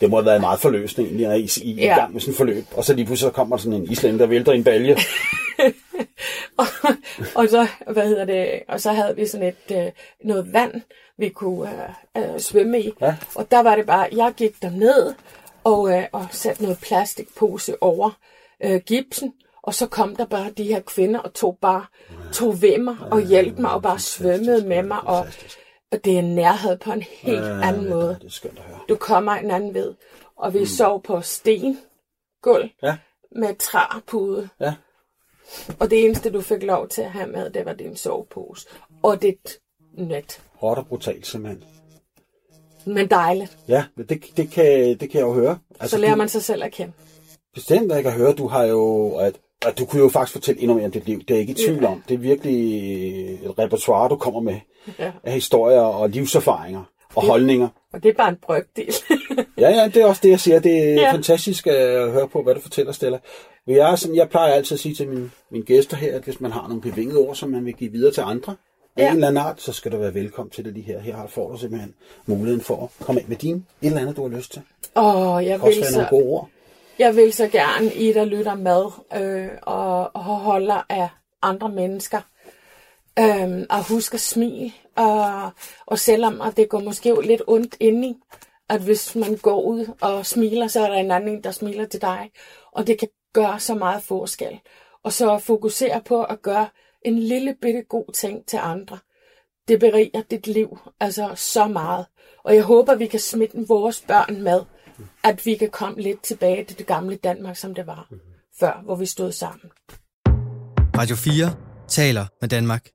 Det 0.00 0.10
må 0.10 0.16
have 0.16 0.26
været 0.26 0.40
meget 0.40 0.60
forløsende 0.60 1.08
egentlig, 1.08 1.40
I, 1.40 1.68
I, 1.68 1.72
I 1.72 1.84
Ja. 1.84 1.94
gang 1.98 2.12
med 2.12 2.20
sådan 2.20 2.32
et 2.32 2.36
forløb. 2.36 2.64
Og 2.74 2.84
så 2.84 2.94
lige 2.94 3.06
pludselig 3.06 3.30
så 3.30 3.34
kommer 3.34 3.56
der 3.56 3.62
sådan 3.62 3.80
en 3.82 3.90
islænder, 3.90 4.18
der 4.18 4.26
vælter 4.26 4.52
en 4.52 4.64
balje. 4.64 4.96
og, 6.58 6.66
og 7.34 7.48
så, 7.48 7.66
hvad 7.90 8.08
hedder 8.08 8.24
det, 8.24 8.62
og 8.68 8.80
så 8.80 8.92
havde 8.92 9.16
vi 9.16 9.26
sådan 9.26 9.46
et, 9.46 9.76
øh, 9.76 9.92
noget 10.24 10.52
vand, 10.52 10.82
vi 11.20 11.28
kunne 11.28 11.94
øh, 12.16 12.34
øh, 12.34 12.40
svømme 12.40 12.80
i. 12.80 12.92
Ja. 13.00 13.16
Og 13.34 13.50
der 13.50 13.62
var 13.62 13.76
det 13.76 13.86
bare, 13.86 14.08
jeg 14.12 14.34
gik 14.36 14.62
derned 14.62 15.14
og, 15.64 15.92
øh, 15.92 16.04
og 16.12 16.26
satte 16.30 16.62
noget 16.62 16.78
plastikpose 16.78 17.82
over 17.82 18.10
øh, 18.64 18.80
gipsen, 18.86 19.34
og 19.62 19.74
så 19.74 19.86
kom 19.86 20.16
der 20.16 20.24
bare 20.26 20.50
de 20.50 20.64
her 20.64 20.80
kvinder 20.80 21.20
og 21.20 21.34
tog 21.34 21.58
bare, 21.60 21.86
tog 22.32 22.62
ved 22.62 22.78
mig 22.78 22.96
og 23.10 23.20
hjalp 23.26 23.58
mig 23.58 23.70
og 23.72 23.82
bare 23.82 23.98
svømmede 23.98 24.66
med 24.66 24.82
mig. 24.82 25.00
Og, 25.00 25.26
og 25.92 26.04
det 26.04 26.18
er 26.18 26.22
nærhed 26.22 26.78
på 26.78 26.92
en 26.92 27.02
helt 27.02 27.44
anden 27.44 27.88
måde. 27.88 28.16
Det 28.20 28.26
er 28.26 28.30
skønt 28.30 28.58
at 28.58 28.64
høre. 28.64 28.78
Du 28.88 28.96
kommer 28.96 29.32
en 29.32 29.50
anden 29.50 29.74
ved. 29.74 29.94
Og 30.36 30.54
vi 30.54 30.66
sov 30.66 31.02
på 31.02 31.20
stengulv 31.20 32.70
Ja, 32.82 32.96
med 33.36 33.54
træpude. 33.58 34.48
ja. 34.60 34.74
Og 35.80 35.90
det 35.90 36.04
eneste, 36.04 36.30
du 36.32 36.40
fik 36.40 36.62
lov 36.62 36.88
til 36.88 37.02
at 37.02 37.10
have 37.10 37.26
med, 37.26 37.50
det 37.50 37.64
var 37.64 37.72
din 37.72 37.96
sovepose. 37.96 38.68
Og 39.02 39.22
dit 39.22 39.58
net. 39.92 40.42
Hårdt 40.60 40.78
og 40.78 40.86
brutalt 40.86 41.26
simpelthen. 41.26 41.64
Men 42.86 43.06
dejligt. 43.10 43.58
Ja, 43.68 43.84
det, 44.08 44.24
det, 44.36 44.50
kan, 44.50 44.64
det 44.88 44.98
kan 45.10 45.14
jeg 45.14 45.20
jo 45.26 45.32
høre. 45.32 45.58
Så 45.84 45.98
lærer 45.98 46.12
du, 46.12 46.18
man 46.18 46.28
sig 46.28 46.42
selv 46.42 46.64
at 46.64 46.72
kende. 46.72 46.92
Bestemt, 47.54 47.92
jeg 47.92 48.02
kan 48.02 48.12
høre, 48.12 48.32
du 48.32 48.46
har 48.46 48.64
jo... 48.64 49.14
At, 49.14 49.34
at 49.66 49.78
du 49.78 49.84
kunne 49.84 50.02
jo 50.02 50.08
faktisk 50.08 50.32
fortælle 50.32 50.60
endnu 50.60 50.74
mere 50.76 50.84
om 50.86 50.90
dit 50.90 51.06
liv. 51.06 51.18
Det 51.18 51.30
er 51.30 51.34
jeg 51.34 51.40
ikke 51.40 51.52
i 51.62 51.66
tvivl 51.66 51.84
om. 51.84 52.02
Det 52.08 52.14
er 52.14 52.18
virkelig 52.18 53.34
et 53.44 53.58
repertoire, 53.58 54.08
du 54.08 54.16
kommer 54.16 54.40
med 54.40 54.60
Ja. 54.98 55.12
af 55.24 55.32
historier 55.32 55.80
og 55.80 56.10
livserfaringer 56.10 56.82
og 57.14 57.26
holdninger. 57.26 57.68
Og 57.92 58.02
det 58.02 58.08
er 58.08 58.12
bare 58.14 58.28
en 58.28 58.36
brygdel. 58.42 58.94
Ja, 59.58 59.70
ja, 59.70 59.86
det 59.86 59.96
er 59.96 60.06
også 60.06 60.20
det, 60.24 60.30
jeg 60.30 60.40
siger. 60.40 60.60
Det 60.60 60.78
er 60.78 60.84
ja. 60.94 61.00
Ja. 61.00 61.12
fantastisk 61.12 61.66
at 61.66 62.10
høre 62.12 62.28
på, 62.28 62.42
hvad 62.42 62.54
du 62.54 62.60
fortæller, 62.60 62.92
Stella. 62.92 63.18
Men 63.66 63.76
Jeg, 63.76 63.98
sådan, 63.98 64.16
jeg 64.16 64.28
plejer 64.28 64.52
altid 64.52 64.74
at 64.74 64.80
sige 64.80 64.94
til 64.94 65.08
mine, 65.08 65.30
mine 65.50 65.64
gæster 65.64 65.96
her, 65.96 66.16
at 66.16 66.22
hvis 66.22 66.40
man 66.40 66.50
har 66.52 66.68
nogle 66.68 66.80
bevingede 66.82 67.18
ord, 67.18 67.34
som 67.34 67.48
man 67.50 67.64
vil 67.64 67.74
give 67.74 67.92
videre 67.92 68.12
til 68.12 68.20
andre, 68.20 68.54
Ja. 69.00 69.08
en 69.08 69.14
eller 69.14 69.28
anden 69.28 69.42
art, 69.44 69.60
så 69.62 69.72
skal 69.72 69.92
du 69.92 69.96
være 69.96 70.14
velkommen 70.14 70.50
til 70.50 70.64
det 70.64 70.72
lige 70.72 70.84
her. 70.84 71.00
Her 71.00 71.16
har- 71.16 71.26
får 71.26 71.50
du 71.50 71.58
simpelthen 71.58 71.94
muligheden 72.26 72.60
for 72.60 72.82
at 72.84 73.06
komme 73.06 73.20
ind 73.20 73.28
med 73.28 73.36
din, 73.36 73.56
et 73.56 73.64
eller 73.86 74.00
andet, 74.00 74.16
du 74.16 74.28
har 74.28 74.36
lyst 74.36 74.52
til. 74.52 74.62
Åh, 74.96 75.44
jeg 75.46 75.58
kan 75.58 75.68
også 75.68 75.80
vil, 75.80 75.82
være 75.82 75.92
nogle 75.92 76.06
så, 76.06 76.10
gode 76.10 76.24
ord. 76.26 76.48
jeg 76.98 77.16
vil 77.16 77.32
så 77.32 77.48
gerne 77.48 77.94
i 77.94 78.12
der 78.12 78.24
lytter 78.24 78.54
med 78.54 78.84
øh, 79.16 79.48
og, 79.62 80.10
og 80.16 80.22
holder 80.24 80.82
af 80.88 81.08
andre 81.42 81.68
mennesker. 81.68 82.20
Øhm, 83.18 83.66
og 83.70 83.88
husk 83.88 84.14
at 84.14 84.20
smile. 84.20 84.72
Og, 84.96 85.50
og 85.86 85.98
selvom 85.98 86.40
at 86.40 86.56
det 86.56 86.68
går 86.68 86.80
måske 86.80 87.14
lidt 87.22 87.42
ondt 87.46 87.76
indeni, 87.80 88.16
at 88.68 88.80
hvis 88.80 89.16
man 89.16 89.36
går 89.36 89.62
ud 89.62 89.86
og 90.00 90.26
smiler, 90.26 90.66
så 90.66 90.80
er 90.80 90.90
der 90.90 90.96
en 90.98 91.10
anden, 91.10 91.44
der 91.44 91.50
smiler 91.50 91.86
til 91.86 92.00
dig. 92.00 92.30
Og 92.72 92.86
det 92.86 92.98
kan 92.98 93.08
gøre 93.32 93.60
så 93.60 93.74
meget 93.74 94.02
forskel. 94.02 94.60
Og 95.02 95.12
så 95.12 95.38
fokusere 95.38 96.00
på 96.04 96.22
at 96.24 96.42
gøre 96.42 96.68
en 97.02 97.18
lille 97.18 97.54
bitte 97.62 97.82
god 97.82 98.12
ting 98.12 98.46
til 98.46 98.56
andre. 98.56 98.98
Det 99.68 99.80
beriger 99.80 100.22
dit 100.30 100.46
liv 100.46 100.78
altså 101.00 101.32
så 101.36 101.68
meget. 101.68 102.06
Og 102.44 102.54
jeg 102.54 102.62
håber, 102.62 102.94
vi 102.94 103.06
kan 103.06 103.20
smitte 103.20 103.68
vores 103.68 104.00
børn 104.00 104.42
med, 104.42 104.60
at 105.24 105.46
vi 105.46 105.54
kan 105.54 105.70
komme 105.70 106.00
lidt 106.00 106.22
tilbage 106.22 106.64
til 106.64 106.78
det 106.78 106.86
gamle 106.86 107.16
Danmark, 107.16 107.56
som 107.56 107.74
det 107.74 107.86
var 107.86 108.08
før, 108.60 108.82
hvor 108.84 108.96
vi 108.96 109.06
stod 109.06 109.32
sammen. 109.32 109.70
Radio 110.98 111.16
4 111.16 111.54
taler 111.88 112.26
med 112.40 112.48
Danmark. 112.48 112.88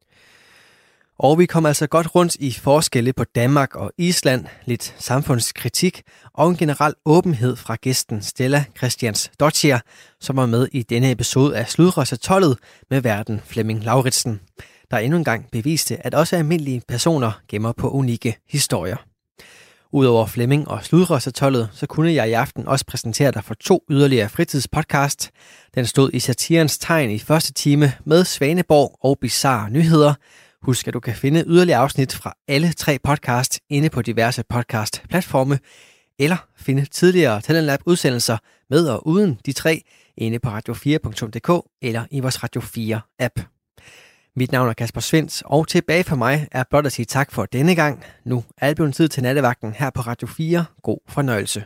Og 1.19 1.39
vi 1.39 1.45
kom 1.45 1.65
altså 1.65 1.87
godt 1.87 2.15
rundt 2.15 2.35
i 2.35 2.51
forskelle 2.51 3.13
på 3.13 3.23
Danmark 3.23 3.75
og 3.75 3.91
Island, 3.97 4.45
lidt 4.65 4.95
samfundskritik 4.99 6.01
og 6.33 6.49
en 6.49 6.57
generel 6.57 6.93
åbenhed 7.05 7.55
fra 7.55 7.75
gæsten 7.75 8.21
Stella 8.21 8.65
Christians 8.77 9.31
Dottier, 9.39 9.79
som 10.19 10.35
var 10.35 10.45
med 10.45 10.67
i 10.71 10.83
denne 10.83 11.11
episode 11.11 11.57
af 11.57 11.69
Sludrøsatollet 11.69 12.57
med 12.89 13.01
verden 13.01 13.41
Flemming 13.45 13.83
Lauritsen, 13.83 14.39
der 14.91 14.97
endnu 14.97 15.17
engang 15.17 15.51
beviste, 15.51 16.05
at 16.05 16.13
også 16.13 16.35
almindelige 16.35 16.81
personer 16.87 17.31
gemmer 17.47 17.71
på 17.71 17.89
unikke 17.89 18.37
historier. 18.49 18.97
Udover 19.91 20.25
Flemming 20.25 20.67
og 20.67 20.83
Sludrøsatollet, 20.83 21.69
så 21.73 21.85
kunne 21.87 22.13
jeg 22.13 22.29
i 22.29 22.33
aften 22.33 22.67
også 22.67 22.85
præsentere 22.85 23.31
dig 23.31 23.43
for 23.43 23.53
to 23.53 23.83
yderligere 23.89 24.29
fritidspodcast. 24.29 25.31
Den 25.75 25.85
stod 25.85 26.09
i 26.13 26.19
satirens 26.19 26.77
tegn 26.77 27.11
i 27.11 27.19
første 27.19 27.53
time 27.53 27.93
med 28.05 28.25
Svaneborg 28.25 28.97
og 29.01 29.17
Bizarre 29.21 29.69
Nyheder, 29.69 30.13
Husk, 30.65 30.87
at 30.87 30.93
du 30.93 30.99
kan 30.99 31.15
finde 31.15 31.43
yderligere 31.47 31.79
afsnit 31.79 32.13
fra 32.13 32.33
alle 32.47 32.73
tre 32.73 32.99
podcast 33.03 33.59
inde 33.69 33.89
på 33.89 34.01
diverse 34.01 34.43
podcast-platforme, 34.49 35.59
eller 36.19 36.37
finde 36.57 36.85
tidligere 36.85 37.41
Talentlab 37.41 37.79
udsendelser 37.85 38.37
med 38.69 38.87
og 38.87 39.07
uden 39.07 39.39
de 39.45 39.53
tre 39.53 39.81
inde 40.17 40.39
på 40.39 40.49
radio4.dk 40.49 41.67
eller 41.81 42.05
i 42.11 42.19
vores 42.19 42.43
Radio 42.43 42.61
4-app. 42.61 43.43
Mit 44.35 44.51
navn 44.51 44.69
er 44.69 44.73
Kasper 44.73 45.01
Svens, 45.01 45.43
og 45.45 45.67
tilbage 45.67 46.03
for 46.03 46.15
mig 46.15 46.47
er 46.51 46.63
blot 46.69 46.85
at 46.85 46.91
sige 46.91 47.05
tak 47.05 47.31
for 47.31 47.45
denne 47.45 47.75
gang. 47.75 48.03
Nu 48.25 48.43
er 48.57 48.67
det 48.67 48.75
blevet 48.75 48.95
tid 48.95 49.07
til 49.07 49.23
nattevagten 49.23 49.73
her 49.73 49.89
på 49.89 50.01
Radio 50.01 50.27
4. 50.27 50.65
God 50.83 50.97
fornøjelse. 51.07 51.63